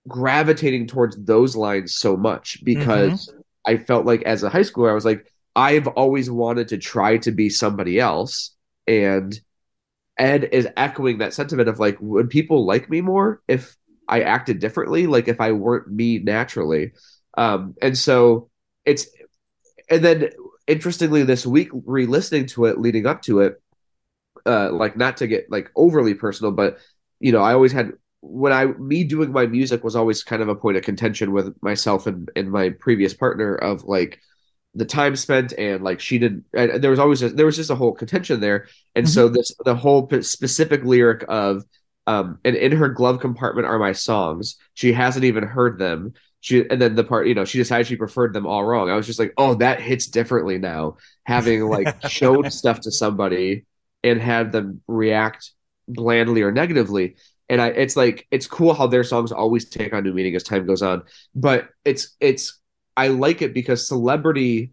gravitating 0.08 0.88
towards 0.88 1.16
those 1.16 1.54
lines 1.54 1.94
so 1.94 2.16
much 2.16 2.62
because 2.64 3.32
I 3.66 3.76
felt 3.76 4.04
like 4.04 4.22
as 4.22 4.42
a 4.42 4.50
high 4.50 4.60
schooler, 4.60 4.90
I 4.90 4.94
was 4.94 5.04
like, 5.04 5.26
I've 5.54 5.86
always 5.86 6.30
wanted 6.30 6.68
to 6.68 6.78
try 6.78 7.18
to 7.18 7.30
be 7.30 7.50
somebody 7.50 8.00
else. 8.00 8.54
And 8.86 9.38
Ed 10.18 10.48
is 10.52 10.68
echoing 10.76 11.18
that 11.18 11.34
sentiment 11.34 11.68
of 11.68 11.78
like, 11.78 11.98
would 12.00 12.30
people 12.30 12.66
like 12.66 12.90
me 12.90 13.00
more 13.00 13.42
if 13.48 13.76
I 14.08 14.22
acted 14.22 14.58
differently? 14.58 15.06
Like 15.06 15.28
if 15.28 15.40
I 15.40 15.52
weren't 15.52 15.90
me 15.90 16.18
naturally. 16.18 16.92
Um, 17.36 17.74
and 17.80 17.96
so 17.96 18.50
it's, 18.84 19.06
and 19.88 20.04
then 20.04 20.30
interestingly, 20.66 21.22
this 21.22 21.46
week, 21.46 21.70
re 21.72 22.06
listening 22.06 22.46
to 22.46 22.66
it 22.66 22.78
leading 22.78 23.06
up 23.06 23.22
to 23.22 23.40
it, 23.40 23.60
uh, 24.46 24.70
like 24.72 24.96
not 24.96 25.18
to 25.18 25.26
get 25.26 25.50
like 25.50 25.70
overly 25.76 26.14
personal, 26.14 26.52
but 26.52 26.78
you 27.20 27.32
know, 27.32 27.42
I 27.42 27.54
always 27.54 27.72
had 27.72 27.92
when 28.20 28.52
I 28.52 28.66
me 28.66 29.04
doing 29.04 29.32
my 29.32 29.46
music 29.46 29.82
was 29.82 29.96
always 29.96 30.22
kind 30.22 30.42
of 30.42 30.48
a 30.48 30.54
point 30.54 30.76
of 30.76 30.84
contention 30.84 31.32
with 31.32 31.54
myself 31.60 32.06
and, 32.06 32.30
and 32.36 32.50
my 32.50 32.70
previous 32.70 33.14
partner 33.14 33.54
of 33.54 33.84
like 33.84 34.20
the 34.74 34.84
time 34.84 35.16
spent 35.16 35.52
and 35.58 35.82
like 35.82 36.00
she 36.00 36.18
didn't 36.18 36.44
and 36.54 36.82
there 36.82 36.90
was 36.90 36.98
always 36.98 37.22
a, 37.22 37.28
there 37.28 37.46
was 37.46 37.56
just 37.56 37.70
a 37.70 37.74
whole 37.74 37.92
contention 37.92 38.40
there. 38.40 38.68
And 38.94 39.08
so 39.08 39.28
this 39.28 39.52
the 39.64 39.74
whole 39.74 40.06
p- 40.06 40.22
specific 40.22 40.82
lyric 40.84 41.24
of 41.28 41.64
um 42.06 42.38
and 42.44 42.56
in 42.56 42.72
her 42.72 42.88
glove 42.88 43.20
compartment 43.20 43.66
are 43.66 43.78
my 43.78 43.92
songs. 43.92 44.56
She 44.74 44.92
hasn't 44.92 45.24
even 45.24 45.44
heard 45.44 45.78
them. 45.78 46.14
She 46.40 46.64
and 46.68 46.80
then 46.80 46.94
the 46.94 47.04
part 47.04 47.26
you 47.26 47.34
know 47.34 47.44
she 47.44 47.58
decided 47.58 47.86
she 47.86 47.96
preferred 47.96 48.32
them 48.32 48.46
all 48.46 48.64
wrong. 48.64 48.88
I 48.90 48.96
was 48.96 49.06
just 49.06 49.18
like 49.18 49.34
oh 49.36 49.54
that 49.56 49.80
hits 49.80 50.06
differently 50.06 50.58
now. 50.58 50.96
Having 51.24 51.68
like 51.68 52.02
shown 52.08 52.50
stuff 52.50 52.80
to 52.80 52.90
somebody 52.90 53.66
and 54.02 54.20
had 54.20 54.52
them 54.52 54.80
react 54.88 55.52
blandly 55.86 56.42
or 56.42 56.50
negatively. 56.50 57.16
And 57.48 57.60
I 57.60 57.68
it's 57.68 57.96
like 57.96 58.26
it's 58.30 58.46
cool 58.46 58.72
how 58.72 58.86
their 58.86 59.04
songs 59.04 59.32
always 59.32 59.68
take 59.68 59.92
on 59.92 60.04
new 60.04 60.14
meaning 60.14 60.34
as 60.34 60.42
time 60.44 60.66
goes 60.66 60.80
on. 60.80 61.02
But 61.34 61.68
it's 61.84 62.16
it's 62.20 62.58
I 62.96 63.08
like 63.08 63.42
it 63.42 63.54
because 63.54 63.86
celebrity 63.86 64.72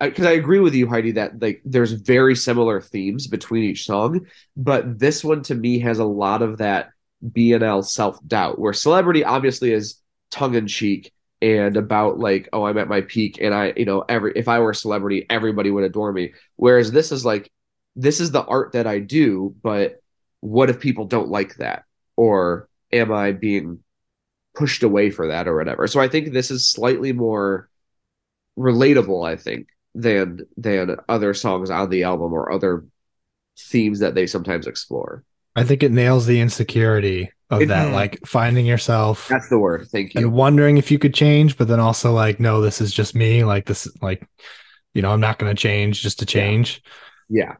because 0.00 0.26
I, 0.26 0.32
agree 0.32 0.60
with 0.60 0.74
you, 0.74 0.88
Heidi, 0.88 1.12
that 1.12 1.40
like 1.40 1.62
there's 1.64 1.92
very 1.92 2.34
similar 2.34 2.80
themes 2.80 3.26
between 3.26 3.64
each 3.64 3.84
song, 3.86 4.26
but 4.56 4.98
this 4.98 5.24
one 5.24 5.42
to 5.44 5.54
me 5.54 5.78
has 5.80 5.98
a 5.98 6.04
lot 6.04 6.42
of 6.42 6.58
that 6.58 6.90
BNL 7.24 7.84
self 7.84 8.18
doubt, 8.26 8.58
where 8.58 8.72
celebrity 8.72 9.24
obviously 9.24 9.72
is 9.72 10.00
tongue 10.30 10.54
in 10.54 10.66
cheek 10.66 11.12
and 11.40 11.76
about 11.76 12.18
like, 12.18 12.48
oh, 12.52 12.64
I'm 12.64 12.78
at 12.78 12.88
my 12.88 13.02
peak, 13.02 13.38
and 13.40 13.54
I, 13.54 13.72
you 13.76 13.84
know, 13.84 14.04
every 14.08 14.32
if 14.36 14.48
I 14.48 14.58
were 14.60 14.70
a 14.70 14.74
celebrity, 14.74 15.26
everybody 15.30 15.70
would 15.70 15.84
adore 15.84 16.12
me. 16.12 16.32
Whereas 16.56 16.90
this 16.90 17.12
is 17.12 17.24
like, 17.24 17.50
this 17.96 18.20
is 18.20 18.30
the 18.30 18.44
art 18.44 18.72
that 18.72 18.86
I 18.86 18.98
do, 18.98 19.54
but 19.62 20.02
what 20.40 20.70
if 20.70 20.80
people 20.80 21.06
don't 21.06 21.28
like 21.28 21.56
that, 21.56 21.84
or 22.16 22.68
am 22.92 23.12
I 23.12 23.32
being 23.32 23.80
pushed 24.54 24.82
away 24.82 25.10
for 25.10 25.28
that, 25.28 25.48
or 25.48 25.56
whatever? 25.56 25.86
So 25.86 26.00
I 26.00 26.08
think 26.08 26.32
this 26.32 26.50
is 26.50 26.68
slightly 26.68 27.12
more 27.12 27.68
relatable. 28.58 29.26
I 29.26 29.36
think 29.36 29.68
than 29.94 30.40
than 30.56 30.96
other 31.08 31.34
songs 31.34 31.70
on 31.70 31.90
the 31.90 32.04
album 32.04 32.32
or 32.32 32.50
other 32.52 32.84
themes 33.58 34.00
that 34.00 34.14
they 34.14 34.26
sometimes 34.26 34.66
explore. 34.66 35.24
I 35.56 35.62
think 35.62 35.82
it 35.84 35.92
nails 35.92 36.26
the 36.26 36.40
insecurity 36.40 37.30
of 37.50 37.62
It- 37.62 37.68
that, 37.68 37.92
like 37.92 38.18
finding 38.26 38.66
yourself 38.66 39.28
That's 39.28 39.48
the 39.48 39.58
word. 39.58 39.86
Thank 39.92 40.14
you. 40.14 40.22
and 40.22 40.32
wondering 40.32 40.78
if 40.78 40.90
you 40.90 40.98
could 40.98 41.14
change, 41.14 41.56
but 41.56 41.68
then 41.68 41.78
also 41.78 42.12
like, 42.12 42.40
no, 42.40 42.60
this 42.60 42.80
is 42.80 42.92
just 42.92 43.14
me. 43.14 43.44
Like 43.44 43.66
this, 43.66 43.86
like, 44.02 44.26
you 44.94 45.02
know, 45.02 45.10
I'm 45.12 45.20
not 45.20 45.38
going 45.38 45.54
to 45.54 45.60
change 45.60 46.02
just 46.02 46.18
to 46.20 46.26
change. 46.26 46.82
Yeah. 47.28 47.54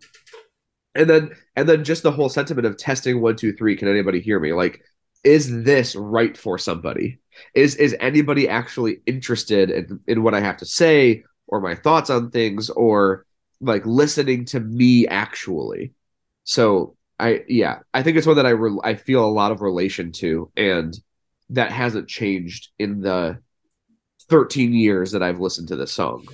And 0.97 1.09
then 1.09 1.31
and 1.55 1.69
then 1.69 1.85
just 1.85 2.03
the 2.03 2.11
whole 2.11 2.29
sentiment 2.29 2.67
of 2.67 2.77
testing 2.77 3.21
one, 3.21 3.37
two, 3.37 3.53
three, 3.53 3.77
can 3.77 3.87
anybody 3.89 4.21
hear 4.21 4.41
me? 4.41 4.53
Like, 4.53 4.83
is 5.25 5.65
this 5.65 5.97
right 5.97 6.37
for 6.37 6.59
somebody? 6.59 7.19
Is 7.55 7.75
is 7.77 7.97
anybody 7.99 8.49
actually 8.49 9.01
interested 9.07 9.71
in, 9.71 10.01
in 10.07 10.23
what 10.23 10.35
I 10.35 10.41
have 10.41 10.59
to 10.59 10.67
say 10.67 11.25
or 11.47 11.61
my 11.61 11.75
thoughts 11.75 12.11
on 12.11 12.31
things 12.31 12.71
or 12.71 13.27
like 13.61 13.85
listening 13.87 14.45
to 14.47 14.61
me 14.61 15.07
actually? 15.09 15.93
So 16.45 16.97
I 17.19 17.43
yeah, 17.49 17.79
I 17.93 18.03
think 18.03 18.17
it's 18.17 18.27
one 18.27 18.37
that 18.37 18.47
I 18.47 18.51
re- 18.51 18.81
I 18.85 18.95
feel 18.95 19.25
a 19.25 19.27
lot 19.27 19.51
of 19.51 19.63
relation 19.63 20.13
to 20.13 20.51
and 20.57 20.97
that 21.51 21.73
hasn't 21.73 22.09
changed 22.09 22.71
in 22.79 23.01
the 23.01 23.39
13 24.29 24.73
years 24.73 25.13
that 25.13 25.23
I've 25.23 25.41
listened 25.41 25.69
to 25.69 25.77
this 25.77 25.93
song. 25.93 26.27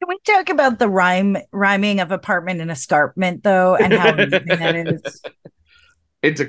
Can 0.00 0.08
we 0.08 0.18
talk 0.26 0.50
about 0.50 0.78
the 0.78 0.88
rhyme 0.88 1.36
rhyming 1.52 2.00
of 2.00 2.12
apartment 2.12 2.60
and 2.60 2.70
escarpment 2.70 3.42
though, 3.42 3.76
and 3.76 3.92
how 3.92 4.12
that 4.12 5.02
is? 5.04 5.22
It's 6.26 6.40
a 6.40 6.46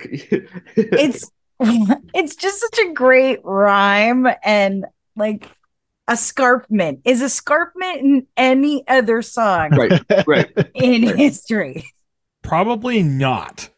It's 0.76 1.32
it's 2.13 2.36
just 2.36 2.60
such 2.60 2.80
a 2.80 2.94
great 2.94 3.40
rhyme 3.44 4.28
and 4.44 4.86
like 5.16 5.50
escarpment 6.10 7.02
is 7.04 7.22
escarpment 7.22 8.00
in 8.00 8.28
any 8.38 8.88
other 8.88 9.22
song 9.22 9.76
right, 9.76 10.02
right. 10.28 10.52
in 10.76 11.06
right. 11.06 11.16
history. 11.16 11.86
Probably 12.44 13.04
not. 13.04 13.70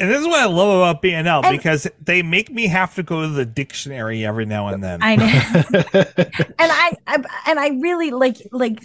And 0.00 0.10
this 0.10 0.20
is 0.20 0.26
what 0.26 0.40
I 0.40 0.46
love 0.46 0.68
about 0.68 1.02
BNL 1.02 1.44
And- 1.44 1.56
because 1.56 1.86
they 2.00 2.22
make 2.22 2.50
me 2.50 2.66
have 2.66 2.94
to 2.96 3.02
go 3.02 3.22
to 3.22 3.28
the 3.28 3.46
dictionary 3.46 4.24
every 4.24 4.46
now 4.46 4.68
and 4.68 4.82
then. 4.82 5.00
I 5.02 5.16
know. 5.16 5.24
and 5.24 6.72
I, 6.72 6.92
I 7.06 7.24
and 7.46 7.60
I 7.60 7.68
really 7.80 8.10
like 8.10 8.36
like 8.50 8.80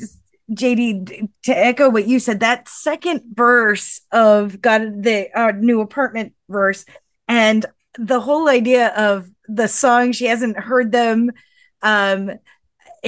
JD 0.53 1.29
to 1.43 1.51
echo 1.57 1.89
what 1.89 2.07
you 2.07 2.19
said. 2.19 2.39
That 2.41 2.67
second 2.69 3.21
verse 3.33 4.01
of 4.11 4.61
got 4.61 4.81
the 4.81 5.29
uh, 5.33 5.51
new 5.51 5.81
apartment 5.81 6.33
verse, 6.49 6.85
and 7.27 7.65
the 7.97 8.19
whole 8.19 8.47
idea 8.49 8.89
of 8.89 9.29
the 9.47 9.67
song. 9.67 10.11
She 10.11 10.25
hasn't 10.25 10.57
heard 10.57 10.91
them. 10.91 11.31
Um, 11.81 12.31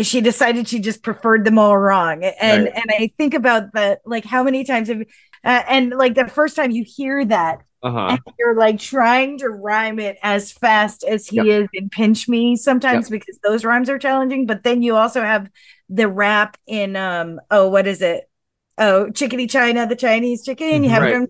she 0.02 0.22
decided 0.22 0.68
she 0.68 0.80
just 0.80 1.04
preferred 1.04 1.44
them 1.46 1.60
all 1.60 1.78
wrong, 1.78 2.24
and 2.24 2.66
Right. 2.66 2.74
and 2.76 2.86
I 2.98 3.12
think 3.18 3.34
about 3.34 3.74
that. 3.74 4.02
Like 4.06 4.26
how 4.26 4.44
many 4.44 4.64
times 4.64 4.88
have 4.88 5.02
uh, 5.44 5.64
and 5.68 5.92
like 5.92 6.16
the 6.16 6.28
first 6.28 6.56
time 6.56 6.72
you 6.72 6.86
hear 6.88 7.26
that 7.26 7.64
Uh-huh. 7.84 8.18
you're 8.40 8.56
like 8.56 8.80
trying 8.80 9.40
to 9.40 9.50
rhyme 9.50 10.00
it 10.00 10.18
as 10.24 10.52
fast 10.52 11.04
as 11.04 11.28
he 11.28 11.38
Yep. 11.38 11.46
is 11.48 11.70
in 11.74 11.90
pinch 11.90 12.30
me 12.30 12.56
sometimes 12.56 13.10
because 13.10 13.40
those 13.44 13.66
rhymes 13.66 13.90
are 13.90 13.98
challenging 13.98 14.46
but 14.46 14.64
then 14.64 14.84
you 14.84 14.96
also 14.96 15.22
have 15.24 15.50
the 15.94 16.08
rap 16.08 16.58
in 16.66 16.96
um 16.96 17.40
oh 17.52 17.68
what 17.70 17.86
is 17.86 18.02
it? 18.02 18.30
Oh 18.78 19.08
chickity 19.12 19.50
china 19.50 19.86
the 19.86 19.96
chinese 19.96 20.44
chicken. 20.44 20.84
You 20.84 20.90
have 20.90 21.04
Right. 21.04 21.28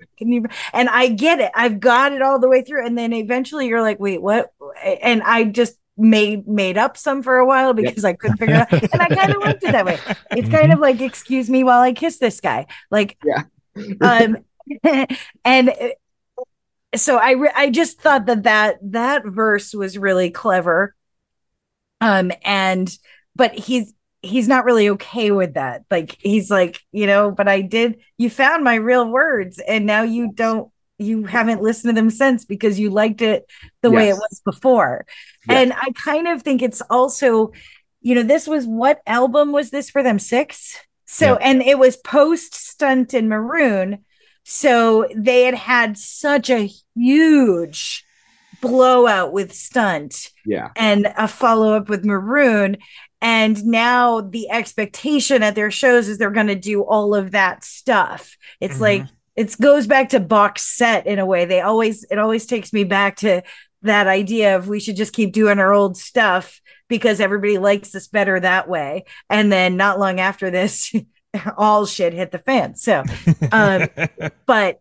and 0.73 0.87
i 0.89 1.07
get 1.07 1.39
it. 1.39 1.51
I've 1.55 1.79
got 1.79 2.13
it 2.13 2.21
all 2.21 2.39
the 2.39 2.47
way 2.47 2.61
through. 2.63 2.85
And 2.85 2.97
then 2.97 3.11
eventually 3.13 3.67
you're 3.67 3.81
like 3.81 3.99
wait 3.99 4.21
what? 4.21 4.51
And 4.85 5.21
i 5.23 5.43
just 5.43 5.77
made 5.97 6.47
made 6.47 6.77
up 6.77 6.95
some 6.97 7.21
for 7.21 7.37
a 7.37 7.45
while 7.45 7.73
because 7.73 8.05
i 8.05 8.13
couldn't 8.13 8.37
figure 8.37 8.55
it 8.55 8.61
out. 8.61 8.71
And 8.93 9.01
i 9.01 9.07
kind 9.07 9.35
of 9.35 9.41
liked 9.41 9.63
it 9.63 9.71
that 9.71 9.85
way. 9.85 9.99
It's 10.31 10.49
kind 10.49 10.71
of 10.71 10.79
like 10.79 11.01
excuse 11.01 11.49
me 11.49 11.63
while 11.63 11.81
i 11.81 11.91
kiss 11.93 12.17
this 12.19 12.39
guy. 12.39 12.67
Like 12.89 13.17
yeah. 13.25 13.43
um 14.01 14.37
and 15.45 15.73
so 16.95 17.17
i 17.17 17.31
re- 17.31 17.51
i 17.55 17.69
just 17.69 17.99
thought 17.99 18.25
that 18.27 18.43
that 18.43 18.77
that 18.81 19.25
verse 19.25 19.73
was 19.73 19.97
really 19.97 20.29
clever. 20.29 20.95
Um 21.99 22.31
and 22.43 22.95
but 23.35 23.53
he's 23.53 23.93
he's 24.21 24.47
not 24.47 24.65
really 24.65 24.89
okay 24.89 25.31
with 25.31 25.55
that. 25.55 25.83
Like 25.89 26.17
he's 26.19 26.49
like 26.51 26.79
you 26.91 27.07
know 27.07 27.31
but 27.31 27.47
i 27.47 27.61
did 27.61 27.99
you 28.17 28.29
found 28.29 28.63
my 28.63 28.75
real 28.75 29.09
words 29.09 29.59
and 29.59 29.85
now 29.85 30.03
you 30.03 30.31
don't 30.33 30.71
you 30.99 31.23
haven't 31.25 31.63
listened 31.63 31.89
to 31.95 31.99
them 31.99 32.11
since 32.11 32.45
because 32.45 32.79
you 32.79 32.91
liked 32.91 33.23
it 33.23 33.45
the 33.81 33.89
way 33.89 34.09
it 34.09 34.13
was 34.15 34.41
before. 34.45 35.05
Yes. 35.49 35.57
and 35.57 35.73
i 35.73 35.91
kind 35.95 36.27
of 36.27 36.43
think 36.43 36.61
it's 36.61 36.81
also 36.89 37.51
you 38.01 38.15
know 38.15 38.23
this 38.23 38.47
was 38.47 38.65
what 38.65 38.99
album 39.07 39.51
was 39.51 39.69
this 39.71 39.89
for 39.89 40.03
them? 40.03 40.19
Six? 40.19 40.77
So 41.05 41.33
Yeah. 41.33 41.37
and 41.41 41.61
it 41.61 41.77
was 41.79 41.97
post 41.97 42.53
stunt 42.55 43.13
and 43.13 43.27
maroon. 43.29 44.05
So 44.43 45.07
they 45.15 45.43
had 45.43 45.55
had 45.55 45.97
such 45.97 46.49
a 46.49 46.69
huge 46.95 48.03
blowout 48.61 49.33
with 49.33 49.53
stunt 49.53 50.29
Yeah. 50.45 50.69
and 50.75 51.11
a 51.17 51.27
follow 51.27 51.73
up 51.73 51.89
with 51.89 52.05
maroon. 52.05 52.77
And 53.21 53.63
now 53.65 54.21
the 54.21 54.49
expectation 54.49 55.43
at 55.43 55.55
their 55.55 55.69
shows 55.71 56.07
is 56.07 56.17
they're 56.17 56.31
going 56.31 56.47
to 56.47 56.55
do 56.55 56.81
all 56.83 57.13
of 57.13 57.31
that 57.31 57.63
stuff. 57.63 58.35
It's 58.59 58.77
Mhm. 58.77 58.81
like 58.81 59.03
it 59.35 59.55
goes 59.61 59.87
back 59.87 60.09
to 60.09 60.19
box 60.19 60.61
set 60.63 61.07
in 61.07 61.19
a 61.19 61.25
way. 61.25 61.45
They 61.45 61.61
always 61.61 62.03
it 62.11 62.17
always 62.19 62.45
takes 62.45 62.73
me 62.73 62.83
back 62.83 63.17
to 63.17 63.41
that 63.83 64.05
idea 64.07 64.55
of 64.55 64.67
we 64.67 64.79
should 64.79 64.95
just 64.95 65.13
keep 65.13 65.31
doing 65.33 65.57
our 65.57 65.73
old 65.73 65.97
stuff 65.97 66.59
because 66.87 67.19
everybody 67.21 67.57
likes 67.57 67.95
us 67.95 68.07
better 68.07 68.39
that 68.39 68.67
way. 68.67 69.05
And 69.29 69.51
then 69.51 69.77
not 69.77 69.99
long 69.99 70.19
after 70.19 70.51
this 70.51 70.93
all 71.57 71.85
shit 71.85 72.13
hit 72.13 72.31
the 72.31 72.39
fan. 72.39 72.75
So 72.75 73.03
um 73.51 73.87
but 74.45 74.80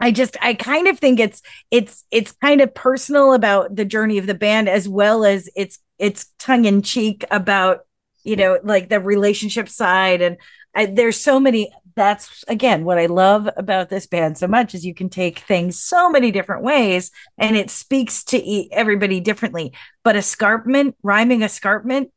I 0.00 0.10
just 0.10 0.36
I 0.40 0.54
kind 0.54 0.86
of 0.86 0.98
think 0.98 1.18
it's 1.18 1.42
it's 1.70 2.04
it's 2.10 2.32
kind 2.32 2.60
of 2.60 2.74
personal 2.74 3.32
about 3.32 3.74
the 3.74 3.84
journey 3.84 4.18
of 4.18 4.26
the 4.26 4.34
band 4.34 4.68
as 4.68 4.88
well 4.88 5.24
as 5.24 5.48
it's 5.56 5.78
it's 5.98 6.26
tongue 6.38 6.64
in 6.64 6.82
cheek 6.82 7.24
about 7.30 7.80
you 8.22 8.36
know 8.36 8.58
like 8.62 8.88
the 8.88 9.00
relationship 9.00 9.68
side. 9.68 10.22
And 10.22 10.36
I, 10.74 10.86
there's 10.86 11.20
so 11.20 11.40
many 11.40 11.72
that's 11.96 12.44
again 12.46 12.84
what 12.84 12.98
I 12.98 13.06
love 13.06 13.48
about 13.56 13.88
this 13.88 14.06
band 14.06 14.38
so 14.38 14.46
much 14.46 14.72
is 14.72 14.86
you 14.86 14.94
can 14.94 15.08
take 15.08 15.40
things 15.40 15.80
so 15.80 16.08
many 16.08 16.30
different 16.30 16.62
ways 16.62 17.10
and 17.36 17.56
it 17.56 17.70
speaks 17.70 18.22
to 18.24 18.68
everybody 18.70 19.18
differently. 19.18 19.72
But 20.04 20.14
escarpment 20.16 20.96
rhyming 21.02 21.42
escarpment 21.42 22.12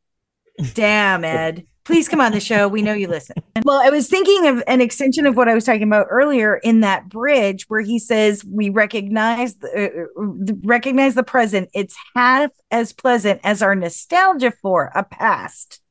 damn 0.74 1.24
Ed 1.24 1.66
please 1.92 2.08
come 2.08 2.22
on 2.22 2.32
the 2.32 2.40
show 2.40 2.68
we 2.68 2.82
know 2.82 2.94
you 2.94 3.08
listen 3.08 3.36
well, 3.66 3.82
I 3.82 3.90
was 3.90 4.08
thinking 4.08 4.48
of 4.48 4.64
an 4.66 4.82
extension 4.82 5.26
of 5.26 5.36
what 5.36 5.48
I 5.48 5.54
was 5.54 5.66
talking 5.66 5.84
about 5.84 6.08
earlier 6.10 6.56
in 6.58 6.80
that 6.80 7.10
bridge 7.10 7.66
where 7.68 7.82
he 7.82 8.00
says 8.00 8.44
we 8.46 8.70
recognize 8.70 9.56
the, 9.56 10.08
uh, 10.18 10.54
recognize 10.64 11.16
the 11.16 11.24
present. 11.24 11.70
It's 11.74 11.96
half 12.16 12.52
as 12.72 12.94
pleasant 12.94 13.42
as 13.44 13.62
our 13.62 13.76
nostalgia 13.76 14.52
for 14.62 14.92
a 14.96 15.04
past 15.04 15.82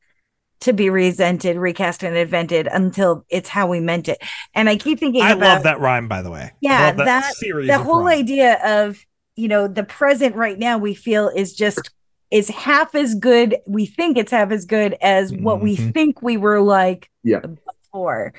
to 0.60 0.72
be 0.72 0.90
resented, 0.90 1.56
recast, 1.56 2.02
and 2.02 2.16
invented 2.16 2.66
until 2.66 3.24
it's 3.28 3.48
how 3.48 3.66
we 3.68 3.80
meant 3.80 4.08
it. 4.08 4.18
And 4.54 4.68
I 4.68 4.76
keep 4.76 4.98
thinking 4.98 5.22
I 5.22 5.32
about 5.32 5.54
love 5.54 5.62
that 5.64 5.80
rhyme, 5.80 6.08
by 6.08 6.22
the 6.22 6.30
way. 6.30 6.52
Yeah, 6.60 6.94
Love 6.96 7.06
that- 7.06 7.34
series 7.34 7.68
the 7.68 7.78
whole 7.78 8.04
rhymes. 8.04 8.20
idea 8.22 8.58
of 8.64 8.98
you 9.36 9.48
know 9.48 9.68
the 9.68 9.84
present 9.84 10.34
right 10.34 10.58
now 10.58 10.76
we 10.78 10.94
feel 10.94 11.28
is 11.28 11.54
just 11.54 11.90
is 12.30 12.48
half 12.48 12.94
as 12.94 13.14
good 13.14 13.56
we 13.66 13.86
think 13.86 14.16
it's 14.16 14.30
half 14.32 14.50
as 14.50 14.64
good 14.64 14.96
as 15.02 15.32
what 15.32 15.60
we 15.60 15.76
Mhm. 15.76 15.92
think 15.94 16.22
we 16.22 16.36
were 16.36 16.60
like 16.60 17.10
Yeah. 17.24 17.40
before 17.84 18.32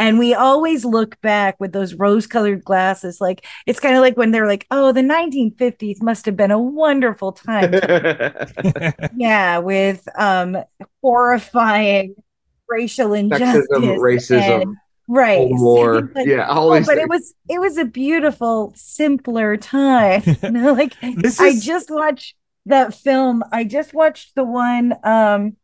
and 0.00 0.18
we 0.18 0.32
always 0.34 0.84
look 0.84 1.20
back 1.22 1.56
with 1.58 1.72
those 1.72 1.94
rose 1.94 2.26
colored 2.26 2.62
glasses 2.62 3.20
like 3.20 3.44
it's 3.66 3.80
kind 3.80 3.96
of 3.96 4.00
like 4.00 4.16
when 4.16 4.30
they're 4.30 4.46
like 4.46 4.66
oh 4.70 4.92
the 4.92 5.02
1950s 5.02 6.02
must 6.02 6.26
have 6.26 6.36
been 6.36 6.50
a 6.50 6.58
wonderful 6.60 7.32
time 7.32 7.72
yeah 9.16 9.58
with 9.58 10.06
um 10.18 10.56
horrifying 11.02 12.14
racial 12.68 13.12
injustice 13.12 13.66
Sexism, 13.72 13.98
racism. 13.98 14.62
and 14.62 14.76
right 15.08 15.48
more. 15.50 16.02
But- 16.02 16.26
yeah, 16.26 16.46
Oh, 16.48 16.54
always. 16.68 16.86
but 16.86 16.98
it 16.98 17.08
was 17.08 17.34
it 17.48 17.58
was 17.60 17.78
a 17.78 17.84
beautiful, 17.86 18.72
simpler 18.76 19.56
time. 19.56 20.22
You 20.42 20.50
know, 20.50 20.74
like 20.74 20.92
This 21.16 21.40
I 21.40 21.58
just 21.58 21.90
watched 21.90 22.34
that 22.68 22.94
film. 22.94 23.42
I 23.52 23.64
just 23.64 23.94
watched 23.94 24.34
the 24.34 24.44
one. 24.44 24.94
Um, 25.04 25.56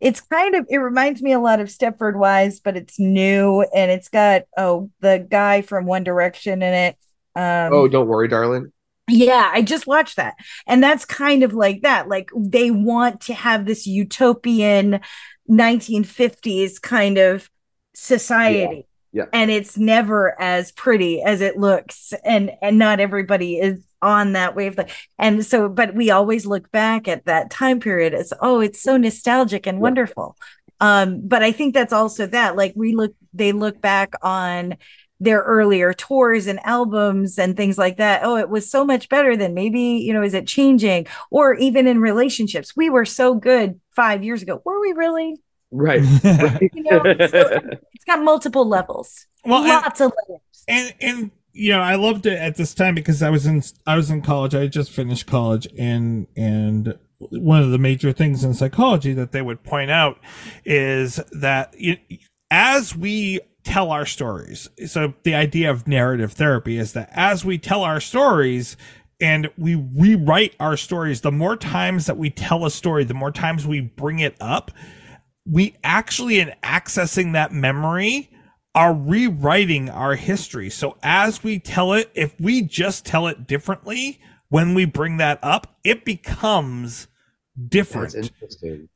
it's 0.00 0.20
kind 0.20 0.54
of 0.54 0.66
it 0.68 0.76
reminds 0.78 1.22
me 1.22 1.32
a 1.32 1.40
lot 1.40 1.60
of 1.60 1.68
Stepford 1.68 2.16
Wives, 2.16 2.60
but 2.60 2.76
it's 2.76 2.98
new 2.98 3.62
and 3.74 3.90
it's 3.90 4.08
got 4.08 4.42
oh 4.56 4.90
the 5.00 5.26
guy 5.30 5.62
from 5.62 5.86
One 5.86 6.04
Direction 6.04 6.62
in 6.62 6.74
it. 6.74 6.96
Um, 7.34 7.72
oh, 7.72 7.88
don't 7.88 8.08
worry, 8.08 8.28
darling. 8.28 8.72
yeah, 9.08 9.50
I 9.52 9.62
just 9.62 9.86
watched 9.86 10.16
that. 10.16 10.34
And 10.66 10.82
that's 10.82 11.04
kind 11.04 11.42
of 11.42 11.54
like 11.54 11.82
that. 11.82 12.08
Like 12.08 12.30
they 12.36 12.70
want 12.70 13.22
to 13.22 13.34
have 13.34 13.64
this 13.64 13.86
utopian 13.86 15.00
1950s 15.50 16.80
kind 16.80 17.18
of 17.18 17.48
society. 17.94 18.86
Yeah, 19.12 19.24
yeah. 19.24 19.30
And 19.32 19.50
it's 19.50 19.78
never 19.78 20.40
as 20.40 20.72
pretty 20.72 21.22
as 21.22 21.40
it 21.40 21.56
looks. 21.56 22.12
And 22.24 22.50
and 22.60 22.78
not 22.78 23.00
everybody 23.00 23.58
is 23.58 23.80
on 24.06 24.32
that 24.32 24.54
wave. 24.54 24.78
And 25.18 25.44
so, 25.44 25.68
but 25.68 25.94
we 25.94 26.10
always 26.10 26.46
look 26.46 26.70
back 26.70 27.08
at 27.08 27.24
that 27.26 27.50
time 27.50 27.80
period 27.80 28.14
as, 28.14 28.32
oh, 28.40 28.60
it's 28.60 28.80
so 28.82 28.96
nostalgic 28.96 29.66
and 29.66 29.78
Yeah. 29.78 29.82
wonderful. 29.82 30.36
Um, 30.80 31.20
but 31.26 31.42
I 31.42 31.52
think 31.52 31.74
that's 31.74 31.92
also 31.92 32.26
that. 32.28 32.56
Like 32.56 32.72
we 32.76 32.94
look, 32.94 33.14
they 33.32 33.52
look 33.52 33.80
back 33.80 34.14
on 34.22 34.76
their 35.18 35.40
earlier 35.40 35.94
tours 35.94 36.46
and 36.46 36.60
albums 36.64 37.38
and 37.38 37.56
things 37.56 37.78
like 37.78 37.96
that. 37.96 38.20
Oh, 38.22 38.36
it 38.36 38.50
was 38.50 38.70
so 38.70 38.84
much 38.84 39.08
better 39.08 39.34
than 39.36 39.54
maybe, 39.54 39.80
you 39.80 40.12
know, 40.12 40.22
is 40.22 40.34
it 40.34 40.46
changing? 40.46 41.06
Or 41.30 41.54
even 41.54 41.86
in 41.86 42.00
relationships, 42.00 42.76
we 42.76 42.90
were 42.90 43.06
so 43.06 43.34
good 43.34 43.80
five 43.94 44.22
years 44.22 44.42
ago. 44.42 44.60
Were 44.64 44.78
we 44.80 44.92
really? 44.92 45.36
Right. 45.72 46.02
right. 46.22 46.70
You 46.74 46.82
know, 46.84 47.02
so 47.26 47.60
it's 47.94 48.04
got 48.06 48.22
multiple 48.22 48.68
levels, 48.68 49.26
well, 49.44 49.60
and, 49.64 49.68
lots 49.68 50.00
of 50.00 50.12
layers. 50.28 50.64
and 50.68 50.94
and 51.00 51.30
you 51.56 51.72
know, 51.72 51.80
I 51.80 51.94
loved 51.94 52.26
it 52.26 52.38
at 52.38 52.56
this 52.56 52.74
time 52.74 52.94
because 52.94 53.22
I 53.22 53.30
was 53.30 53.46
in 53.46 53.62
I 53.86 53.96
was 53.96 54.10
in 54.10 54.20
college. 54.20 54.54
I 54.54 54.66
just 54.66 54.90
finished 54.90 55.26
college, 55.26 55.66
and 55.78 56.26
and 56.36 56.98
one 57.18 57.62
of 57.62 57.70
the 57.70 57.78
major 57.78 58.12
things 58.12 58.44
in 58.44 58.52
psychology 58.52 59.14
that 59.14 59.32
they 59.32 59.40
would 59.40 59.62
point 59.62 59.90
out 59.90 60.18
is 60.64 61.18
that 61.32 61.74
you, 61.78 61.96
as 62.50 62.94
we 62.94 63.40
tell 63.64 63.90
our 63.90 64.04
stories, 64.04 64.68
so 64.86 65.14
the 65.22 65.34
idea 65.34 65.70
of 65.70 65.88
narrative 65.88 66.32
therapy 66.34 66.76
is 66.76 66.92
that 66.92 67.08
as 67.12 67.44
we 67.44 67.56
tell 67.56 67.82
our 67.82 68.00
stories 68.00 68.76
and 69.18 69.48
we 69.56 69.74
rewrite 69.74 70.54
our 70.60 70.76
stories, 70.76 71.22
the 71.22 71.32
more 71.32 71.56
times 71.56 72.04
that 72.04 72.18
we 72.18 72.28
tell 72.28 72.66
a 72.66 72.70
story, 72.70 73.02
the 73.02 73.14
more 73.14 73.32
times 73.32 73.66
we 73.66 73.80
bring 73.80 74.18
it 74.18 74.36
up, 74.42 74.70
we 75.46 75.74
actually 75.82 76.38
in 76.38 76.52
accessing 76.62 77.32
that 77.32 77.50
memory 77.50 78.28
are 78.76 78.92
rewriting 78.94 79.88
our 79.88 80.14
history. 80.14 80.68
So 80.68 80.98
as 81.02 81.42
we 81.42 81.58
tell 81.58 81.94
it, 81.94 82.10
if 82.14 82.38
we 82.38 82.60
just 82.62 83.06
tell 83.06 83.26
it 83.26 83.46
differently 83.46 84.20
when 84.50 84.74
we 84.74 84.84
bring 84.84 85.16
that 85.16 85.38
up, 85.42 85.78
it 85.82 86.04
becomes 86.04 87.08
different. 87.68 88.14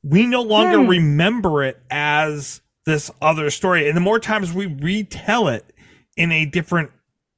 We 0.02 0.26
no 0.26 0.42
longer 0.42 0.78
Hmm. 0.82 0.86
remember 0.86 1.64
it 1.64 1.82
as 1.90 2.60
this 2.84 3.10
other 3.22 3.48
story. 3.48 3.88
And 3.88 3.96
the 3.96 4.02
more 4.02 4.20
times 4.20 4.52
we 4.52 4.66
retell 4.66 5.48
it 5.48 5.72
in 6.14 6.30
a 6.30 6.44
different 6.44 6.90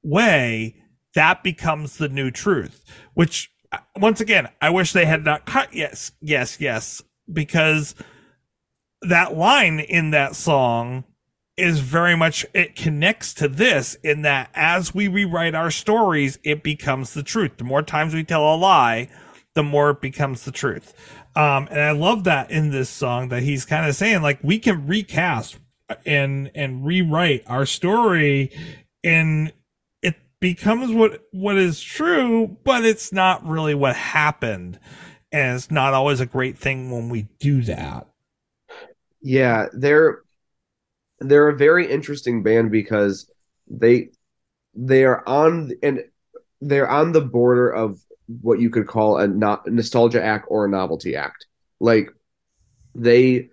way, 0.03 0.75
that 1.15 1.45
becomes 1.45 1.97
the 1.99 2.09
new 2.09 2.31
truth, 2.33 2.85
which 3.15 3.51
uh, 3.71 3.79
once 3.97 4.21
again, 4.21 4.49
I 4.61 4.71
wish 4.71 4.93
they 4.93 5.07
had 5.07 5.25
not 5.25 5.47
cut. 5.47 5.73
Yes, 5.73 6.11
yes, 6.21 6.61
yes, 6.61 7.01
because 7.33 7.95
that 9.01 9.37
line 9.37 9.79
in 9.79 10.11
that 10.11 10.35
song 10.35 11.05
is 11.57 11.81
very 11.81 12.17
much 12.17 12.47
it 12.55 12.75
connects 12.75 13.35
to 13.35 13.49
this 13.49 13.95
in 14.03 14.23
that 14.23 14.51
as 14.55 14.95
we 14.95 15.07
rewrite 15.09 15.55
our 15.55 15.71
stories 15.71 16.39
it 16.45 16.63
becomes 16.63 17.15
the 17.15 17.23
truth. 17.23 17.59
The 17.59 17.65
more 17.65 17.83
times 17.83 18.15
we 18.15 18.25
tell 18.25 18.55
a 18.55 18.57
lie 18.57 19.09
the 19.55 19.63
more 19.63 19.91
it 19.91 20.01
becomes 20.01 20.45
the 20.45 20.53
truth. 20.53 20.95
Um 21.37 21.69
and 21.71 21.81
i 21.81 21.91
love 21.91 22.25
that 22.25 22.51
in 22.51 22.71
this 22.71 22.89
song 22.89 23.29
that 23.29 23.43
he's 23.43 23.65
kind 23.65 23.87
of 23.87 23.95
saying 23.95 24.23
like 24.23 24.39
we 24.43 24.59
can 24.59 24.87
recast 24.87 25.59
and 26.07 26.51
and 26.55 26.85
rewrite 26.87 27.43
our 27.47 27.67
story 27.67 28.51
and 29.05 29.53
it 30.03 30.17
becomes 30.41 30.91
what 30.93 31.23
what 31.33 31.57
is 31.59 31.83
true 31.83 32.57
but 32.65 32.85
it's 32.85 33.13
not 33.13 33.47
really 33.47 33.75
what 33.75 33.97
happened. 33.97 34.79
And 35.31 35.57
it's 35.57 35.71
not 35.71 35.95
always 35.95 36.21
a 36.21 36.27
great 36.27 36.59
thing 36.59 36.91
when 36.91 37.09
we 37.09 37.23
do 37.39 37.63
that. 37.63 38.07
Yeah, 39.23 39.69
they're 39.73 40.23
they're 41.23 41.49
a 41.49 41.57
very 41.57 41.91
interesting 41.91 42.43
band 42.43 42.71
because 42.71 43.31
they 43.69 44.11
they 44.75 45.05
are 45.05 45.27
on 45.29 45.73
and 45.83 46.05
they're 46.61 46.89
on 46.89 47.13
the 47.13 47.21
border 47.21 47.71
of 47.71 48.01
what 48.41 48.61
you 48.61 48.71
could 48.71 48.87
call 48.87 49.19
a 49.19 49.27
not 49.27 49.67
nostalgia 49.67 50.23
act 50.23 50.47
or 50.49 50.65
a 50.65 50.69
novelty 50.69 51.17
act. 51.17 51.47
Like 51.81 52.11
they 52.95 53.49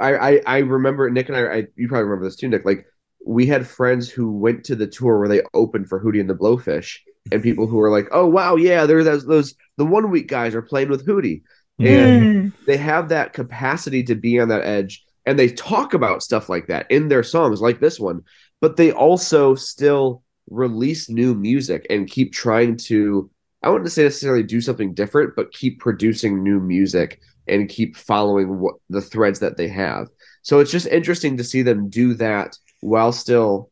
I 0.00 0.14
I, 0.16 0.42
I 0.46 0.58
remember 0.58 1.08
Nick 1.10 1.28
and 1.28 1.36
I, 1.36 1.42
I 1.42 1.66
you 1.76 1.88
probably 1.88 2.04
remember 2.04 2.24
this 2.26 2.36
too, 2.36 2.48
Nick. 2.48 2.64
Like 2.64 2.86
we 3.24 3.46
had 3.46 3.66
friends 3.66 4.08
who 4.08 4.32
went 4.32 4.64
to 4.64 4.76
the 4.76 4.86
tour 4.86 5.18
where 5.18 5.28
they 5.28 5.42
opened 5.54 5.88
for 5.88 6.02
Hootie 6.02 6.20
and 6.20 6.30
the 6.30 6.34
Blowfish 6.34 6.98
and 7.30 7.42
people 7.42 7.66
who 7.66 7.76
were 7.76 7.90
like, 7.90 8.08
Oh 8.10 8.26
wow, 8.26 8.56
yeah, 8.56 8.86
there 8.86 9.04
those 9.04 9.26
those 9.26 9.54
the 9.76 9.84
one 9.84 10.10
week 10.10 10.28
guys 10.28 10.54
are 10.54 10.62
playing 10.62 10.88
with 10.88 11.06
Hootie. 11.06 11.42
And 11.80 12.22
Mm. 12.22 12.52
they 12.66 12.76
have 12.76 13.10
that 13.10 13.32
capacity 13.32 14.02
to 14.04 14.14
be 14.16 14.40
on 14.40 14.48
that 14.48 14.64
edge 14.64 15.04
and 15.28 15.38
they 15.38 15.48
talk 15.48 15.94
about 15.94 16.22
stuff 16.22 16.48
like 16.48 16.66
that 16.66 16.90
in 16.90 17.08
their 17.08 17.22
songs 17.22 17.60
like 17.60 17.80
this 17.80 18.00
one 18.00 18.22
but 18.60 18.76
they 18.76 18.90
also 18.90 19.54
still 19.54 20.22
release 20.50 21.08
new 21.08 21.34
music 21.34 21.86
and 21.90 22.10
keep 22.10 22.32
trying 22.32 22.76
to 22.76 23.30
i 23.62 23.68
wouldn't 23.68 23.92
say 23.92 24.04
necessarily 24.04 24.42
do 24.42 24.60
something 24.60 24.94
different 24.94 25.36
but 25.36 25.52
keep 25.52 25.78
producing 25.78 26.42
new 26.42 26.58
music 26.58 27.20
and 27.48 27.68
keep 27.68 27.96
following 27.96 28.58
what 28.58 28.76
the 28.90 29.00
threads 29.00 29.40
that 29.40 29.56
they 29.56 29.68
have. 29.68 30.08
So 30.42 30.60
it's 30.60 30.70
just 30.70 30.86
interesting 30.86 31.36
to 31.36 31.44
see 31.44 31.62
them 31.62 31.90
do 31.90 32.14
that 32.14 32.56
while 32.80 33.12
still 33.12 33.70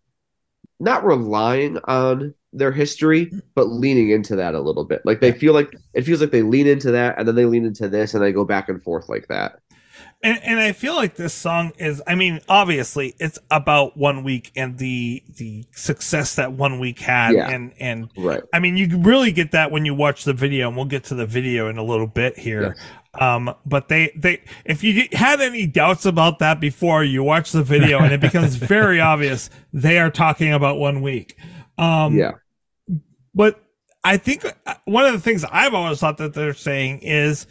not 0.80 1.04
relying 1.04 1.78
on 1.84 2.34
their 2.52 2.72
history 2.72 3.30
but 3.54 3.68
leaning 3.68 4.10
into 4.10 4.36
that 4.36 4.54
a 4.54 4.60
little 4.60 4.84
bit. 4.84 5.02
Like 5.04 5.20
they 5.20 5.32
feel 5.32 5.52
like 5.52 5.74
it 5.94 6.02
feels 6.02 6.20
like 6.20 6.30
they 6.30 6.42
lean 6.42 6.66
into 6.66 6.90
that 6.92 7.18
and 7.18 7.28
then 7.28 7.34
they 7.34 7.44
lean 7.44 7.64
into 7.64 7.88
this 7.88 8.14
and 8.14 8.22
they 8.22 8.32
go 8.32 8.44
back 8.44 8.68
and 8.68 8.82
forth 8.82 9.08
like 9.08 9.28
that 9.28 9.60
and 10.22 10.42
and 10.42 10.58
I 10.58 10.72
feel 10.72 10.94
like 10.94 11.14
this 11.16 11.34
song 11.34 11.72
is 11.78 12.02
I 12.06 12.14
mean 12.14 12.40
obviously 12.48 13.14
it's 13.18 13.38
about 13.50 13.96
one 13.96 14.24
week 14.24 14.50
and 14.56 14.78
the 14.78 15.22
the 15.36 15.64
success 15.72 16.36
that 16.36 16.52
one 16.52 16.78
week 16.78 16.98
had 17.00 17.34
Yeah. 17.34 17.50
and 17.50 17.72
and 17.78 18.10
right. 18.16 18.42
I 18.52 18.58
mean 18.58 18.76
you 18.76 18.98
really 18.98 19.30
get 19.32 19.52
that 19.52 19.70
when 19.70 19.84
you 19.84 19.94
watch 19.94 20.24
the 20.24 20.32
video 20.32 20.68
and 20.68 20.76
we'll 20.76 20.86
get 20.86 21.04
to 21.04 21.14
the 21.14 21.26
video 21.26 21.68
in 21.68 21.76
a 21.78 21.82
little 21.84 22.06
bit 22.06 22.38
here. 22.38 22.76
Um 23.20 23.54
but 23.66 23.88
they 23.88 24.10
they 24.16 24.42
if 24.64 24.82
you 24.82 25.06
had 25.12 25.40
any 25.40 25.66
doubts 25.66 26.06
about 26.06 26.38
that 26.40 26.60
before 26.60 27.04
you 27.04 27.22
watch 27.22 27.52
the 27.52 27.62
video 27.62 27.98
and 27.98 28.12
it 28.12 28.20
becomes 28.20 28.54
very 28.56 29.00
obvious 29.00 29.50
they 29.72 29.98
are 29.98 30.10
talking 30.10 30.52
about 30.52 30.78
one 30.78 31.02
week. 31.02 31.36
Um 31.78 32.16
yeah. 32.16 32.32
but 33.34 33.62
I 34.02 34.16
think 34.18 34.44
uh, 34.66 34.74
one 34.84 35.04
of 35.04 35.12
the 35.12 35.20
things 35.20 35.44
I've 35.50 35.74
always 35.74 35.98
thought 35.98 36.18
that 36.18 36.32
they're 36.32 36.54
saying 36.54 37.00
is 37.00 37.46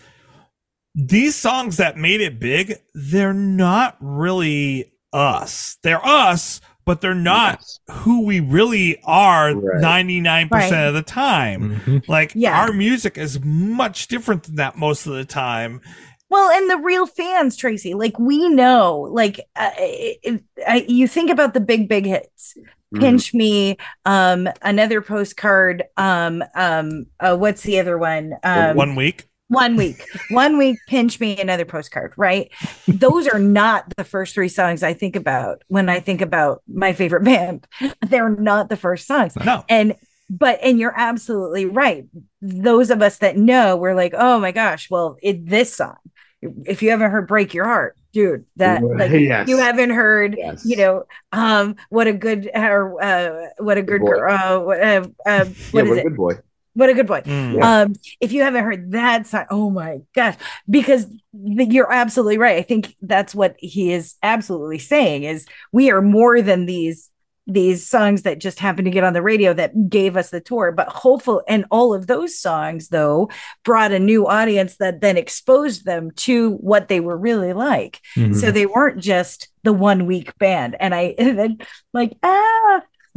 these 0.95 1.35
songs 1.35 1.77
that 1.77 1.97
made 1.97 2.21
it 2.21 2.39
big, 2.39 2.75
they're 2.93 3.33
not 3.33 3.97
really 3.99 4.93
us. 5.13 5.77
They're 5.83 6.05
us, 6.05 6.61
but 6.85 7.01
they're 7.01 7.13
not 7.13 7.59
Yes. 7.59 7.79
who 8.03 8.25
we 8.25 8.39
really 8.39 8.97
are 9.03 9.53
Right. 9.53 9.81
99% 9.81 10.71
Right. 10.71 10.87
of 10.87 10.93
the 10.93 11.01
time. 11.01 11.81
Mhm. 11.85 12.07
Like 12.07 12.31
Yeah. 12.35 12.59
our 12.61 12.71
music 12.71 13.17
is 13.17 13.39
much 13.43 14.07
different 14.07 14.43
than 14.43 14.55
that 14.55 14.77
most 14.77 15.05
of 15.05 15.13
the 15.13 15.25
time. 15.25 15.81
Well, 16.29 16.49
and 16.49 16.69
the 16.69 16.77
real 16.77 17.05
fans, 17.05 17.55
Tracy, 17.55 17.93
like 17.93 18.17
we 18.19 18.49
know, 18.49 19.07
like 19.11 19.39
uh, 19.55 19.69
it, 19.77 20.17
it- 20.23 20.43
I, 20.67 20.85
you 20.87 21.07
think 21.07 21.29
about 21.29 21.53
the 21.53 21.59
big, 21.59 21.87
big 21.89 22.05
hits, 22.05 22.55
Mhm. 22.93 22.99
pinch 22.99 23.33
me, 23.33 23.77
um, 24.05 24.47
another 24.61 25.01
postcard, 25.01 25.83
um, 25.97 26.43
um, 26.55 27.05
uh, 27.19 27.35
what's 27.35 27.63
the 27.63 27.79
other 27.79 27.97
one? 27.97 28.33
Um, 28.43 28.75
One 28.75 28.95
week. 28.95 29.25
One 29.47 29.75
week, 29.75 30.03
one 30.31 30.57
week, 30.57 30.77
pinch 30.87 31.19
me, 31.19 31.39
another 31.39 31.65
postcard, 31.65 32.13
right? 32.17 32.51
Those 32.87 33.27
are 33.27 33.39
not 33.39 33.95
the 33.95 34.03
first 34.03 34.33
three 34.33 34.49
songs 34.49 34.81
I 34.83 34.93
think 34.93 35.15
about 35.15 35.61
when 35.67 35.87
I 35.89 35.99
think 35.99 36.21
about 36.21 36.63
my 36.67 36.93
favorite 36.93 37.23
band. 37.25 37.67
They're 38.07 38.29
not 38.29 38.69
the 38.69 38.77
first 38.77 39.05
songs. 39.07 39.35
No. 39.35 39.63
And 39.69 39.95
but 40.29 40.59
and 40.63 40.79
you're 40.79 40.93
absolutely 40.97 41.65
right. 41.65 42.05
Those 42.41 42.89
of 42.89 43.01
us 43.03 43.19
that 43.19 43.37
know, 43.37 43.77
we're 43.77 43.93
like, 43.93 44.13
oh 44.17 44.39
my 44.39 44.51
gosh, 44.51 44.89
well, 44.89 45.17
it 45.21 45.47
this 45.47 45.75
song. 45.75 45.97
If 46.41 46.81
you 46.81 46.89
haven't 46.91 47.11
heard 47.11 47.27
Break 47.27 47.53
Your 47.53 47.65
Heart, 47.65 47.97
dude, 48.13 48.45
that 48.55 48.81
like 48.83 49.11
Yes. 49.11 49.47
you 49.47 49.57
haven't 49.57 49.91
heard, 49.91 50.35
Yes. 50.37 50.63
you 50.65 50.77
know, 50.77 51.03
um, 51.31 51.75
what 51.89 52.07
a 52.07 52.13
good 52.13 52.49
or 52.55 53.01
uh 53.01 53.47
what 53.59 53.77
a 53.77 53.83
good 53.83 54.01
boy. 54.01 54.07
girl 54.07 54.31
uh, 54.31 54.59
what, 54.59 54.81
uh, 54.81 55.07
uh 55.27 55.45
yeah, 55.73 55.83
what 55.83 55.83
is 55.85 55.89
what 55.89 55.97
a 55.97 55.99
it? 55.99 56.03
good 56.03 56.17
boy. 56.17 56.33
What 56.75 56.89
a 56.89 56.93
good 56.93 57.07
point. 57.07 57.25
Mm. 57.25 57.63
Um, 57.63 57.93
if 58.21 58.31
you 58.33 58.41
haven't 58.43 58.63
heard 58.63 58.91
that 58.91 59.25
song, 59.27 59.45
oh 59.49 59.69
my 59.69 60.01
gosh, 60.13 60.35
because 60.69 61.05
th- 61.07 61.69
you're 61.71 61.91
absolutely 61.91 62.37
right. 62.37 62.57
I 62.57 62.61
think 62.61 62.95
that's 63.01 63.33
what 63.33 63.55
he 63.59 63.91
is 63.91 64.15
absolutely 64.21 64.79
saying 64.79 65.23
is 65.23 65.45
we 65.71 65.89
are 65.89 66.01
more 66.01 66.41
than 66.41 66.65
these 66.65 67.09
these 67.47 67.87
songs 67.87 68.23
that 68.23 68.39
just 68.39 68.59
happened 68.59 68.85
to 68.85 68.91
get 68.91 69.03
on 69.03 69.13
the 69.13 69.21
radio 69.21 69.53
that 69.53 69.87
gave 69.87 70.17
us 70.17 70.31
the 70.31 70.41
tour 70.41 70.71
but 70.71 70.87
hopeful 70.87 71.43
and 71.47 71.63
all 71.69 71.93
of 71.93 72.07
those 72.07 72.35
songs 72.39 72.89
though 72.89 73.29
brought 73.63 73.91
a 73.91 73.99
new 73.99 74.25
audience 74.25 74.77
that 74.77 74.99
then 74.99 75.15
exposed 75.15 75.85
them 75.85 76.09
to 76.15 76.53
what 76.55 76.87
they 76.87 76.99
were 76.99 77.15
really 77.15 77.53
like 77.53 78.01
Mhm. 78.15 78.33
so 78.35 78.49
they 78.49 78.65
weren't 78.65 78.99
just 78.99 79.49
the 79.61 79.73
one 79.73 80.07
week 80.07 80.35
band 80.39 80.75
and 80.79 80.95
i 80.95 81.13
and 81.19 81.37
then 81.37 81.57
like 81.93 82.17
ah 82.23 82.81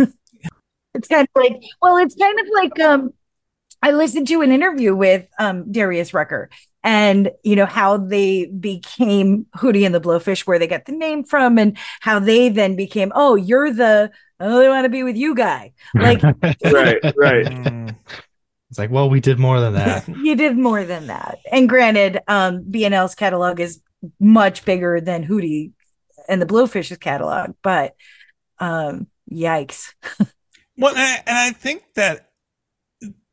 it's 0.95 1.09
kind 1.09 1.27
of 1.35 1.43
like 1.43 1.63
well 1.81 1.97
it's 1.97 2.15
kind 2.15 2.39
of 2.39 2.47
like 2.53 2.79
um 2.81 3.15
i 3.89 3.93
listened 3.93 4.29
to 4.29 4.43
an 4.43 4.53
interview 4.53 4.95
with 4.95 5.27
um 5.39 5.71
darius 5.71 6.13
rucker 6.13 6.51
and 6.85 7.31
you 7.43 7.57
know 7.57 7.67
how 7.67 7.97
they 7.97 8.47
became 8.47 9.47
hootie 9.57 9.85
and 9.85 9.95
the 9.95 10.01
blowfish 10.01 10.47
where 10.47 10.59
they 10.59 10.67
got 10.67 10.85
the 10.85 10.93
name 10.93 11.25
from 11.25 11.59
and 11.59 11.77
how 12.01 12.19
they 12.19 12.49
then 12.49 12.77
became 12.77 13.13
oh 13.15 13.35
you're 13.35 13.73
the 13.73 14.11
i 14.41 14.45
only 14.45 14.69
want 14.69 14.85
to 14.85 14.89
be 14.89 15.03
with 15.03 15.17
you 15.17 15.35
guy 15.35 15.73
like 15.95 16.23
right, 16.23 17.03
right. 17.17 17.47
Mm. 17.47 17.97
it's 18.71 18.79
like, 18.79 18.91
well, 18.91 19.09
we 19.09 19.21
did 19.21 19.39
more 19.39 19.61
than 19.61 19.75
that. 19.75 20.07
you 20.23 20.37
did 20.37 20.57
more 20.57 20.85
than 20.85 21.07
that 21.09 21.39
and 21.51 21.69
granted 21.69 22.21
um 22.29 22.63
bnl's 22.65 23.15
catalog 23.15 23.59
is 23.61 23.81
much 24.21 24.65
bigger 24.65 25.01
than 25.01 25.27
hootie 25.27 25.73
and 26.29 26.41
the 26.41 26.47
blowfish's 26.47 26.99
catalog 26.99 27.55
but 27.63 27.95
um 28.61 29.09
yikes 29.31 29.95
Well, 30.79 30.95
and 30.95 31.01
I, 31.01 31.23
and 31.27 31.37
I 31.37 31.51
think 31.51 31.83
that 31.95 32.28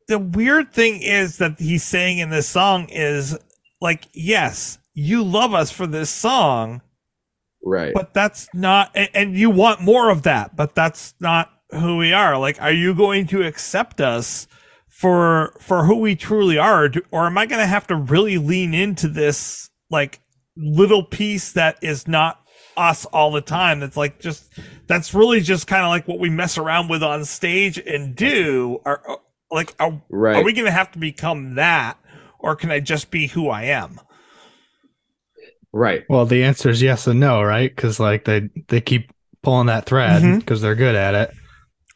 the 0.07 0.19
weird 0.19 0.73
thing 0.73 1.01
is 1.01 1.37
that 1.39 1.59
he's 1.59 1.83
saying 1.83 2.19
in 2.19 2.29
this 2.29 2.47
song 2.47 2.87
is 2.89 3.37
like, 3.81 4.05
yes, 4.13 4.77
you 4.93 5.23
love 5.23 5.53
us 5.53 5.71
for 5.71 5.87
this 5.87 6.09
song, 6.09 6.81
Right. 7.63 7.93
but 7.93 8.13
that's 8.13 8.47
not, 8.53 8.91
and, 8.95 9.09
and 9.13 9.37
you 9.37 9.49
want 9.49 9.81
more 9.81 10.09
of 10.09 10.23
that, 10.23 10.55
but 10.55 10.75
that's 10.75 11.13
not 11.19 11.49
who 11.71 11.97
we 11.97 12.13
are. 12.13 12.37
Like, 12.37 12.61
are 12.61 12.71
you 12.71 12.93
going 12.93 13.27
to 13.27 13.41
accept 13.43 13.99
us 13.99 14.47
for 14.87 15.53
for 15.59 15.83
who 15.85 15.95
we 15.97 16.15
truly 16.15 16.57
are, 16.57 16.87
Do- 16.87 17.01
or 17.11 17.25
am 17.25 17.37
I 17.37 17.45
going 17.47 17.59
to 17.59 17.67
have 17.67 17.87
to 17.87 17.95
really 17.97 18.37
lean 18.37 18.73
into 18.73 19.09
this 19.09 19.69
like 19.89 20.21
little 20.55 21.03
piece 21.03 21.51
that 21.53 21.77
is 21.81 22.07
not 22.07 22.39
us 22.77 23.03
all 23.05 23.31
the 23.31 23.41
time? 23.41 23.81
That's 23.81 23.97
like 23.97 24.19
just 24.21 24.47
that's 24.87 25.13
really 25.13 25.41
just 25.41 25.67
kind 25.67 25.83
of 25.83 25.89
like 25.89 26.07
what 26.07 26.19
we 26.19 26.29
mess 26.29 26.57
around 26.57 26.87
with 26.87 27.03
on 27.03 27.25
stage 27.25 27.77
and 27.77 28.15
do. 28.15 28.79
Are 28.85 29.19
like 29.55 29.73
are, 29.79 29.99
Right. 30.09 30.35
are 30.35 30.43
we 30.43 30.53
going 30.53 30.65
to 30.65 30.71
have 30.71 30.91
to 30.91 30.99
become 30.99 31.55
that, 31.55 31.97
or 32.37 32.55
can 32.55 32.69
I 32.69 32.79
just 32.79 33.09
be 33.09 33.27
who 33.27 33.49
I 33.49 33.63
am? 33.63 33.99
right. 35.73 36.03
Well, 36.09 36.25
the 36.25 36.43
answer 36.43 36.69
is 36.69 36.81
yes 36.81 37.07
and 37.07 37.19
no, 37.19 37.41
right? 37.41 37.73
Because 37.75 37.99
like 37.99 38.25
they 38.25 38.49
they 38.67 38.81
keep 38.81 39.11
pulling 39.41 39.67
that 39.67 39.85
thread 39.85 40.21
mm-hmm. 40.21 40.39
because 40.39 40.61
they're 40.61 40.75
good 40.75 40.95
at 40.95 41.13
it. 41.15 41.31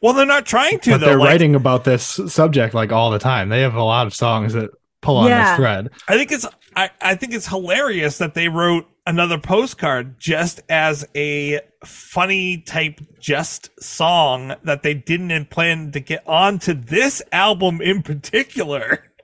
Well, 0.02 0.14
they're 0.14 0.26
not 0.26 0.46
trying 0.46 0.78
to 0.80 0.90
but 0.92 0.98
though. 0.98 1.06
they're 1.06 1.18
Like, 1.18 1.28
writing 1.28 1.54
about 1.54 1.84
this 1.84 2.20
subject 2.26 2.74
like 2.74 2.92
all 2.92 3.10
the 3.10 3.18
time. 3.18 3.48
They 3.48 3.60
have 3.60 3.74
a 3.74 3.82
lot 3.82 4.06
of 4.06 4.14
songs 4.14 4.54
that 4.54 4.70
pull 5.02 5.18
on 5.18 5.30
this 5.30 5.56
thread. 5.56 5.90
I 6.08 6.16
think 6.16 6.32
it's 6.32 6.46
I, 6.76 6.90
I 7.00 7.14
think 7.14 7.34
it's 7.34 7.46
hilarious 7.46 8.18
that 8.18 8.34
they 8.34 8.48
wrote 8.48 8.86
another 9.10 9.38
postcard 9.38 10.18
just 10.20 10.60
as 10.68 11.04
a 11.16 11.60
funny 11.84 12.58
type 12.58 13.00
just 13.18 13.68
song 13.82 14.54
that 14.62 14.82
they 14.84 14.94
didn't 14.94 15.50
plan 15.50 15.90
to 15.90 15.98
get 16.00 16.22
onto 16.28 16.72
this 16.74 17.20
album 17.32 17.80
in 17.82 18.02
particular. 18.02 19.04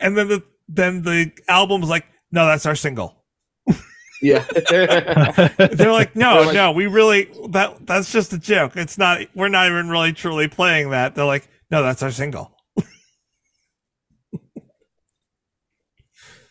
And 0.00 0.18
then 0.18 0.26
the 0.26 0.42
then 0.68 1.02
the 1.02 1.30
album's 1.46 1.88
like, 1.88 2.04
no, 2.32 2.44
that's 2.44 2.66
our 2.66 2.74
single. 2.74 3.22
Yeah. 4.20 4.44
They're 4.68 5.92
like, 5.92 6.16
no, 6.16 6.34
They're 6.38 6.46
like- 6.46 6.54
no, 6.54 6.72
we 6.72 6.88
really 6.88 7.30
that 7.50 7.86
that's 7.86 8.10
just 8.10 8.32
a 8.32 8.38
joke. 8.38 8.72
It's 8.74 8.98
not 8.98 9.20
we're 9.32 9.46
not 9.46 9.68
even 9.68 9.88
really 9.88 10.12
truly 10.12 10.48
playing 10.48 10.90
that. 10.90 11.14
They're 11.14 11.24
like, 11.24 11.48
no, 11.70 11.84
that's 11.84 12.02
our 12.02 12.10
single. 12.10 12.50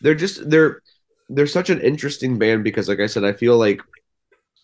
they're 0.00 0.14
just 0.14 0.48
they're 0.48 0.80
they're 1.30 1.46
such 1.46 1.70
an 1.70 1.80
interesting 1.80 2.38
band 2.38 2.64
because 2.64 2.88
like 2.88 3.00
I 3.00 3.06
said, 3.06 3.24
I 3.24 3.32
feel 3.32 3.56
like 3.56 3.80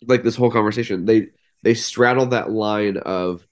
like 0.06 0.22
this 0.22 0.36
whole 0.36 0.50
conversation, 0.50 1.04
they 1.04 1.28
they 1.62 1.74
straddle 1.74 2.26
that 2.26 2.50
line 2.50 2.98
of 2.98 3.46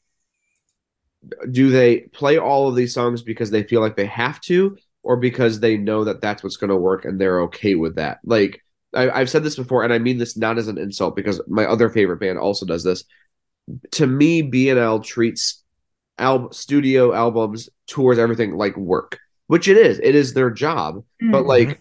do 1.50 1.70
they 1.70 2.00
play 2.12 2.38
all 2.38 2.68
of 2.68 2.74
these 2.76 2.92
songs 2.94 3.22
because 3.22 3.50
they 3.50 3.62
feel 3.62 3.80
like 3.80 3.96
they 3.96 4.06
have 4.06 4.40
to 4.42 4.76
or 5.02 5.16
because 5.16 5.60
they 5.60 5.76
know 5.76 6.04
that 6.04 6.20
that's 6.20 6.42
what's 6.42 6.56
going 6.56 6.70
to 6.70 6.76
work 6.76 7.04
and 7.04 7.20
they're 7.20 7.42
okay 7.42 7.74
with 7.74 7.96
that? 7.96 8.18
Like 8.24 8.60
I, 8.94 9.10
i've 9.10 9.28
said 9.30 9.42
this 9.42 9.56
before 9.56 9.82
and 9.82 9.92
i 9.92 9.98
mean 9.98 10.18
this 10.18 10.36
not 10.36 10.56
as 10.56 10.68
an 10.68 10.78
insult 10.78 11.16
because 11.16 11.40
my 11.48 11.66
other 11.66 11.88
favorite 11.88 12.20
band 12.20 12.38
also 12.38 12.64
does 12.64 12.84
this. 12.84 13.02
To 13.92 14.06
me 14.06 14.42
bnl 14.42 15.02
treats 15.02 15.64
al- 16.18 16.52
studio 16.52 17.12
albums 17.12 17.68
tours 17.88 18.18
everything 18.18 18.56
like 18.56 18.76
work 18.76 19.18
which 19.46 19.68
it 19.68 19.76
is. 19.76 19.98
It 20.02 20.14
is 20.14 20.32
their 20.32 20.50
job. 20.50 21.04
But 21.20 21.44
Mhm. 21.44 21.48
like 21.48 21.80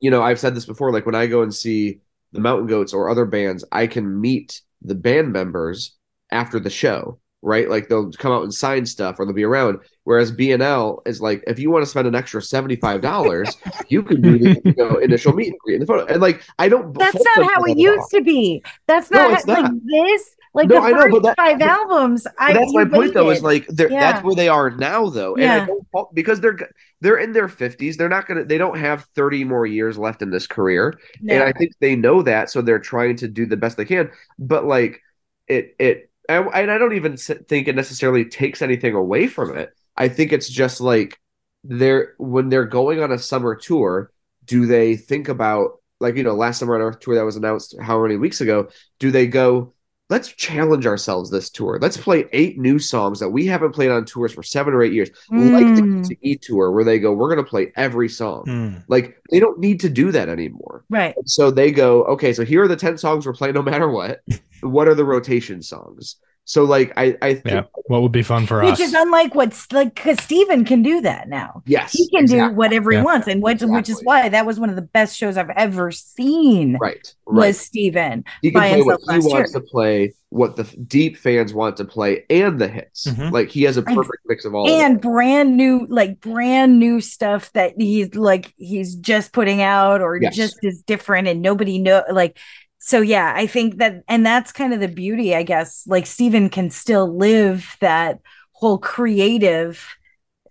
you 0.00 0.10
know 0.10 0.22
i've 0.22 0.38
said 0.40 0.54
this 0.54 0.66
before 0.66 0.92
like 0.92 1.06
when 1.06 1.14
i 1.14 1.26
go 1.26 1.42
and 1.42 1.54
see 1.54 2.00
the 2.32 2.40
mountain 2.40 2.66
goats 2.66 2.92
or 2.92 3.08
other 3.08 3.24
bands 3.24 3.64
i 3.72 3.86
can 3.86 4.20
meet 4.20 4.60
the 4.82 4.94
band 4.94 5.32
members 5.32 5.96
after 6.30 6.58
the 6.60 6.70
show 6.70 7.18
right 7.42 7.68
like 7.70 7.88
they'll 7.88 8.10
come 8.12 8.32
out 8.32 8.42
and 8.42 8.52
sign 8.52 8.84
stuff 8.84 9.18
or 9.18 9.24
they'll 9.24 9.34
be 9.34 9.44
around 9.44 9.78
whereas 10.04 10.32
bnl 10.32 11.00
is 11.06 11.20
like 11.20 11.42
if 11.46 11.58
you 11.58 11.70
want 11.70 11.82
to 11.82 11.90
spend 11.90 12.08
an 12.08 12.14
extra 12.14 12.40
$75 12.40 13.56
you 13.88 14.02
can 14.02 14.20
do 14.22 14.38
the 14.38 14.60
you 14.64 14.74
know, 14.76 14.96
initial 14.98 15.32
meet 15.32 15.48
and 15.48 15.58
greet 15.60 15.74
in 15.74 15.80
the 15.80 15.86
photo 15.86 16.04
and 16.06 16.20
like 16.20 16.42
i 16.58 16.68
don't 16.68 16.92
that's 16.98 17.22
not 17.22 17.44
how 17.54 17.64
it 17.64 17.74
that 17.74 17.78
at 17.78 17.86
all. 17.86 17.96
used 17.96 18.10
to 18.10 18.22
be 18.22 18.62
that's 18.86 19.10
No, 19.10 19.28
not, 19.28 19.32
it's 19.32 19.44
how, 19.48 19.62
like 19.62 19.64
not. 19.64 19.72
this 19.84 20.36
like 20.56 20.68
No, 20.68 20.76
the 20.76 20.80
I 20.82 20.90
know, 20.90 21.02
first 21.02 21.12
but 21.12 21.22
that- 21.22 21.36
five 21.36 21.58
but- 21.60 21.68
albums 21.68 22.26
I 22.38 22.52
that's 22.52 22.72
my 22.74 22.84
point, 22.84 23.14
though. 23.14 23.30
Is 23.30 23.42
like 23.42 23.66
Yeah. 23.78 23.86
that's 23.88 24.24
where 24.24 24.34
they 24.34 24.48
are 24.48 24.70
now, 24.70 25.08
though, 25.08 25.34
and 25.34 25.42
Yeah. 25.44 25.62
I 25.62 25.66
don't 25.66 26.14
because 26.14 26.40
they're 26.40 26.58
they're 27.00 27.18
in 27.18 27.32
their 27.32 27.48
fifties. 27.48 27.96
They're 27.96 28.08
not 28.08 28.26
gonna. 28.26 28.44
They 28.44 28.58
don't 28.58 28.78
have 28.78 29.04
thirty 29.14 29.44
more 29.44 29.66
years 29.66 29.96
left 29.98 30.22
in 30.22 30.30
this 30.30 30.46
career, 30.46 30.98
No. 31.20 31.34
and 31.34 31.44
I 31.44 31.52
think 31.52 31.72
they 31.80 31.94
know 31.94 32.22
that, 32.22 32.50
so 32.50 32.62
they're 32.62 32.78
trying 32.78 33.16
to 33.16 33.28
do 33.28 33.46
the 33.46 33.56
best 33.56 33.76
they 33.76 33.84
can. 33.84 34.10
But 34.38 34.64
like 34.64 35.00
it, 35.46 35.76
it, 35.78 36.10
I, 36.28 36.38
and 36.38 36.70
I 36.70 36.78
don't 36.78 36.94
even 36.94 37.16
think 37.16 37.68
it 37.68 37.76
necessarily 37.76 38.24
takes 38.24 38.62
anything 38.62 38.94
away 38.94 39.26
from 39.28 39.56
it. 39.56 39.70
I 39.96 40.08
think 40.08 40.32
it's 40.32 40.48
just 40.48 40.80
like 40.80 41.18
they're 41.64 42.14
when 42.18 42.48
they're 42.48 42.64
going 42.64 43.02
on 43.02 43.12
a 43.12 43.18
summer 43.18 43.54
tour. 43.54 44.10
Do 44.46 44.66
they 44.66 44.96
think 44.96 45.28
about 45.28 45.80
like 46.00 46.16
you 46.16 46.22
know 46.22 46.34
last 46.34 46.58
summer 46.58 46.74
on 46.76 46.80
our 46.82 46.92
tour 46.92 47.14
that 47.14 47.24
was 47.24 47.36
announced 47.36 47.74
how 47.80 48.00
many 48.02 48.16
weeks 48.16 48.40
ago? 48.40 48.68
Do 48.98 49.10
they 49.10 49.26
go? 49.26 49.74
Let's 50.08 50.28
challenge 50.28 50.86
ourselves 50.86 51.30
this 51.30 51.50
tour. 51.50 51.78
Let's 51.82 51.96
play 51.96 52.26
eight 52.32 52.58
new 52.58 52.78
songs 52.78 53.18
that 53.18 53.28
we 53.30 53.44
haven't 53.46 53.72
played 53.72 53.90
on 53.90 54.04
tours 54.04 54.32
for 54.32 54.42
seven 54.44 54.72
or 54.72 54.82
eight 54.82 54.92
years, 54.92 55.10
like 55.30 55.66
Mm. 55.66 56.06
the 56.06 56.16
E 56.22 56.36
tour, 56.36 56.70
where 56.70 56.84
they 56.84 57.00
go, 57.00 57.12
"We're 57.12 57.26
going 57.34 57.44
to 57.44 57.50
play 57.50 57.72
every 57.74 58.08
song." 58.08 58.44
Mm. 58.46 58.84
Like 58.86 59.20
they 59.32 59.40
don't 59.40 59.58
need 59.58 59.80
to 59.80 59.88
do 59.88 60.12
that 60.12 60.28
anymore. 60.28 60.84
right 60.90 61.14
So 61.24 61.50
they 61.50 61.72
go, 61.72 62.04
okay, 62.04 62.32
so 62.32 62.44
here 62.44 62.62
are 62.62 62.68
the 62.68 62.76
10 62.76 62.96
songs 62.98 63.26
we're 63.26 63.32
playing 63.32 63.54
no 63.54 63.62
matter 63.62 63.88
what. 63.90 64.20
What 64.62 64.88
are 64.88 64.94
the 64.94 65.04
rotation 65.04 65.60
songs? 65.60 66.16
So 66.48 66.62
like 66.62 66.92
I 66.96 67.16
I 67.20 67.34
think 67.34 67.46
Yeah. 67.46 67.62
What 67.88 68.02
would 68.02 68.12
be 68.12 68.22
fun 68.22 68.46
for 68.46 68.62
which 68.62 68.72
us? 68.74 68.78
Which 68.78 68.86
is 68.88 68.94
unlike 68.94 69.34
what's 69.34 69.70
like 69.72 69.94
because 69.96 70.22
Steven 70.22 70.64
can 70.64 70.82
do 70.82 71.00
that 71.02 71.28
now 71.28 71.62
yes. 71.66 71.92
he 71.92 72.08
can 72.08 72.22
exactly. 72.22 72.50
do 72.50 72.54
whatever 72.56 72.92
Yeah. 72.92 73.00
he 73.00 73.04
wants 73.04 73.26
and 73.28 73.42
what, 73.42 73.60
which 73.62 73.88
is 73.88 74.00
why 74.04 74.28
that 74.28 74.46
was 74.46 74.58
one 74.60 74.70
of 74.70 74.76
the 74.76 74.82
best 74.82 75.16
shows 75.16 75.36
I've 75.36 75.50
ever 75.50 75.90
seen 75.92 76.78
right. 76.80 77.14
Right. 77.26 77.48
was 77.48 77.58
Steven 77.60 78.24
he 78.42 78.50
can 78.52 78.60
by 78.60 78.68
play 78.70 78.82
what 78.82 79.00
he 79.00 79.06
last 79.06 79.24
wants 79.28 79.52
year. 79.52 79.60
to 79.60 79.66
play, 79.66 80.14
what 80.30 80.54
the 80.56 80.64
deep 80.86 81.16
fans 81.16 81.52
want 81.52 81.76
to 81.78 81.84
play, 81.84 82.24
and 82.30 82.60
the 82.60 82.68
hits. 82.68 83.06
Mhm. 83.08 83.32
Like 83.32 83.48
he 83.50 83.62
has 83.64 83.76
a 83.76 83.82
And- 83.84 83.96
perfect 83.96 84.18
mix 84.26 84.44
of 84.44 84.54
all. 84.54 84.66
of 84.68 84.70
and 84.72 85.00
brand 85.00 85.56
new 85.56 85.86
like 85.88 86.20
brand 86.20 86.78
new 86.78 87.00
stuff 87.00 87.52
that 87.54 87.74
he's 87.76 88.14
like 88.14 88.52
he's 88.56 88.94
just 88.94 89.32
putting 89.32 89.62
out 89.62 90.00
or 90.00 90.16
Yes. 90.20 90.36
just 90.36 90.58
is 90.62 90.82
different 90.82 91.26
and 91.28 91.42
nobody 91.42 91.78
know 91.80 92.02
like 92.10 92.38
so 92.86 93.00
yeah 93.00 93.32
i 93.36 93.46
think 93.46 93.78
that 93.78 94.02
and 94.08 94.24
that's 94.24 94.52
kind 94.52 94.72
of 94.72 94.80
the 94.80 94.88
beauty 94.88 95.34
i 95.34 95.42
guess 95.42 95.86
like 95.86 96.06
Steven 96.06 96.48
can 96.48 96.70
still 96.70 97.14
live 97.14 97.76
that 97.80 98.20
whole 98.52 98.78
creative 98.78 99.84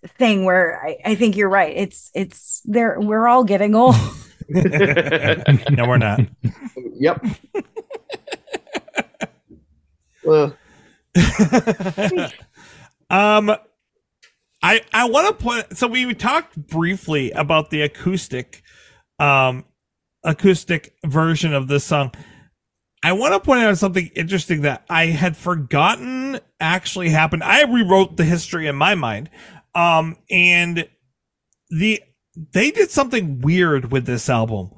thing 0.06 0.46
where 0.46 0.80
I, 0.86 0.98
I 1.06 1.16
think 1.16 1.36
you're 1.36 1.50
right 1.50 1.76
it's 1.76 2.12
it's 2.14 2.62
there 2.66 3.00
we're 3.00 3.28
all 3.28 3.44
getting 3.44 3.74
old. 3.76 3.96
No, 5.72 5.88
we're 5.88 5.98
not. 5.98 6.20
yep. 7.00 7.26
Well, 10.24 10.56
um 13.10 13.56
I 14.62 14.82
I 14.94 15.10
want 15.10 15.28
to 15.28 15.44
point 15.44 15.78
so 15.78 15.88
we 15.88 16.14
talked 16.14 16.56
briefly 16.58 17.32
about 17.32 17.72
the 17.72 17.82
acoustic 17.82 18.62
um 19.20 19.66
acoustic 20.26 20.94
version 21.06 21.54
of 21.54 21.68
this 21.68 21.84
song. 21.84 22.12
I 23.04 23.14
want 23.14 23.34
to 23.34 23.40
point 23.40 23.62
out 23.62 23.78
something 23.78 24.10
interesting 24.16 24.64
that 24.64 24.84
I 24.90 25.06
had 25.06 25.38
forgotten 25.38 26.40
actually 26.60 27.10
happened. 27.10 27.44
I 27.44 27.64
rewrote 27.64 28.18
the 28.18 28.26
history 28.26 28.68
in 28.68 28.76
my 28.76 28.96
mind. 28.96 29.30
Um, 29.76 30.18
and 30.32 30.90
the 31.70 32.02
they 32.54 32.72
did 32.72 32.92
something 32.92 33.42
weird 33.42 33.92
with 33.92 34.06
this 34.06 34.30
album. 34.30 34.72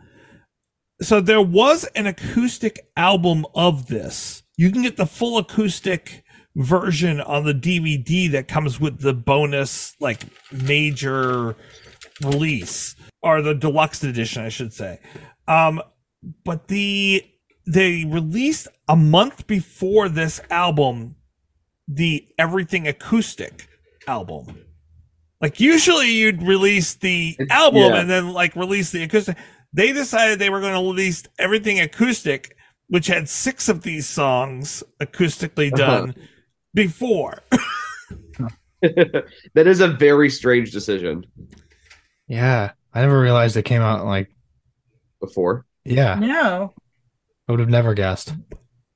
So 1.02 1.22
there 1.22 1.42
was 1.42 1.86
an 1.96 2.06
acoustic 2.08 2.90
album 2.96 3.46
of 3.56 3.88
this. 3.88 4.44
You 4.58 4.72
can 4.72 4.82
get 4.82 4.98
the 4.98 5.06
full 5.06 5.38
acoustic 5.38 6.24
version 6.56 7.22
on 7.22 7.46
the 7.46 7.54
DVD 7.54 8.32
that 8.32 8.48
comes 8.48 8.80
with 8.80 9.00
the 9.00 9.14
bonus 9.14 9.96
like 10.00 10.24
major 10.52 11.56
release 12.24 12.96
or 13.22 13.42
the 13.42 13.54
deluxe 13.54 14.04
edition, 14.04 14.44
I 14.44 14.50
should 14.50 14.74
say. 14.74 15.00
Um, 15.48 15.82
but 16.44 16.68
the 16.68 17.24
they 17.66 18.06
released 18.06 18.68
a 18.88 18.96
month 18.96 19.46
before 19.48 20.10
this 20.10 20.40
album 20.50 21.16
the 21.88 22.28
Everything 22.38 22.88
Acoustic 22.88 23.68
album. 24.08 24.64
Like 25.42 25.60
usually 25.60 26.12
you'd 26.12 26.42
release 26.44 26.96
the 26.96 27.36
It's- 27.40 27.48
album 27.52 27.82
yeah. 27.94 28.00
and 28.00 28.10
then 28.10 28.34
like 28.34 28.56
release 28.56 28.92
the 28.92 29.04
acoustic. 29.04 29.38
They 29.74 29.92
decided 29.94 30.40
they 30.40 30.50
were 30.50 30.62
going 30.62 30.74
to 30.74 30.80
release 30.80 31.24
Everything 31.38 31.80
Acoustic, 31.80 32.56
which 32.88 33.08
had 33.08 33.30
six 33.30 33.70
of 33.70 33.84
these 33.84 34.08
songs 34.08 34.82
acoustically 35.02 35.72
Uh-huh. 35.74 36.00
done 36.06 36.16
before. 36.74 37.44
that 38.82 39.68
is 39.68 39.80
a 39.82 39.88
very 39.88 40.30
strange 40.30 40.72
decision. 40.72 41.26
Yeah, 42.28 42.72
I 42.94 43.02
never 43.02 43.20
realized 43.20 43.58
it 43.58 43.64
came 43.66 43.82
out 43.82 44.06
like 44.06 44.30
Before, 45.20 45.66
yeah. 45.84 46.16
No. 46.16 46.74
I 47.48 47.52
would 47.52 47.60
have 47.60 47.70
never 47.70 47.94
guessed. 47.94 48.34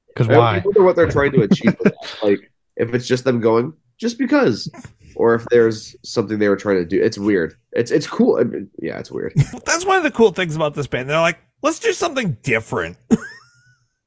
Because 0.07 0.29
I 0.29 0.37
why? 0.37 0.61
wonder 0.63 0.83
what 0.83 0.95
they're 0.95 1.09
trying 1.09 1.31
to 1.33 1.41
achieve. 1.41 1.75
Like, 2.23 2.51
if 2.75 2.93
it's 2.93 3.07
just 3.07 3.23
them 3.23 3.39
going 3.39 3.73
just 3.97 4.17
because, 4.17 4.69
or 5.15 5.35
if 5.35 5.45
there's 5.45 5.95
something 6.03 6.39
they 6.39 6.49
were 6.49 6.55
trying 6.55 6.77
to 6.77 6.85
do. 6.85 7.01
It's 7.01 7.17
weird. 7.17 7.55
It's 7.71 7.91
it's 7.91 8.07
cool. 8.07 8.39
I 8.39 8.43
mean, 8.43 8.69
yeah, 8.79 8.99
it's 8.99 9.11
weird. 9.11 9.33
That's 9.65 9.85
one 9.85 9.97
of 9.97 10.03
the 10.03 10.11
cool 10.11 10.31
things 10.31 10.55
about 10.55 10.73
this 10.73 10.87
band. 10.87 11.09
They're 11.09 11.19
like, 11.19 11.39
let's 11.61 11.79
do 11.79 11.93
something 11.93 12.37
different. 12.43 12.97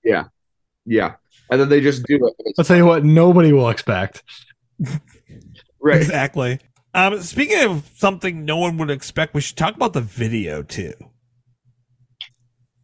Yeah, 0.07 0.25
yeah, 0.85 1.15
and 1.51 1.59
then 1.59 1.71
they 1.71 1.81
just 1.81 2.03
do 2.03 2.17
it. 2.17 2.55
I'll 2.59 2.65
tell 2.67 2.77
you 2.77 2.85
what, 2.85 3.07
nobody 3.07 3.55
will 3.55 3.71
expect. 3.71 4.23
Right. 5.81 5.97
Exactly. 5.97 6.61
Um, 6.93 7.23
speaking 7.23 7.65
of 7.65 7.89
something 7.97 8.45
no 8.45 8.59
one 8.59 8.77
would 8.77 8.91
expect, 8.91 9.33
we 9.33 9.41
should 9.41 9.57
talk 9.57 9.75
about 9.75 9.95
the 9.95 10.03
video 10.03 10.63
too. 10.63 10.93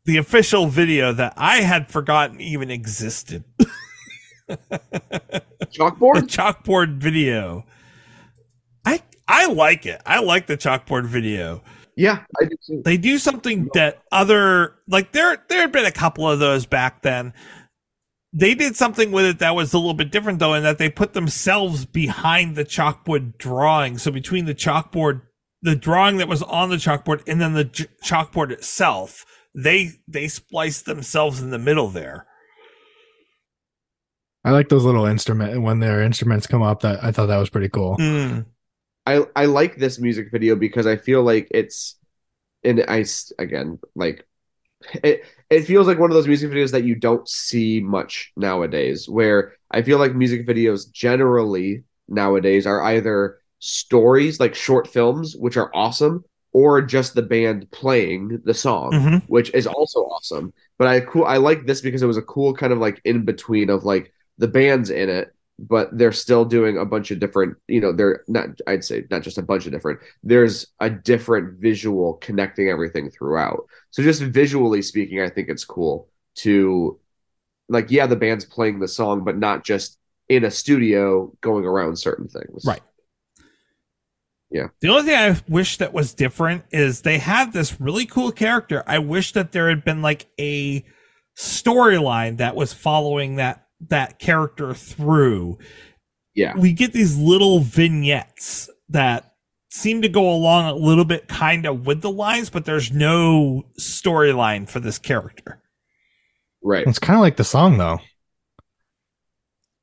The 0.06 0.16
official 0.16 0.66
video 0.66 1.12
that 1.12 1.34
I 1.36 1.58
had 1.60 1.90
forgotten 1.90 2.40
even 2.40 2.70
existed. 2.70 3.44
the 4.48 5.42
Chalkboard. 5.72 6.22
chalkboard 6.26 6.96
video. 6.98 7.64
I 8.84 9.02
I 9.28 9.46
like 9.46 9.86
it. 9.86 10.00
I 10.06 10.20
like 10.20 10.46
the 10.46 10.56
chalkboard 10.56 11.06
video. 11.06 11.62
Yeah, 11.96 12.24
I 12.40 12.44
do 12.46 12.56
too. 12.66 12.82
They 12.84 12.96
do 12.96 13.18
something 13.18 13.68
that 13.74 14.02
other 14.10 14.76
like 14.88 15.12
there 15.12 15.44
there 15.48 15.60
had 15.60 15.72
been 15.72 15.84
a 15.84 15.92
couple 15.92 16.28
of 16.28 16.38
those 16.38 16.66
back 16.66 17.02
then. 17.02 17.32
They 18.32 18.54
did 18.54 18.76
something 18.76 19.10
with 19.12 19.24
it 19.26 19.38
that 19.40 19.54
was 19.54 19.72
a 19.72 19.78
little 19.78 19.94
bit 19.94 20.10
different 20.10 20.38
though, 20.38 20.54
in 20.54 20.62
that 20.62 20.78
they 20.78 20.88
put 20.88 21.12
themselves 21.12 21.84
behind 21.84 22.56
the 22.56 22.64
chalkboard 22.64 23.36
drawing. 23.38 23.98
So 23.98 24.10
between 24.10 24.46
the 24.46 24.54
chalkboard, 24.54 25.22
the 25.62 25.76
drawing 25.76 26.16
that 26.18 26.28
was 26.28 26.42
on 26.42 26.70
the 26.70 26.76
chalkboard, 26.76 27.22
and 27.28 27.40
then 27.40 27.54
the 27.54 27.64
j- 27.64 27.86
chalkboard 28.04 28.50
itself, 28.52 29.26
they 29.54 29.92
they 30.08 30.28
spliced 30.28 30.86
themselves 30.86 31.40
in 31.40 31.50
the 31.50 31.58
middle 31.58 31.88
there. 31.88 32.26
I 34.44 34.52
like 34.52 34.68
those 34.68 34.84
little 34.84 35.06
instrument 35.06 35.60
when 35.62 35.80
their 35.80 36.02
instruments 36.02 36.46
come 36.46 36.62
up. 36.62 36.80
That 36.80 37.02
I 37.04 37.12
thought 37.12 37.26
that 37.26 37.38
was 37.38 37.50
pretty 37.50 37.68
cool. 37.68 37.96
Mm. 37.98 38.46
I 39.06 39.26
I 39.36 39.44
like 39.46 39.76
this 39.76 39.98
music 39.98 40.30
video 40.30 40.56
because 40.56 40.86
I 40.86 40.96
feel 40.96 41.22
like 41.22 41.48
it's 41.50 41.98
and 42.64 42.84
I 42.88 43.00
s- 43.00 43.32
again 43.38 43.78
like 43.94 44.26
it 45.04 45.24
it 45.50 45.62
feels 45.64 45.86
like 45.86 45.98
one 45.98 46.10
of 46.10 46.14
those 46.14 46.26
music 46.28 46.50
videos 46.50 46.72
that 46.72 46.84
you 46.84 46.94
don't 46.94 47.28
see 47.28 47.80
much 47.80 48.32
nowadays 48.36 49.08
where 49.08 49.54
I 49.70 49.82
feel 49.82 49.98
like 49.98 50.14
music 50.14 50.46
videos 50.46 50.90
generally 50.90 51.84
nowadays 52.08 52.66
are 52.66 52.82
either 52.82 53.38
stories 53.58 54.40
like 54.40 54.54
short 54.54 54.88
films 54.88 55.36
which 55.36 55.56
are 55.56 55.70
awesome 55.74 56.24
or 56.52 56.82
just 56.82 57.14
the 57.14 57.22
band 57.22 57.70
playing 57.70 58.40
the 58.44 58.54
song 58.54 58.92
Mhm. 58.92 59.22
which 59.28 59.52
is 59.54 59.66
also 59.66 60.00
awesome 60.00 60.52
but 60.78 60.88
I 60.88 61.00
cool 61.00 61.24
I 61.24 61.36
like 61.36 61.66
this 61.66 61.80
because 61.80 62.02
it 62.02 62.06
was 62.06 62.16
a 62.16 62.22
cool 62.22 62.54
kind 62.54 62.72
of 62.72 62.78
like 62.78 63.00
in 63.04 63.24
between 63.24 63.70
of 63.70 63.84
like 63.84 64.12
the 64.38 64.48
band's 64.48 64.90
in 64.90 65.08
it 65.08 65.32
but 65.58 65.90
they're 65.96 66.10
still 66.12 66.46
doing 66.46 66.78
a 66.78 66.86
bunch 66.86 67.10
of 67.10 67.20
different 67.20 67.54
you 67.68 67.80
know 67.80 67.92
they're 67.92 68.24
not 68.28 68.46
i'd 68.66 68.82
say 68.82 69.04
not 69.10 69.22
just 69.22 69.36
a 69.36 69.42
bunch 69.42 69.66
of 69.66 69.72
different 69.72 70.00
there's 70.22 70.66
a 70.80 70.88
different 70.88 71.60
visual 71.60 72.14
connecting 72.14 72.70
everything 72.70 73.10
throughout 73.10 73.66
so 73.90 74.02
just 74.02 74.22
visually 74.22 74.80
speaking 74.80 75.20
i 75.20 75.28
think 75.28 75.48
it's 75.50 75.64
cool 75.66 76.08
to 76.36 76.98
like 77.68 77.90
yeah 77.90 78.06
the 78.06 78.16
band's 78.16 78.46
playing 78.46 78.78
the 78.80 78.88
song 78.88 79.22
but 79.22 79.36
not 79.36 79.62
just 79.62 79.98
in 80.30 80.44
a 80.44 80.50
studio 80.50 81.30
going 81.42 81.64
around 81.66 81.96
certain 81.98 82.26
things 82.28 82.64
Right. 82.64 82.80
The 84.80 84.88
only 84.88 85.04
thing 85.04 85.16
I 85.16 85.40
wish 85.48 85.76
that 85.76 85.92
was 85.92 86.12
different 86.12 86.64
is 86.72 87.02
they 87.02 87.18
had 87.18 87.52
this 87.52 87.80
really 87.80 88.04
cool 88.04 88.32
character. 88.32 88.82
I 88.86 88.98
wish 88.98 89.32
that 89.32 89.52
there 89.52 89.68
had 89.68 89.84
been 89.84 90.02
like 90.02 90.26
a 90.40 90.84
storyline 91.38 92.38
that 92.38 92.56
was 92.56 92.72
following 92.72 93.36
that 93.36 93.66
that 93.88 94.18
character 94.18 94.74
through. 94.74 95.58
yeah 96.34 96.54
We 96.56 96.72
get 96.72 96.92
these 96.92 97.16
little 97.16 97.60
vignettes 97.60 98.68
that 98.88 99.34
seem 99.70 100.02
to 100.02 100.08
go 100.08 100.28
along 100.28 100.66
a 100.66 100.74
little 100.74 101.04
bit 101.04 101.28
kind 101.28 101.64
of 101.64 101.86
with 101.86 102.02
the 102.02 102.10
lines, 102.10 102.50
but 102.50 102.64
there's 102.64 102.90
no 102.90 103.64
storyline 103.78 104.68
for 104.68 104.80
this 104.80 104.98
character. 104.98 105.62
right 106.62 106.86
It's 106.86 106.98
kind 106.98 107.16
of 107.16 107.22
like 107.22 107.36
the 107.36 107.44
song 107.44 107.78
though. 107.78 108.00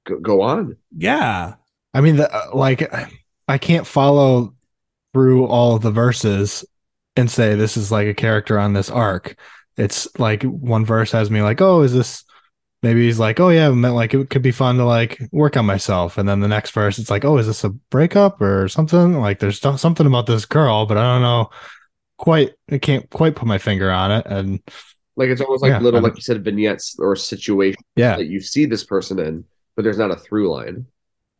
go, 0.05 0.19
go 0.19 0.41
on 0.41 0.75
Yeah. 0.95 1.55
I 1.93 2.01
mean, 2.01 2.17
the, 2.17 2.31
uh, 2.31 2.49
like 2.53 2.91
I 3.47 3.57
can't 3.57 3.87
follow 3.87 4.56
through 5.17 5.47
all 5.47 5.75
of 5.75 5.81
the 5.81 5.89
verses 5.89 6.63
and 7.15 7.29
say 7.31 7.55
this 7.55 7.75
is 7.75 7.91
like 7.91 8.07
a 8.07 8.13
character 8.13 8.59
on 8.59 8.73
this 8.73 8.91
arc. 8.91 9.35
It's 9.75 10.07
like 10.19 10.43
one 10.43 10.85
verse 10.85 11.11
has 11.11 11.31
me 11.31 11.41
like, 11.41 11.59
oh, 11.59 11.81
is 11.81 11.91
this? 11.91 12.23
Maybe 12.83 13.07
he's 13.07 13.17
like, 13.17 13.39
oh 13.39 13.49
yeah, 13.49 13.71
meant 13.71 13.95
like 13.95 14.13
it 14.13 14.29
could 14.29 14.43
be 14.43 14.51
fun 14.51 14.77
to 14.77 14.85
like 14.85 15.19
work 15.31 15.57
on 15.57 15.65
myself, 15.65 16.19
and 16.19 16.29
then 16.29 16.41
the 16.41 16.47
next 16.47 16.69
verse, 16.69 16.99
it's 16.99 17.09
like, 17.09 17.25
oh, 17.25 17.39
is 17.39 17.47
this 17.47 17.63
a 17.63 17.69
breakup 17.69 18.39
or 18.39 18.67
something? 18.67 19.19
Like, 19.19 19.39
there's 19.39 19.59
something 19.59 20.05
about 20.05 20.27
this 20.27 20.45
girl, 20.45 20.85
but 20.85 20.97
I 20.97 21.15
don't 21.15 21.23
know 21.23 21.49
quite. 22.17 22.53
I 22.69 22.77
can't 22.77 23.09
quite 23.09 23.35
put 23.35 23.47
my 23.47 23.57
finger 23.57 23.89
on 23.89 24.11
it, 24.11 24.27
and 24.27 24.59
like 25.15 25.29
it's 25.29 25.41
almost 25.41 25.63
like 25.63 25.71
Yeah, 25.71 25.79
little 25.79 25.99
I 25.99 26.03
like 26.03 26.15
you 26.15 26.21
said 26.21 26.43
vignettes 26.43 26.95
or 26.99 27.15
situations 27.15 27.83
yeah, 27.95 28.17
that 28.17 28.27
you 28.27 28.39
see 28.39 28.67
this 28.67 28.83
person 28.83 29.17
in 29.17 29.45
but 29.75 29.81
there's 29.81 29.97
not 29.97 30.11
a 30.11 30.15
through 30.15 30.51
line 30.51 30.85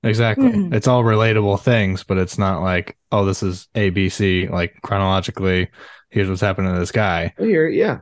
Exactly. 0.08 0.49
Mhm. 0.49 0.74
It's 0.74 0.88
all 0.88 1.03
relatable 1.03 1.60
things, 1.62 2.03
but 2.03 2.18
it's 2.18 2.38
not 2.38 2.62
like, 2.62 2.97
oh, 3.12 3.26
this 3.26 3.43
is 3.43 3.68
A, 3.76 3.89
B, 3.89 4.10
C, 4.10 4.47
like 4.47 4.82
chronologically, 4.82 5.70
here's 6.10 6.30
what's 6.30 6.41
happening 6.41 6.74
to 6.74 6.80
this 6.80 6.91
guy. 6.91 7.34
I 7.39 7.43
hear 7.43 7.68
it, 7.68 7.76
yeah 7.76 7.99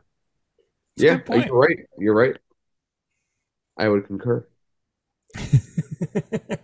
It's 0.96 1.04
yeah 1.04 1.18
you're 1.28 1.58
right 1.58 1.78
you're 1.98 2.14
right 2.14 2.36
i 3.78 3.88
would 3.88 4.06
concur 4.06 4.46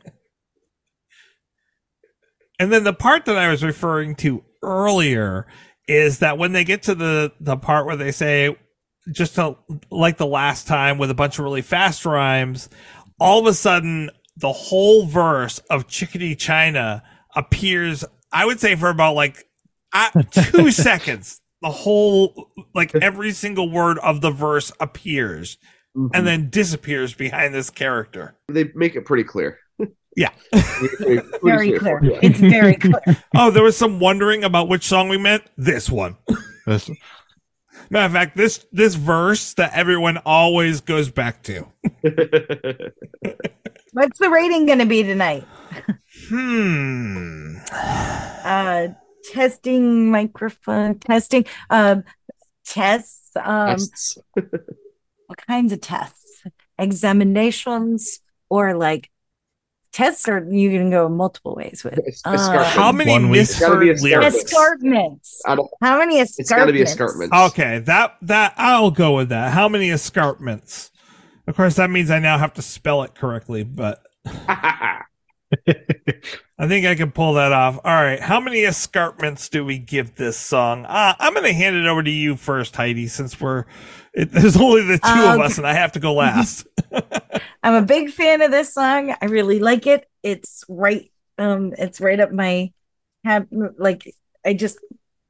And 2.59 2.73
then 2.73 2.85
the 2.85 2.93
part 2.93 3.25
that 3.25 3.37
I 3.37 3.49
was 3.49 3.65
referring 3.65 4.15
to 4.17 4.45
earlier 4.63 5.47
is 5.89 6.21
that 6.21 6.39
when 6.39 6.53
they 6.53 6.63
get 6.65 6.85
to 6.85 6.95
the 6.95 7.33
the 7.41 7.57
part 7.57 7.87
where 7.87 7.97
they 7.97 8.13
say 8.13 8.57
just 9.13 9.35
to, 9.35 9.57
like 9.91 10.17
the 10.17 10.27
last 10.27 10.69
time 10.69 10.97
with 10.97 11.11
a 11.11 11.15
bunch 11.15 11.39
of 11.39 11.45
really 11.45 11.63
fast 11.63 12.07
rhymes, 12.07 12.69
all 13.19 13.41
of 13.41 13.47
a 13.47 13.55
sudden 13.55 14.11
the 14.43 14.53
whole 14.53 15.07
verse 15.07 15.59
of 15.71 15.87
Chickity 15.89 16.37
China 16.39 17.03
appears. 17.35 18.05
I 18.31 18.45
would 18.45 18.61
say 18.61 18.77
for 18.77 18.91
about 18.91 19.15
like 19.15 19.49
uh, 19.95 20.11
two 20.31 20.71
seconds, 20.73 21.41
the 21.63 21.71
whole 21.71 22.51
like 22.75 22.95
every 22.97 23.33
single 23.33 23.71
word 23.71 23.99
of 24.01 24.21
the 24.21 24.31
verse 24.31 24.71
appears 24.81 25.57
and 26.15 26.27
then 26.27 26.49
disappears 26.51 27.13
behind 27.15 27.55
this 27.55 27.69
character. 27.71 28.35
they 28.49 28.71
make 28.75 28.97
it 28.97 29.05
pretty 29.05 29.25
clear. 29.25 29.59
Yeah. 30.17 30.31
Pretty- 30.53 31.21
pretty 31.21 31.39
Very 31.43 31.79
clear. 31.79 32.01
yeah. 32.05 32.19
It's 32.23 32.39
very 32.41 32.75
clear. 32.77 33.01
Oh, 33.35 33.51
there 33.51 33.63
was 33.63 33.77
some 33.79 33.99
wondering 33.99 34.45
about 34.45 34.69
which 34.69 34.85
song 34.85 35.09
we 35.09 35.17
meant. 35.19 35.43
This 35.57 35.89
one. 35.89 36.17
This, 36.67 36.91
Matter 37.93 38.07
of 38.07 38.13
fact, 38.13 38.37
this 38.39 38.65
this 38.73 38.95
verse 38.95 39.53
that 39.55 39.75
everyone 39.75 40.17
always 40.25 40.81
goes 40.81 41.11
back 41.11 41.43
to. 41.43 41.67
What's 43.93 44.19
the 44.19 44.31
rating 44.31 44.65
going 44.65 44.79
to 44.79 44.87
be 44.87 45.03
tonight? 45.03 45.47
Hmm. 46.31 47.57
Uh, 47.71 48.89
testing 49.31 50.11
microphone 50.11 51.01
testing. 51.01 51.45
Um, 51.69 52.05
tests. 52.65 53.29
Um, 53.37 53.77
Tests. 53.77 54.17
what 54.33 55.47
kinds 55.47 55.75
of 55.75 55.83
tests? 55.83 56.45
Examinations 56.79 58.21
or 58.49 58.75
like 58.75 59.11
tests 59.93 60.29
are 60.29 60.45
you 60.51 60.71
can 60.71 60.91
go 60.91 61.09
multiple 61.09 61.55
ways 61.55 61.85
with. 61.85 61.99
Es- 62.07 62.23
Uh. 62.25 62.65
How 62.65 62.93
many 62.93 63.11
One 63.11 63.29
week. 63.31 63.43
It's 63.43 63.61
gotta 63.61 63.79
be 63.79 63.91
misheard 63.91 64.03
lyrics? 64.23 64.37
escarpments. 64.45 65.41
How 65.47 65.99
many 65.99 66.17
escarpments? 66.21 66.39
it's 66.39 66.51
got 66.51 66.65
to 66.67 66.73
be 66.73 66.81
escarpments. 66.83 67.49
Okay, 67.51 67.79
that 67.81 68.17
that 68.23 68.55
I'll 68.57 68.91
go 68.91 69.17
with 69.17 69.29
that. 69.31 69.53
How 69.53 69.69
many 69.69 69.89
escarpments? 69.91 70.91
Of 71.47 71.57
course, 71.57 71.77
that 71.77 71.91
means 71.91 72.11
I 72.11 72.19
now 72.21 72.39
have 72.39 72.55
to 72.55 72.63
spell 72.63 73.03
it 73.03 73.15
correctly, 73.15 73.65
but 73.65 74.03
I 76.57 76.69
think 76.69 76.87
I 76.87 76.95
can 76.95 77.11
pull 77.11 77.35
that 77.35 77.53
off. 77.53 77.77
All 77.85 77.93
right, 77.95 78.21
how 78.21 78.41
many 78.41 78.61
escarpments 78.61 79.49
do 79.49 79.65
we 79.65 79.79
give 79.79 80.15
this 80.15 80.37
song? 80.39 80.85
Uh, 80.87 81.15
I'm 81.19 81.35
going 81.35 81.45
to 81.45 81.53
hand 81.53 81.77
it 81.77 81.87
over 81.87 82.03
to 82.03 82.11
you 82.11 82.37
first, 82.37 82.77
Heidi, 82.77 83.09
since 83.09 83.41
we're 83.41 83.65
it, 84.15 84.31
there's 84.31 84.57
only 84.57 84.83
the 84.83 84.99
two 84.99 85.09
of 85.11 85.35
Um, 85.37 85.41
us, 85.41 85.59
and 85.59 85.67
I 85.67 85.75
have 85.75 85.93
to 85.93 86.01
go 86.01 86.15
last. 86.15 86.67
I'm 87.63 87.75
a 87.75 87.83
big 87.87 88.11
fan 88.11 88.43
of 88.43 88.51
this 88.51 88.73
song. 88.75 89.15
I 89.21 89.27
really 89.27 89.59
like 89.61 89.87
it. 89.87 90.07
It's 90.23 90.65
right 90.69 91.11
um 91.39 91.73
it's 91.79 92.01
right 92.01 92.21
up 92.21 92.31
my 92.33 92.71
have 93.25 93.47
like 93.79 94.15
I 94.45 94.53
just 94.55 94.79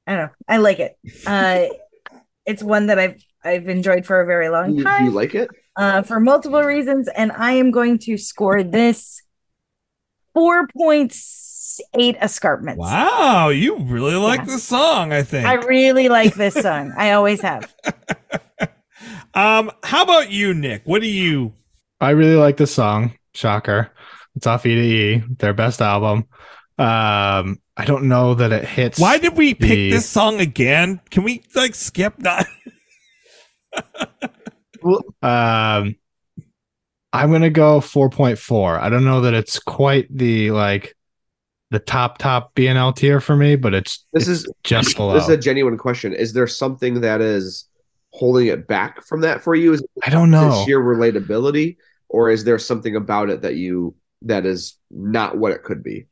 I 0.06 0.12
don't 0.16 0.26
know. 0.26 0.32
I 0.48 0.56
like 0.58 0.78
it. 0.80 0.96
Uh 1.26 1.66
it's 2.46 2.62
one 2.62 2.86
that 2.88 2.98
I've 2.98 3.22
I've 3.44 3.68
enjoyed 3.68 4.06
for 4.06 4.20
a 4.20 4.26
very 4.26 4.48
long 4.48 4.70
you, 4.72 4.78
do 4.78 4.84
time 4.84 5.04
you 5.06 5.10
like 5.12 5.34
it? 5.34 5.50
uh 5.76 6.02
for 6.02 6.20
multiple 6.20 6.62
reasons 6.62 7.08
and 7.14 7.32
I 7.32 7.52
am 7.52 7.70
going 7.70 7.98
to 7.98 8.18
score 8.18 8.62
this 8.62 9.22
4.8 10.36 12.22
escarpments. 12.22 12.78
wow, 12.78 13.48
you 13.50 13.78
really 13.80 14.14
like 14.16 14.40
Yeah. 14.40 14.46
the 14.46 14.58
song, 14.58 15.12
I 15.12 15.22
think. 15.22 15.46
I 15.46 15.54
really 15.54 16.08
like 16.08 16.34
this 16.34 16.54
song. 16.54 16.92
I 16.96 17.12
always 17.12 17.40
have. 17.42 17.72
Um, 19.34 19.70
how 19.82 20.02
about 20.02 20.30
you, 20.30 20.54
Nick? 20.54 20.82
What 20.84 21.02
do 21.02 21.08
you? 21.08 21.52
I 22.00 22.10
really 22.10 22.36
like 22.36 22.56
this 22.56 22.74
song. 22.74 23.16
Shocker. 23.34 23.90
It's 24.36 24.46
off 24.46 24.64
E 24.66 24.74
to 24.74 24.80
E, 24.80 25.22
their 25.38 25.52
best 25.54 25.80
album. 25.82 26.26
Um, 26.78 27.60
I 27.76 27.84
don't 27.86 28.04
know 28.04 28.34
that 28.34 28.50
it 28.52 28.64
hits. 28.64 28.98
Why 28.98 29.18
did 29.18 29.36
we 29.36 29.54
pick 29.54 29.68
the- 29.70 29.90
this 29.92 30.08
song 30.08 30.40
again? 30.40 31.00
Can 31.10 31.22
we 31.24 31.42
like 31.54 31.74
skip 31.74 32.14
that? 32.18 32.46
Um, 35.22 35.94
I'm 37.12 37.30
gonna 37.30 37.50
go 37.50 37.78
4.4. 37.80 38.80
I 38.80 38.88
don't 38.88 39.04
know 39.04 39.20
that 39.20 39.32
it's 39.34 39.60
quite 39.60 40.08
the 40.10 40.50
like 40.50 40.96
the 41.70 41.78
top 41.78 42.18
top 42.18 42.52
BNL 42.56 42.94
tier 42.96 43.20
for 43.20 43.36
me, 43.36 43.54
but 43.54 43.74
it's 43.74 44.04
This 44.12 44.26
it's 44.26 44.40
is 44.44 44.52
just 44.64 44.96
below. 44.96 45.14
this 45.14 45.22
is 45.24 45.28
a 45.28 45.36
genuine 45.36 45.78
question. 45.78 46.12
Is 46.12 46.32
there 46.32 46.48
something 46.48 47.02
that 47.02 47.20
is 47.20 47.66
holding 48.12 48.46
it 48.46 48.66
back 48.66 49.04
from 49.04 49.22
that 49.22 49.42
for 49.42 49.54
you? 49.54 49.72
Is 49.72 49.80
it 49.80 49.90
I 50.04 50.10
don't 50.10 50.30
know. 50.30 50.64
sheer 50.64 50.80
relatability, 50.80 51.76
or 52.08 52.30
is 52.30 52.44
there 52.44 52.58
something 52.58 52.96
about 52.96 53.30
it 53.30 53.42
that 53.42 53.56
you 53.56 53.94
that 54.22 54.46
is 54.46 54.76
not 54.90 55.36
what 55.36 55.52
it 55.52 55.62
could 55.62 55.82
be? 55.82 56.06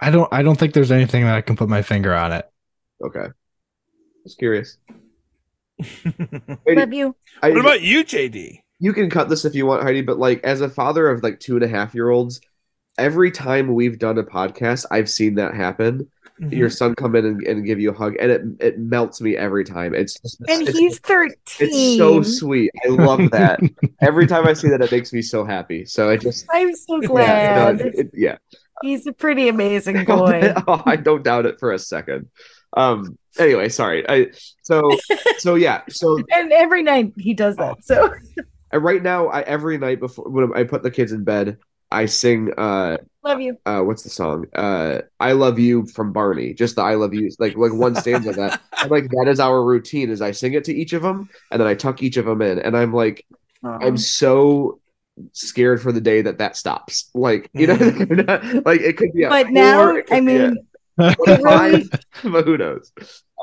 I 0.00 0.10
don't. 0.10 0.32
I 0.32 0.42
don't 0.42 0.58
think 0.58 0.74
there's 0.74 0.92
anything 0.92 1.24
that 1.24 1.36
I 1.36 1.40
can 1.40 1.56
put 1.56 1.68
my 1.68 1.82
finger 1.82 2.14
on 2.14 2.32
it. 2.32 2.50
Okay, 3.04 3.26
just 4.24 4.38
curious. 4.38 4.78
Love 6.66 6.92
you. 6.92 7.16
I, 7.42 7.50
what 7.50 7.60
about 7.60 7.82
you, 7.82 8.04
JD? 8.04 8.60
you 8.82 8.92
can 8.92 9.08
cut 9.08 9.28
this 9.28 9.44
if 9.44 9.54
you 9.54 9.64
want, 9.64 9.84
Heidi, 9.84 10.02
but 10.02 10.18
like 10.18 10.42
as 10.42 10.60
a 10.60 10.68
father 10.68 11.08
of 11.08 11.22
like 11.22 11.38
two 11.38 11.54
and 11.54 11.64
a 11.64 11.68
half 11.68 11.94
year 11.94 12.10
olds, 12.10 12.40
every 12.98 13.30
time 13.30 13.72
we've 13.72 13.96
done 13.96 14.18
a 14.18 14.24
podcast, 14.24 14.86
I've 14.90 15.08
seen 15.08 15.36
that 15.36 15.54
happen. 15.54 16.10
Mm-hmm. 16.42 16.54
Your 16.54 16.70
son 16.70 16.94
come 16.96 17.14
in 17.14 17.24
and, 17.24 17.42
and 17.46 17.64
give 17.64 17.78
you 17.78 17.90
a 17.90 17.94
hug, 17.94 18.16
and 18.18 18.30
it 18.30 18.42
it 18.58 18.78
melts 18.78 19.20
me 19.20 19.36
every 19.36 19.64
time. 19.64 19.94
It's 19.94 20.18
just, 20.20 20.40
And 20.48 20.66
it's, 20.68 20.76
he's 20.76 20.98
13. 20.98 21.36
it's 21.60 21.96
so 21.98 22.20
sweet. 22.22 22.70
I 22.84 22.88
love 22.88 23.30
that. 23.30 23.60
every 24.00 24.26
time 24.26 24.46
I 24.48 24.52
see 24.54 24.68
that, 24.70 24.80
it 24.80 24.90
makes 24.90 25.12
me 25.12 25.22
so 25.22 25.44
happy. 25.44 25.84
So 25.86 26.10
I 26.10 26.16
just 26.16 26.46
I'm 26.52 26.74
so 26.74 27.00
yeah, 27.02 27.06
glad. 27.06 27.78
no, 27.78 27.84
it- 27.94 28.10
yeah. 28.14 28.38
He's 28.82 29.06
a 29.06 29.12
pretty 29.12 29.48
amazing 29.48 30.04
boy. 30.06 30.52
oh, 30.66 30.82
I 30.84 30.96
don't 30.96 31.22
doubt 31.22 31.46
it 31.46 31.60
for 31.60 31.72
a 31.72 31.78
second. 31.78 32.28
Um. 32.76 33.16
Anyway, 33.38 33.68
sorry. 33.68 34.04
I 34.08 34.32
so 34.62 34.82
so 35.38 35.54
yeah. 35.54 35.82
So 35.90 36.18
and 36.34 36.50
every 36.52 36.82
night 36.82 37.12
he 37.16 37.34
does 37.34 37.54
that. 37.56 37.84
So 37.84 38.12
right 38.72 39.02
now, 39.02 39.28
I 39.28 39.42
every 39.42 39.78
night 39.78 40.00
before 40.00 40.28
when 40.28 40.52
I 40.56 40.64
put 40.64 40.82
the 40.82 40.90
kids 40.90 41.12
in 41.12 41.22
bed, 41.22 41.58
I 41.92 42.06
sing. 42.06 42.52
Uh. 42.56 42.96
love 43.24 43.40
you. 43.40 43.56
uh 43.66 43.80
what's 43.82 44.02
the 44.02 44.10
song 44.10 44.46
uh 44.56 45.00
i 45.20 45.30
love 45.30 45.56
you 45.56 45.86
from 45.86 46.12
barney 46.12 46.52
just 46.54 46.74
the 46.74 46.82
i 46.82 46.94
love 46.94 47.14
you 47.14 47.30
like 47.38 47.56
like 47.56 47.72
one 47.72 47.94
stanza 47.94 48.30
of 48.30 48.34
that 48.36 48.60
and 48.80 48.90
like 48.90 49.08
that 49.10 49.26
is 49.28 49.38
our 49.38 49.62
routine 49.62 50.10
is 50.10 50.20
i 50.20 50.32
sing 50.32 50.54
it 50.54 50.64
to 50.64 50.74
each 50.74 50.92
of 50.92 51.02
them 51.02 51.28
and 51.52 51.60
then 51.60 51.68
i 51.68 51.72
tuck 51.74 52.02
each 52.02 52.16
of 52.16 52.24
them 52.24 52.42
in 52.42 52.58
and 52.58 52.76
i'm 52.76 52.92
like 52.92 53.24
i'm 53.62 53.96
so 53.96 54.80
scared 55.32 55.80
for 55.80 55.92
the 55.92 56.00
day 56.00 56.20
that 56.22 56.38
that 56.38 56.56
stops 56.56 57.10
like 57.14 57.48
you 57.52 57.68
know 57.68 57.74
like 58.64 58.80
it 58.80 58.96
could 58.96 59.12
be 59.12 59.22
a 59.22 59.28
but 59.28 59.44
four, 59.46 59.52
now, 59.52 59.94
it 59.94 60.06
could 60.06 60.14
I 60.16 60.20
be 60.20 60.26
mean, 60.26 60.56
a 60.98 61.14
really- 61.26 61.42
five, 61.44 61.90
but 62.24 62.44
who 62.44 62.58
knows 62.58 62.90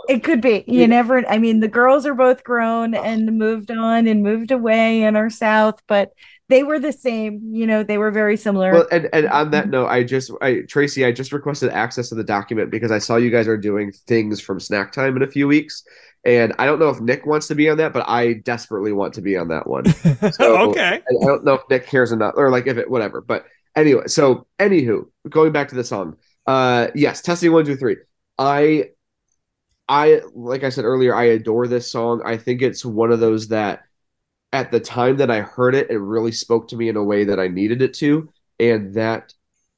it 0.07 0.23
could 0.23 0.39
be. 0.41 0.63
You 0.65 0.87
never, 0.87 1.27
I 1.29 1.37
mean, 1.39 1.59
the 1.59 1.67
girls 1.67 2.05
are 2.05 2.13
both 2.15 2.43
grown 2.43 2.95
and 2.95 3.37
moved 3.37 3.69
on 3.69 4.07
and 4.07 4.23
moved 4.23 4.49
away 4.49 5.03
and 5.03 5.17
are 5.17 5.29
south, 5.29 5.81
but 5.87 6.13
they 6.49 6.63
were 6.63 6.79
the 6.79 6.91
same. 6.91 7.53
You 7.53 7.65
know, 7.67 7.83
they 7.83 7.97
were 7.97 8.11
very 8.11 8.35
similar. 8.37 8.73
well 8.73 8.87
and, 8.91 9.07
and 9.13 9.27
on 9.29 9.51
that 9.51 9.69
note 9.69 9.87
i 9.87 10.03
just 10.03 10.31
i 10.41 10.61
tracy 10.67 11.05
i 11.05 11.11
just 11.11 11.31
requested 11.31 11.69
access 11.71 12.09
to 12.09 12.15
the 12.15 12.23
document 12.23 12.69
because 12.71 12.91
i 12.91 12.97
saw 12.97 13.15
you 13.15 13.29
guys 13.29 13.47
are 13.47 13.57
doing 13.57 13.91
things 14.07 14.41
from 14.41 14.59
Snacktime 14.59 15.15
in 15.15 15.21
a 15.21 15.27
few 15.27 15.47
weeks 15.47 15.83
and 16.25 16.53
i 16.59 16.65
don't 16.65 16.79
know 16.79 16.89
if 16.89 16.99
nick 16.99 17.25
wants 17.25 17.47
to 17.47 17.55
be 17.55 17.69
on 17.69 17.77
that 17.77 17.93
but 17.93 18.03
i 18.09 18.33
desperately 18.33 18.91
want 18.91 19.13
to 19.13 19.21
be 19.21 19.37
on 19.37 19.47
that 19.47 19.65
one 19.67 19.85
So- 20.33 20.57
okay. 20.71 21.01
I 21.07 21.23
I 21.23 21.25
don't 21.25 21.45
know 21.45 21.53
if 21.53 21.61
Nick 21.69 21.87
cares 21.87 22.11
enough 22.11 22.33
or 22.35 22.49
like 22.51 22.67
if 22.67 22.77
it 22.77 22.89
whatever. 22.89 23.21
But 23.21 23.45
anyway, 23.75 24.07
so 24.07 24.47
anywho, 24.59 25.05
going 25.29 25.51
back 25.53 25.69
to 25.69 25.75
the 25.75 25.83
song. 25.83 26.17
Uh 26.45 26.87
yes, 26.95 27.21
testing 27.21 27.51
one, 27.51 27.65
two, 27.65 27.75
three. 27.77 27.97
I 28.37 28.89
I 29.87 30.21
like 30.33 30.63
I 30.63 30.69
said 30.69 30.85
earlier, 30.85 31.15
I 31.15 31.25
adore 31.25 31.67
this 31.67 31.91
song. 31.91 32.21
I 32.25 32.37
think 32.37 32.61
it's 32.61 32.83
one 32.85 33.11
of 33.11 33.19
those 33.19 33.47
that 33.49 33.81
at 34.51 34.71
the 34.71 34.79
time 34.79 35.17
that 35.17 35.29
I 35.29 35.41
heard 35.41 35.75
it, 35.75 35.89
it 35.89 35.99
really 35.99 36.31
spoke 36.31 36.67
to 36.69 36.75
me 36.75 36.89
in 36.89 36.95
a 36.95 37.03
way 37.03 37.23
that 37.25 37.39
I 37.39 37.47
needed 37.47 37.81
it 37.81 37.93
to, 37.95 38.29
and 38.59 38.93
that 38.95 39.33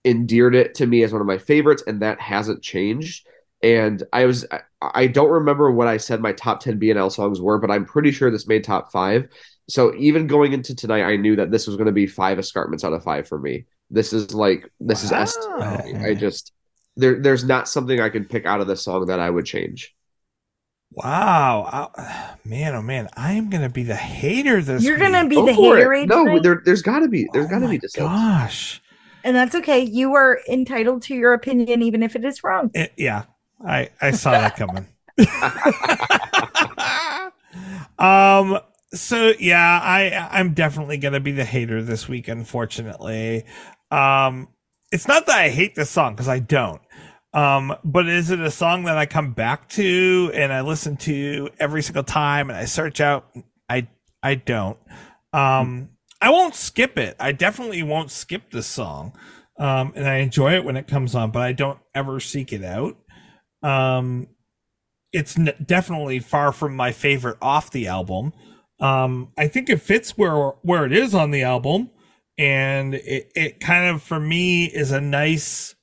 endeared 0.05 0.55
it 0.55 0.75
to 0.75 0.87
me 0.87 1.03
as 1.03 1.11
one 1.11 1.21
of 1.21 1.27
my 1.27 1.37
favorites, 1.37 1.83
and 1.85 2.01
that 2.01 2.19
hasn't 2.19 2.63
changed. 2.63 3.27
And 3.61 4.01
I 4.11 4.25
was 4.25 4.45
I, 4.51 4.61
I 4.81 5.07
don't 5.07 5.29
remember 5.29 5.71
what 5.71 5.87
I 5.87 5.97
said 5.97 6.21
my 6.21 6.33
top 6.33 6.61
10 6.61 6.79
BNL 6.79 7.11
songs 7.11 7.39
were, 7.39 7.59
but 7.59 7.69
I'm 7.69 7.85
pretty 7.85 8.11
sure 8.11 8.31
this 8.31 8.47
made 8.47 8.63
top 8.63 8.91
five. 8.91 9.27
So 9.69 9.93
even 9.95 10.27
going 10.27 10.53
into 10.53 10.75
tonight, 10.75 11.03
I 11.03 11.15
knew 11.15 11.35
that 11.35 11.51
this 11.51 11.67
was 11.67 11.75
going 11.75 11.85
to 11.85 11.91
be 11.91 12.07
five 12.07 12.39
escarpments 12.39 12.83
out 12.83 12.93
of 12.93 13.03
five 13.03 13.27
for 13.27 13.39
me. 13.39 13.65
This 13.89 14.13
is 14.13 14.33
like 14.33 14.69
this 14.79 15.03
is 15.03 15.11
S. 15.11 15.37
Wow. 15.39 15.81
I 16.03 16.13
just 16.13 16.53
there 16.95 17.21
there's 17.21 17.43
not 17.43 17.67
something 17.67 17.99
I 17.99 18.09
can 18.09 18.25
pick 18.25 18.45
out 18.45 18.61
of 18.61 18.67
this 18.67 18.83
song 18.83 19.05
that 19.07 19.19
I 19.19 19.29
would 19.29 19.45
change. 19.45 19.95
Wow. 20.91 21.91
I- 21.95 22.35
man, 22.45 22.75
oh 22.75 22.81
man, 22.81 23.09
I 23.15 23.33
am 23.33 23.49
gonna 23.49 23.69
be 23.69 23.83
the 23.83 23.95
hater 23.95 24.61
this 24.61 24.83
You're 24.83 24.97
gonna 24.97 25.27
be 25.27 25.35
Go 25.35 25.45
the 25.45 25.53
hater. 25.53 26.05
No, 26.05 26.39
there 26.39 26.61
there's 26.63 26.81
got 26.81 26.99
to 26.99 27.07
be 27.07 27.27
there's 27.33 27.47
got 27.47 27.59
to 27.59 27.65
oh 27.65 27.69
be 27.69 27.75
my 27.75 27.77
dissent. 27.77 28.07
gosh. 28.07 28.81
and 29.23 29.35
that's 29.35 29.55
okay. 29.55 29.79
You 29.81 30.13
are 30.15 30.39
entitled 30.49 31.03
to 31.03 31.15
your 31.15 31.33
opinion, 31.33 31.81
even 31.81 32.03
if 32.03 32.15
it 32.15 32.25
is 32.25 32.43
wrong. 32.43 32.71
It- 32.73 32.93
yeah, 32.97 33.23
I 33.65 33.89
I 34.01 34.11
saw 34.11 34.31
that 34.31 34.55
coming. 34.57 34.87
um. 37.99 38.59
So 38.93 39.31
yeah, 39.39 39.79
I 39.81 40.27
I'm 40.37 40.53
definitely 40.53 40.97
gonna 40.97 41.21
be 41.21 41.31
the 41.31 41.45
hater 41.45 41.81
this 41.81 42.09
week. 42.09 42.27
Unfortunately, 42.27 43.45
um, 43.89 44.49
it's 44.91 45.07
not 45.07 45.25
that 45.27 45.37
I 45.37 45.49
hate 45.49 45.75
this 45.75 45.89
song 45.89 46.13
because 46.13 46.27
I 46.27 46.39
don't. 46.39 46.81
Um, 47.33 47.75
but 47.83 48.09
is 48.09 48.29
it 48.29 48.39
a 48.39 48.51
song 48.51 48.83
that 48.85 48.97
I 48.97 49.05
come 49.05 49.31
back 49.31 49.69
to 49.69 50.31
and 50.33 50.51
I 50.51 50.61
listen 50.61 50.97
to 50.97 51.49
every 51.59 51.81
single 51.81 52.03
time 52.03 52.49
and 52.49 52.57
I 52.57 52.65
search 52.65 52.99
out? 52.99 53.25
I 53.69 53.87
I 54.21 54.35
don't. 54.35 54.77
Um, 55.33 55.89
I 56.21 56.29
won't 56.29 56.55
skip 56.55 56.97
it. 56.97 57.15
I 57.19 57.31
definitely 57.31 57.83
won't 57.83 58.11
skip 58.11 58.51
this 58.51 58.67
song. 58.67 59.13
Um, 59.57 59.93
and 59.95 60.07
I 60.07 60.17
enjoy 60.17 60.55
it 60.55 60.65
when 60.65 60.75
it 60.75 60.87
comes 60.87 61.15
on, 61.15 61.31
but 61.31 61.41
I 61.41 61.53
don't 61.53 61.79
ever 61.93 62.19
seek 62.19 62.51
it 62.51 62.63
out. 62.63 62.97
Um, 63.63 64.27
it's 65.13 65.37
n- 65.37 65.53
definitely 65.65 66.19
far 66.19 66.51
from 66.51 66.75
my 66.75 66.91
favorite 66.91 67.37
off 67.41 67.71
the 67.71 67.87
album. 67.87 68.33
Um, 68.79 69.31
I 69.37 69.47
think 69.47 69.69
it 69.69 69.81
fits 69.81 70.17
where 70.17 70.49
where 70.63 70.85
it 70.85 70.93
is 70.93 71.13
on 71.13 71.31
the 71.31 71.43
album, 71.43 71.91
and 72.37 72.95
it 72.95 73.31
it 73.35 73.59
kind 73.59 73.87
of 73.87 74.01
for 74.01 74.19
me 74.19 74.65
is 74.65 74.91
a 74.91 75.01
nice 75.01 75.75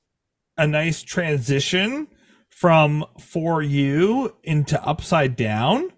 a 0.59 0.67
nice 0.67 1.03
transition 1.03 2.09
from 2.51 3.05
for 3.21 3.63
you 3.63 4.35
into 4.43 4.83
upside 4.85 5.37
down. 5.37 5.91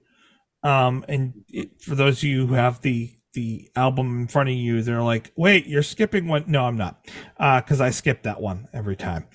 Um, 0.62 1.04
and 1.08 1.32
it, 1.48 1.80
for 1.82 1.94
those 1.94 2.18
of 2.18 2.24
you 2.24 2.46
who 2.46 2.54
have 2.54 2.80
the 2.82 3.10
the 3.32 3.70
album 3.76 4.20
in 4.22 4.26
front 4.28 4.48
of 4.50 4.54
you, 4.56 4.82
they're 4.82 5.02
like, 5.02 5.32
"Wait, 5.36 5.66
you're 5.66 5.82
skipping 5.82 6.26
one?" 6.28 6.44
No, 6.48 6.64
I'm 6.66 6.76
not, 6.76 7.08
Uh, 7.38 7.60
because 7.60 7.80
I 7.80 7.90
skip 7.90 8.24
that 8.24 8.40
one 8.40 8.68
every 8.74 8.96
time. 8.96 9.26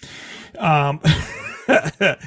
Um, 0.60 1.00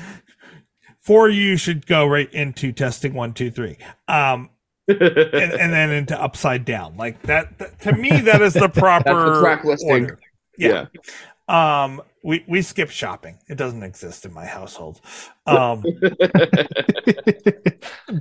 for 1.00 1.28
you 1.28 1.56
should 1.56 1.86
go 1.86 2.06
right 2.06 2.32
into 2.32 2.72
testing 2.72 3.14
one, 3.14 3.32
two, 3.34 3.50
three. 3.50 3.76
Um, 4.08 4.50
and, 4.88 5.00
and 5.02 5.72
then 5.72 5.90
into 5.90 6.20
upside 6.20 6.64
down 6.64 6.96
like 6.96 7.20
that, 7.22 7.58
that- 7.58 7.80
to 7.82 7.92
me 7.92 8.10
that 8.22 8.40
is 8.42 8.54
the 8.54 8.68
proper 8.74 9.40
track 9.40 9.64
listing. 9.64 9.90
order. 9.90 10.18
Yeah. 10.56 10.86
Um, 11.48 12.02
we 12.22 12.44
we 12.46 12.62
skip 12.62 12.90
shopping. 12.90 13.38
It 13.48 13.56
doesn't 13.56 13.82
exist 13.82 14.24
in 14.24 14.32
my 14.32 14.46
household. 14.46 15.00
Um, 15.46 15.82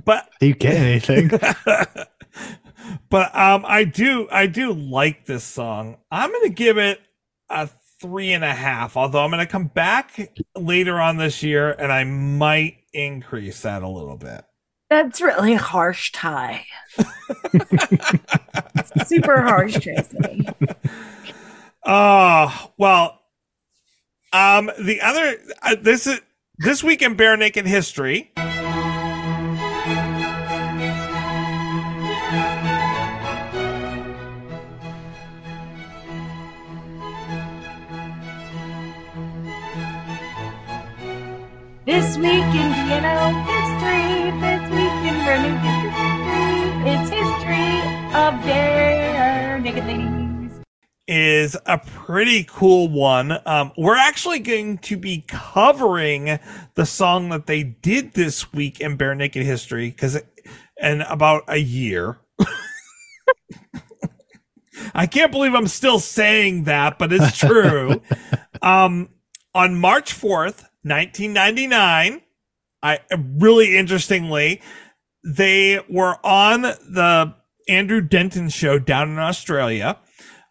but 0.06 0.30
Do 0.40 0.46
you 0.46 0.54
get 0.54 0.76
anything? 0.76 1.28
but 3.10 3.36
um, 3.36 3.66
I 3.66 3.84
do 3.84 4.26
I 4.32 4.46
do 4.46 4.72
like 4.72 5.26
this 5.26 5.44
song. 5.44 5.98
I'm 6.10 6.32
gonna 6.32 6.48
give 6.48 6.78
it 6.78 7.02
a 7.50 7.68
three 8.00 8.32
and 8.32 8.44
a 8.44 8.54
half. 8.54 8.96
Although 8.96 9.22
I'm 9.22 9.30
gonna 9.30 9.44
come 9.44 9.66
back 9.66 10.32
later 10.56 10.98
on 10.98 11.18
this 11.18 11.42
year 11.42 11.72
and 11.72 11.92
I 11.92 12.04
might 12.04 12.78
increase 12.94 13.60
that 13.60 13.82
a 13.82 13.88
little 13.88 14.16
bit. 14.16 14.42
That's 14.88 15.20
really 15.20 15.52
harsh, 15.52 16.12
Ty. 16.12 16.64
Super 19.04 19.42
harsh, 19.42 19.78
Tracy. 19.80 20.46
Oh 21.84 22.70
well, 22.78 23.17
um, 24.32 24.70
the 24.78 25.00
other 25.00 25.36
uh, 25.62 25.76
this 25.80 26.06
is 26.06 26.20
this 26.58 26.82
week 26.82 27.02
in 27.02 27.16
Barenaked 27.16 27.66
history. 27.66 28.32
This 41.86 42.18
week 42.18 42.28
in 42.28 42.68
piano 42.84 43.32
history, 43.48 44.30
this 44.42 44.70
week 44.70 44.98
in 45.08 45.16
Burning 45.24 45.58
history, 45.64 46.58
it's 46.92 47.08
history 47.08 47.78
of 48.14 48.34
barenaked 48.44 49.86
ladies. 49.86 50.17
Is 51.10 51.56
a 51.64 51.78
pretty 51.78 52.44
cool 52.44 52.88
one. 52.88 53.32
Um, 53.46 53.72
we're 53.78 53.96
actually 53.96 54.40
going 54.40 54.76
to 54.78 54.98
be 54.98 55.24
covering 55.26 56.38
the 56.74 56.84
song 56.84 57.30
that 57.30 57.46
they 57.46 57.62
did 57.62 58.12
this 58.12 58.52
week 58.52 58.78
in 58.80 58.98
Barenaked 58.98 59.42
History 59.42 59.88
because 59.88 60.20
in 60.80 61.00
about 61.02 61.44
a 61.48 61.56
year. 61.56 62.18
I 64.94 65.06
can't 65.06 65.32
believe 65.32 65.54
I'm 65.54 65.66
still 65.66 65.98
saying 65.98 66.64
that, 66.64 66.98
but 66.98 67.12
it's 67.12 67.38
true. 67.38 68.02
um, 68.62 69.08
on 69.54 69.74
March 69.76 70.14
4th, 70.14 70.64
1999, 70.82 72.20
I 72.82 72.98
really 73.16 73.76
interestingly, 73.76 74.60
they 75.24 75.80
were 75.88 76.16
on 76.24 76.62
the 76.62 77.34
Andrew 77.68 78.00
Denton 78.00 78.48
show 78.48 78.78
down 78.78 79.10
in 79.10 79.18
Australia. 79.18 79.98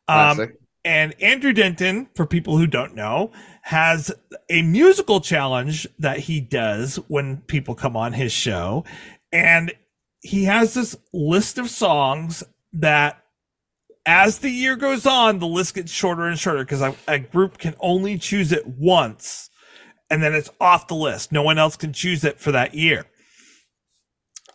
Um, 0.08 0.54
and 0.86 1.22
Andrew 1.22 1.54
Denton, 1.54 2.08
for 2.16 2.26
people 2.26 2.58
who 2.58 2.68
don't 2.68 2.96
know, 2.96 3.32
has 3.64 4.12
a 4.50 4.62
musical 4.62 5.20
challenge 5.20 5.88
that 6.00 6.20
he 6.20 6.40
does 6.40 6.96
when 7.08 7.38
people 7.42 7.76
come 7.76 7.98
on 7.98 8.14
his 8.14 8.32
show. 8.32 8.86
And 9.32 9.74
he 10.22 10.46
has 10.46 10.74
this 10.74 10.96
list 11.14 11.58
of 11.58 11.70
songs 11.70 12.44
that, 12.74 13.22
as 14.06 14.40
the 14.40 14.50
year 14.50 14.78
goes 14.78 15.06
on, 15.06 15.40
the 15.40 15.48
list 15.48 15.76
gets 15.76 15.92
shorter 15.92 16.28
and 16.28 16.40
shorter 16.40 16.64
because 16.64 16.82
a, 16.82 16.96
a 17.08 17.20
group 17.20 17.58
can 17.58 17.76
only 17.82 18.18
choose 18.18 18.54
it 18.54 18.66
once 18.66 19.50
and 20.10 20.24
then 20.24 20.34
it's 20.34 20.50
off 20.60 20.88
the 20.88 20.96
list. 20.96 21.32
No 21.32 21.42
one 21.42 21.58
else 21.58 21.76
can 21.76 21.94
choose 21.94 22.24
it 22.24 22.40
for 22.40 22.52
that 22.52 22.74
year. 22.74 23.06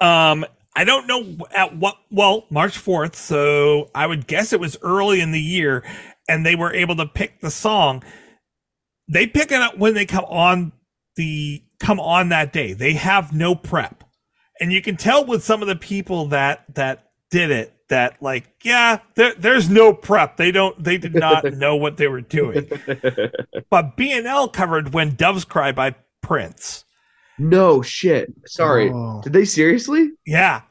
Um, 0.01 0.45
I 0.75 0.85
don't 0.85 1.07
know 1.07 1.47
at 1.55 1.77
what, 1.77 1.97
well, 2.11 2.47
March 2.51 2.79
4th. 2.83 3.15
So 3.15 3.91
I 3.95 4.07
would 4.07 4.27
guess 4.27 4.53
it 4.53 4.61
was 4.61 4.77
early 4.83 5.21
in 5.21 5.33
the 5.33 5.41
year 5.41 5.85
and 6.29 6.47
they 6.47 6.55
were 6.55 6.73
able 6.73 6.97
to 6.97 7.07
pick 7.07 7.41
the 7.41 7.51
song. 7.51 8.03
They 9.09 9.27
pick 9.27 9.53
it 9.53 9.61
up 9.61 9.77
when 9.79 9.95
they 9.95 10.07
come 10.07 10.25
on 10.25 10.73
the, 11.17 11.63
come 11.79 12.01
on 12.01 12.31
that 12.31 12.53
day. 12.53 12.73
They 12.73 12.95
have 12.95 13.33
no 13.33 13.55
prep. 13.55 14.05
And 14.61 14.73
you 14.73 14.81
can 14.81 14.97
tell 14.97 15.27
with 15.27 15.43
some 15.45 15.61
of 15.61 15.69
the 15.69 15.77
people 15.77 16.27
that, 16.29 16.65
that 16.75 17.11
did 17.31 17.51
it 17.51 17.75
that 17.89 18.23
like, 18.23 18.45
yeah, 18.65 19.01
there, 19.17 19.35
there's 19.37 19.69
no 19.69 19.93
prep. 19.93 20.39
They 20.39 20.51
don't, 20.51 20.83
they 20.83 20.97
did 20.97 21.15
not 21.15 21.45
know 21.53 21.77
what 21.77 21.99
they 21.99 22.09
were 22.09 22.21
doing. 22.23 22.69
But 23.71 23.97
BNL 23.97 24.53
covered 24.53 24.93
When 24.93 25.15
Doves 25.15 25.47
Cry 25.47 25.73
by 25.73 25.95
Prince. 26.21 26.85
No 27.39 27.83
shit. 27.83 28.33
Sorry. 28.47 28.91
Oh. 28.93 29.21
Did 29.23 29.33
they 29.33 29.45
seriously? 29.45 30.11
Yeah. 30.27 30.63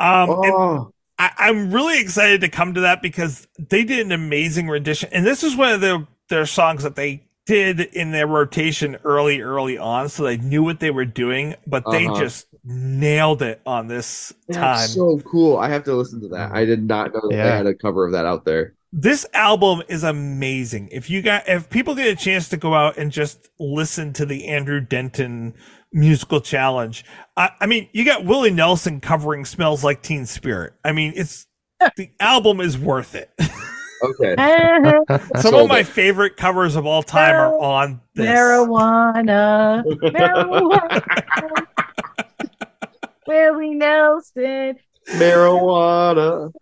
Um, 0.00 0.30
oh, 0.30 0.92
I, 1.18 1.30
I'm 1.38 1.72
really 1.72 2.00
excited 2.00 2.40
to 2.40 2.48
come 2.48 2.74
to 2.74 2.80
that 2.80 3.02
because 3.02 3.46
they 3.58 3.84
did 3.84 4.04
an 4.06 4.12
amazing 4.12 4.68
rendition. 4.68 5.08
And 5.12 5.24
this 5.26 5.42
is 5.44 5.54
one 5.56 5.72
of 5.72 5.80
their, 5.80 6.06
their 6.28 6.46
songs 6.46 6.82
that 6.82 6.96
they 6.96 7.24
did 7.46 7.80
in 7.80 8.10
their 8.12 8.26
rotation 8.26 8.96
early, 9.04 9.40
early 9.40 9.78
on. 9.78 10.08
So 10.08 10.24
they 10.24 10.36
knew 10.38 10.62
what 10.62 10.80
they 10.80 10.90
were 10.90 11.04
doing, 11.04 11.54
but 11.66 11.84
they 11.90 12.06
Uh-huh. 12.06 12.18
just 12.20 12.46
nailed 12.64 13.42
it 13.42 13.60
on 13.66 13.88
this 13.88 14.32
time. 14.52 14.86
so 14.88 15.18
cool. 15.20 15.56
I 15.58 15.68
have 15.68 15.84
to 15.84 15.94
listen 15.94 16.20
to 16.22 16.28
that. 16.28 16.52
I 16.52 16.64
did 16.64 16.84
not 16.86 17.12
know 17.12 17.20
that 17.22 17.30
they 17.30 17.36
had 17.36 17.66
a 17.66 17.74
cover 17.74 18.04
of 18.06 18.12
that 18.12 18.24
out 18.26 18.44
there. 18.44 18.74
this 18.92 19.26
album 19.34 19.82
is 19.88 20.04
amazing. 20.04 20.88
If 20.92 21.10
you 21.10 21.22
got, 21.22 21.48
if 21.48 21.70
people 21.70 21.94
get 21.94 22.06
a 22.08 22.16
chance 22.16 22.48
to 22.50 22.56
go 22.56 22.74
out 22.74 22.98
and 22.98 23.10
just 23.10 23.48
listen 23.58 24.12
to 24.14 24.26
the 24.26 24.46
Andrew 24.48 24.80
Denton 24.80 25.54
musical 25.92 26.40
challenge, 26.40 27.04
I, 27.36 27.50
I 27.60 27.66
mean, 27.66 27.88
you 27.92 28.04
got 28.04 28.24
Willie 28.24 28.50
Nelson 28.50 29.00
covering 29.00 29.44
"Smells 29.44 29.84
Like 29.84 30.02
Teen 30.02 30.26
Spirit." 30.26 30.74
I 30.84 30.92
mean, 30.92 31.12
it's 31.16 31.46
the 31.96 32.10
album 32.20 32.60
is 32.60 32.78
worth 32.78 33.14
it. 33.14 33.30
Okay. 34.02 34.34
Some 35.40 35.54
of 35.54 35.68
my 35.68 35.80
it. 35.80 35.86
favorite 35.86 36.36
covers 36.36 36.76
of 36.76 36.86
all 36.86 37.02
time 37.02 37.34
are 37.34 37.58
on 37.58 38.00
this. 38.14 38.26
Marijuana. 38.26 39.84
Marijuana. 40.02 41.66
Willie 43.26 43.74
Nelson. 43.74 44.76
Marijuana. 45.10 46.52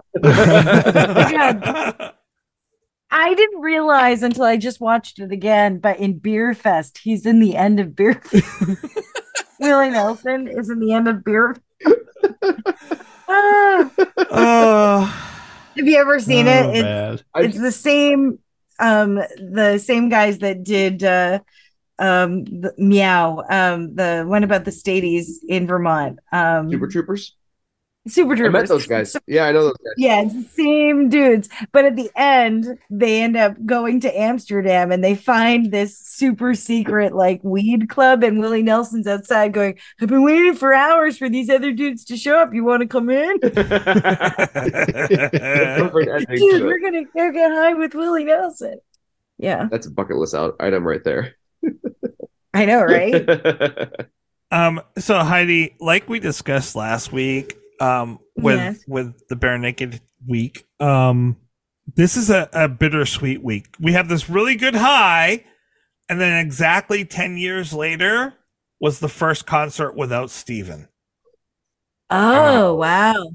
I 3.11 3.35
didn't 3.35 3.61
realize 3.61 4.23
until 4.23 4.45
I 4.45 4.57
just 4.57 4.81
watched 4.81 5.19
it 5.19 5.33
again, 5.33 5.79
but 5.79 5.99
in 5.99 6.19
Beer 6.19 6.55
Fest, 6.55 6.99
he's 6.99 7.27
in 7.27 7.41
the 7.41 7.57
end 7.57 7.81
of 7.81 7.97
Beer 7.97 8.23
Willie 9.61 9.91
Nelson 9.91 10.49
is 10.49 10.71
in 10.71 10.79
the 10.81 10.93
end 10.93 11.09
of 11.09 11.25
Beer 11.25 11.57
Ah, 13.29 13.91
Uh, 14.31 15.05
Have 15.77 15.87
you 15.87 15.97
ever 15.99 16.19
seen 16.21 16.47
Oh, 16.49 16.51
it? 16.51 16.77
It's, 16.77 16.83
bad. 16.83 17.23
I- 17.35 17.47
the 17.47 17.73
same 17.73 18.39
um 18.79 19.17
the 19.17 19.79
same 19.79 20.09
guys 20.09 20.39
that 20.39 20.65
did 20.65 21.05
uh 21.05 21.41
um 21.99 22.45
the, 22.47 22.73
meow 22.79 23.43
um 23.51 23.95
the 23.95 24.25
one 24.27 24.43
about 24.43 24.65
the 24.65 24.73
stadies 24.73 25.45
in 25.47 25.67
vermont 25.67 26.19
um 26.33 26.71
Super 26.71 26.87
Troopers. 26.89 27.37
Super 28.09 28.35
I 28.45 28.49
met 28.49 28.69
those 28.69 28.87
guys. 28.87 29.15
Yeah, 29.27 29.45
I 29.45 29.53
know 29.53 29.65
those 29.65 29.77
guys. 29.77 29.93
yeah 29.99 30.23
it's 30.23 30.35
the 30.35 30.49
same 30.63 31.09
dudes. 31.09 31.49
But 31.73 31.85
at 31.85 31.97
the 31.97 32.11
end 32.17 32.79
they 32.89 33.23
end 33.23 33.37
up 33.37 33.55
going 33.67 34.01
to 34.01 34.19
amsterdam 34.19 34.91
and 34.91 35.05
they 35.05 35.15
find 35.15 35.71
this 35.71 35.99
super 35.99 36.55
secret 36.55 37.15
like 37.15 37.41
weed 37.45 37.89
club 37.89 38.25
and 38.25 38.41
willie 38.41 38.63
nelson's 38.63 39.07
outside 39.07 39.53
going 39.53 39.79
i've 40.01 40.09
been 40.09 40.25
waiting 40.25 40.55
for 40.55 40.73
hours 40.73 41.19
for 41.19 41.29
these 41.29 41.51
other 41.51 41.73
dudes 41.73 42.05
to 42.07 42.17
show 42.17 42.39
up. 42.39 42.55
You 42.55 42.65
want 42.65 42.81
to 42.83 42.89
come 42.89 43.11
in? 43.11 43.39
Dude 43.51 43.53
to 43.53 43.61
we're 46.65 46.81
gonna 46.81 47.05
go 47.05 47.33
get 47.33 47.51
high 47.53 47.75
with 47.75 47.95
willie 47.95 48.25
nelson. 48.25 48.81
Yeah. 49.39 49.69
That's 49.71 49.87
a 49.87 49.91
bucket 49.91 50.17
list 50.17 50.35
out 50.35 50.57
item 50.61 50.87
right 50.87 51.05
there. 51.05 51.35
i 52.55 52.65
know 52.65 52.83
right? 52.83 53.29
Um, 54.53 54.81
so 54.99 55.17
Heidi, 55.21 55.77
like 55.81 56.09
we 56.09 56.19
discussed 56.19 56.75
last 56.75 57.13
week, 57.13 57.57
um, 57.81 58.19
with 58.37 58.57
Yes. 58.59 58.85
with 58.87 59.27
the 59.29 59.37
Barenaked 59.37 60.01
week, 60.27 60.65
um, 60.81 61.37
this 61.97 62.17
is 62.17 62.31
a, 62.31 62.49
a 62.53 62.69
bittersweet 62.69 63.43
week. 63.43 63.67
We 63.81 63.93
have 63.93 64.09
this 64.09 64.29
really 64.31 64.55
good 64.57 64.75
high, 64.77 65.45
and 66.09 66.21
then 66.21 66.45
exactly 66.45 67.05
ten 67.05 67.37
years 67.37 67.73
later 67.73 68.35
was 68.81 69.01
the 69.01 69.09
first 69.09 69.47
concert 69.47 69.95
without 69.97 70.31
Steven. 70.31 70.89
oh 72.11 72.75
wow 72.75 73.31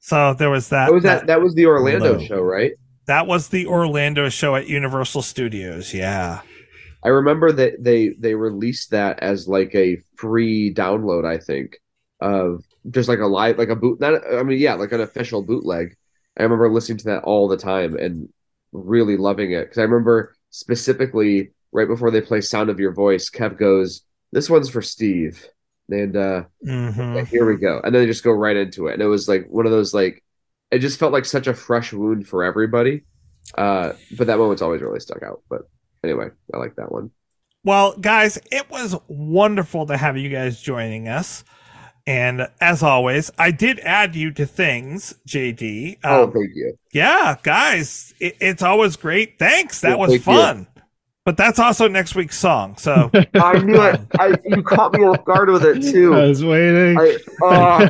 So 0.00 0.34
there 0.34 0.50
was 0.50 0.68
that. 0.70 0.86
That 0.86 0.92
was 0.94 1.02
that. 1.04 1.26
That 1.26 1.40
was 1.42 1.54
the 1.54 1.66
Orlando 1.66 2.14
Low. 2.18 2.24
show, 2.24 2.40
right? 2.40 2.72
that 3.06 3.26
was 3.28 3.48
the 3.50 3.66
Orlando 3.66 4.28
show 4.28 4.56
at 4.56 4.66
Universal 4.68 5.22
Studios. 5.22 5.94
Yeah. 5.94 6.40
I 7.04 7.08
remember 7.08 7.52
that 7.52 7.74
they 7.84 8.10
they 8.18 8.34
released 8.34 8.90
that 8.90 9.20
as 9.20 9.46
like 9.46 9.74
a 9.76 9.98
free 10.16 10.74
download. 10.74 11.24
I 11.24 11.38
think 11.38 11.76
of 12.20 12.64
just 12.90 13.08
like 13.08 13.18
a 13.18 13.26
live, 13.26 13.58
like 13.58 13.68
a 13.68 13.76
boot. 13.76 14.00
Not, 14.00 14.22
I 14.32 14.42
mean, 14.42 14.58
yeah, 14.58 14.74
like 14.74 14.92
an 14.92 15.00
official 15.00 15.42
bootleg. 15.42 15.96
I 16.38 16.42
remember 16.42 16.70
listening 16.72 16.98
to 16.98 17.04
that 17.06 17.24
all 17.24 17.48
the 17.48 17.56
time 17.56 17.96
and 17.96 18.28
really 18.72 19.16
loving 19.16 19.52
it 19.52 19.64
because 19.64 19.78
I 19.78 19.82
remember 19.82 20.34
specifically 20.50 21.50
right 21.72 21.88
before 21.88 22.10
they 22.10 22.20
play 22.20 22.40
"Sound 22.40 22.70
of 22.70 22.80
Your 22.80 22.92
Voice," 22.92 23.30
Kev 23.30 23.58
goes, 23.58 24.02
"This 24.32 24.50
one's 24.50 24.68
for 24.68 24.82
Steve," 24.82 25.46
and 25.90 26.16
uh, 26.16 26.44
hmm 26.62 26.96
like, 27.14 27.28
here 27.28 27.46
we 27.46 27.56
go, 27.58 27.80
and 27.84 27.94
then 27.94 28.02
they 28.02 28.06
just 28.06 28.24
go 28.24 28.32
right 28.32 28.56
into 28.56 28.88
it, 28.88 28.94
and 28.94 29.02
it 29.02 29.06
was 29.06 29.28
like 29.28 29.46
one 29.48 29.66
of 29.66 29.72
those 29.72 29.94
like, 29.94 30.22
it 30.70 30.80
just 30.80 30.98
felt 30.98 31.12
like 31.12 31.24
such 31.24 31.46
a 31.46 31.54
fresh 31.54 31.92
wound 31.92 32.26
for 32.28 32.44
everybody. 32.44 33.02
Uh, 33.56 33.92
but 34.10 34.26
that 34.28 34.38
moment's 34.38 34.62
always 34.62 34.82
really 34.82 35.00
stuck 35.00 35.22
out. 35.22 35.42
But 35.48 35.62
anyway, 36.04 36.28
I 36.52 36.58
like 36.58 36.76
that 36.76 36.92
one. 36.92 37.10
Well, 37.64 37.96
guys, 37.96 38.38
it 38.52 38.70
was 38.70 38.94
wonderful 39.08 39.86
to 39.86 39.96
have 39.96 40.16
you 40.16 40.28
guys 40.28 40.60
joining 40.60 41.08
us. 41.08 41.42
And 42.06 42.48
as 42.60 42.82
always, 42.84 43.32
I 43.36 43.50
did 43.50 43.80
add 43.80 44.14
you 44.14 44.30
to 44.32 44.46
things, 44.46 45.14
JD. 45.26 45.98
Oh, 46.04 46.24
Um, 46.24 46.32
thank 46.32 46.50
you. 46.54 46.78
yeah, 46.92 47.36
guys, 47.42 48.14
it, 48.20 48.36
it's 48.40 48.62
always 48.62 48.94
great. 48.96 49.38
Thanks. 49.40 49.80
That 49.80 49.90
Yeah, 49.90 49.96
was 49.96 50.10
thank 50.10 50.26
you. 50.26 50.32
fun. 50.32 50.66
But 51.24 51.36
that's 51.36 51.58
also 51.58 51.88
next 51.88 52.14
week's 52.14 52.38
song. 52.38 52.76
So 52.76 53.10
I 53.34 53.58
knew 53.58 53.82
it. 53.82 54.00
I, 54.20 54.36
you 54.44 54.62
caught 54.62 54.92
me 54.92 55.00
off 55.04 55.24
guard 55.24 55.48
with 55.50 55.64
it 55.64 55.82
too. 55.82 56.14
I 56.14 56.26
was 56.26 56.44
waiting. 56.44 56.96
I, 56.96 57.18
uh, 57.44 57.88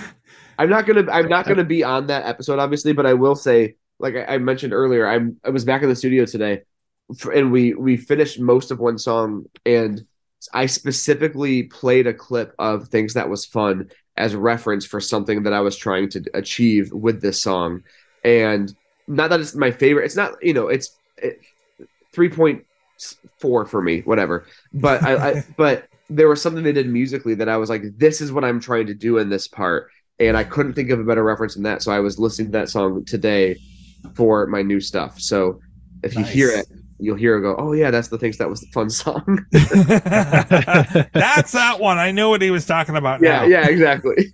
I'm 0.58 0.68
not 0.70 0.86
gonna. 0.86 1.08
I'm 1.10 1.28
not 1.28 1.46
gonna 1.46 1.64
be 1.64 1.84
on 1.84 2.06
that 2.08 2.26
episode, 2.26 2.58
obviously, 2.58 2.92
but 2.92 3.06
I 3.06 3.12
will 3.14 3.36
say, 3.36 3.76
like 3.98 4.16
I, 4.16 4.24
I 4.34 4.38
mentioned 4.38 4.72
earlier, 4.72 5.06
I'm. 5.06 5.36
I 5.44 5.50
was 5.50 5.64
back 5.64 5.82
in 5.82 5.88
the 5.88 5.94
studio 5.96 6.24
today, 6.24 6.62
f- 7.10 7.28
and 7.32 7.52
we 7.52 7.74
we 7.74 7.96
finished 7.96 8.40
most 8.40 8.70
of 8.70 8.80
one 8.80 8.98
song, 8.98 9.44
and 9.64 10.04
I 10.52 10.66
specifically 10.66 11.64
played 11.64 12.06
a 12.06 12.14
clip 12.14 12.54
of 12.58 12.88
things 12.88 13.14
that 13.14 13.28
was 13.28 13.44
fun 13.44 13.90
as 14.16 14.34
a 14.34 14.38
reference 14.38 14.84
for 14.86 15.00
something 15.00 15.42
that 15.42 15.52
I 15.52 15.60
was 15.60 15.76
trying 15.76 16.08
to 16.10 16.24
achieve 16.34 16.92
with 16.92 17.20
this 17.20 17.40
song, 17.40 17.82
and 18.24 18.74
not 19.06 19.30
that 19.30 19.40
it's 19.40 19.54
my 19.54 19.70
favorite. 19.70 20.04
It's 20.04 20.16
not. 20.16 20.42
You 20.42 20.54
know, 20.54 20.68
it's 20.68 20.96
it, 21.18 21.40
three 22.12 22.28
point 22.28 22.64
four 23.38 23.66
for 23.66 23.82
me, 23.82 24.00
whatever. 24.00 24.46
But 24.72 25.02
I, 25.02 25.30
I 25.30 25.44
but 25.56 25.88
there 26.08 26.28
was 26.28 26.40
something 26.40 26.62
they 26.62 26.72
did 26.72 26.88
musically 26.88 27.34
that 27.34 27.48
I 27.48 27.56
was 27.56 27.68
like, 27.68 27.82
this 27.98 28.20
is 28.20 28.32
what 28.32 28.44
I'm 28.44 28.60
trying 28.60 28.86
to 28.86 28.94
do 28.94 29.18
in 29.18 29.28
this 29.28 29.48
part. 29.48 29.90
And 30.18 30.36
I 30.36 30.44
couldn't 30.44 30.74
think 30.74 30.90
of 30.90 31.00
a 31.00 31.04
better 31.04 31.24
reference 31.24 31.54
than 31.54 31.64
that. 31.64 31.82
So 31.82 31.92
I 31.92 32.00
was 32.00 32.18
listening 32.18 32.48
to 32.48 32.58
that 32.58 32.70
song 32.70 33.04
today 33.04 33.58
for 34.14 34.46
my 34.46 34.62
new 34.62 34.80
stuff. 34.80 35.20
So 35.20 35.60
if 36.02 36.14
you 36.16 36.24
hear 36.24 36.50
it, 36.50 36.66
you'll 36.98 37.16
hear 37.16 37.36
it 37.36 37.42
go, 37.42 37.54
oh, 37.58 37.72
yeah, 37.72 37.90
that's 37.90 38.08
the 38.08 38.16
things 38.18 38.38
that 38.38 38.48
was 38.48 38.60
the 38.60 38.68
fun 38.68 38.88
song. 38.90 39.44
that's 39.50 41.52
that 41.52 41.76
one. 41.78 41.98
I 41.98 42.10
knew 42.10 42.28
what 42.28 42.42
he 42.42 42.50
was 42.50 42.66
talking 42.66 42.96
about 42.96 43.22
yeah, 43.22 43.40
now. 43.40 43.44
yeah, 43.44 43.68
exactly. 43.68 44.28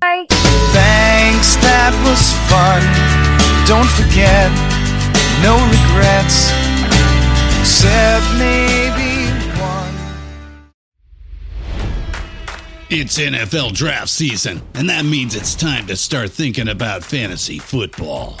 Bye. 0.00 0.24
Thanks, 0.30 1.56
that 1.56 1.92
was 2.06 2.32
fun. 2.48 2.80
Don't 3.66 3.90
forget, 3.90 4.50
no 5.42 5.58
regrets, 5.70 6.50
except 7.60 8.24
maybe 8.38 9.28
one. 9.60 9.94
It's 12.88 13.18
NFL 13.18 13.74
draft 13.74 14.08
season, 14.08 14.62
and 14.74 14.88
that 14.88 15.04
means 15.04 15.34
it's 15.36 15.54
time 15.54 15.86
to 15.88 15.96
start 15.96 16.30
thinking 16.30 16.68
about 16.68 17.04
fantasy 17.04 17.58
football. 17.58 18.40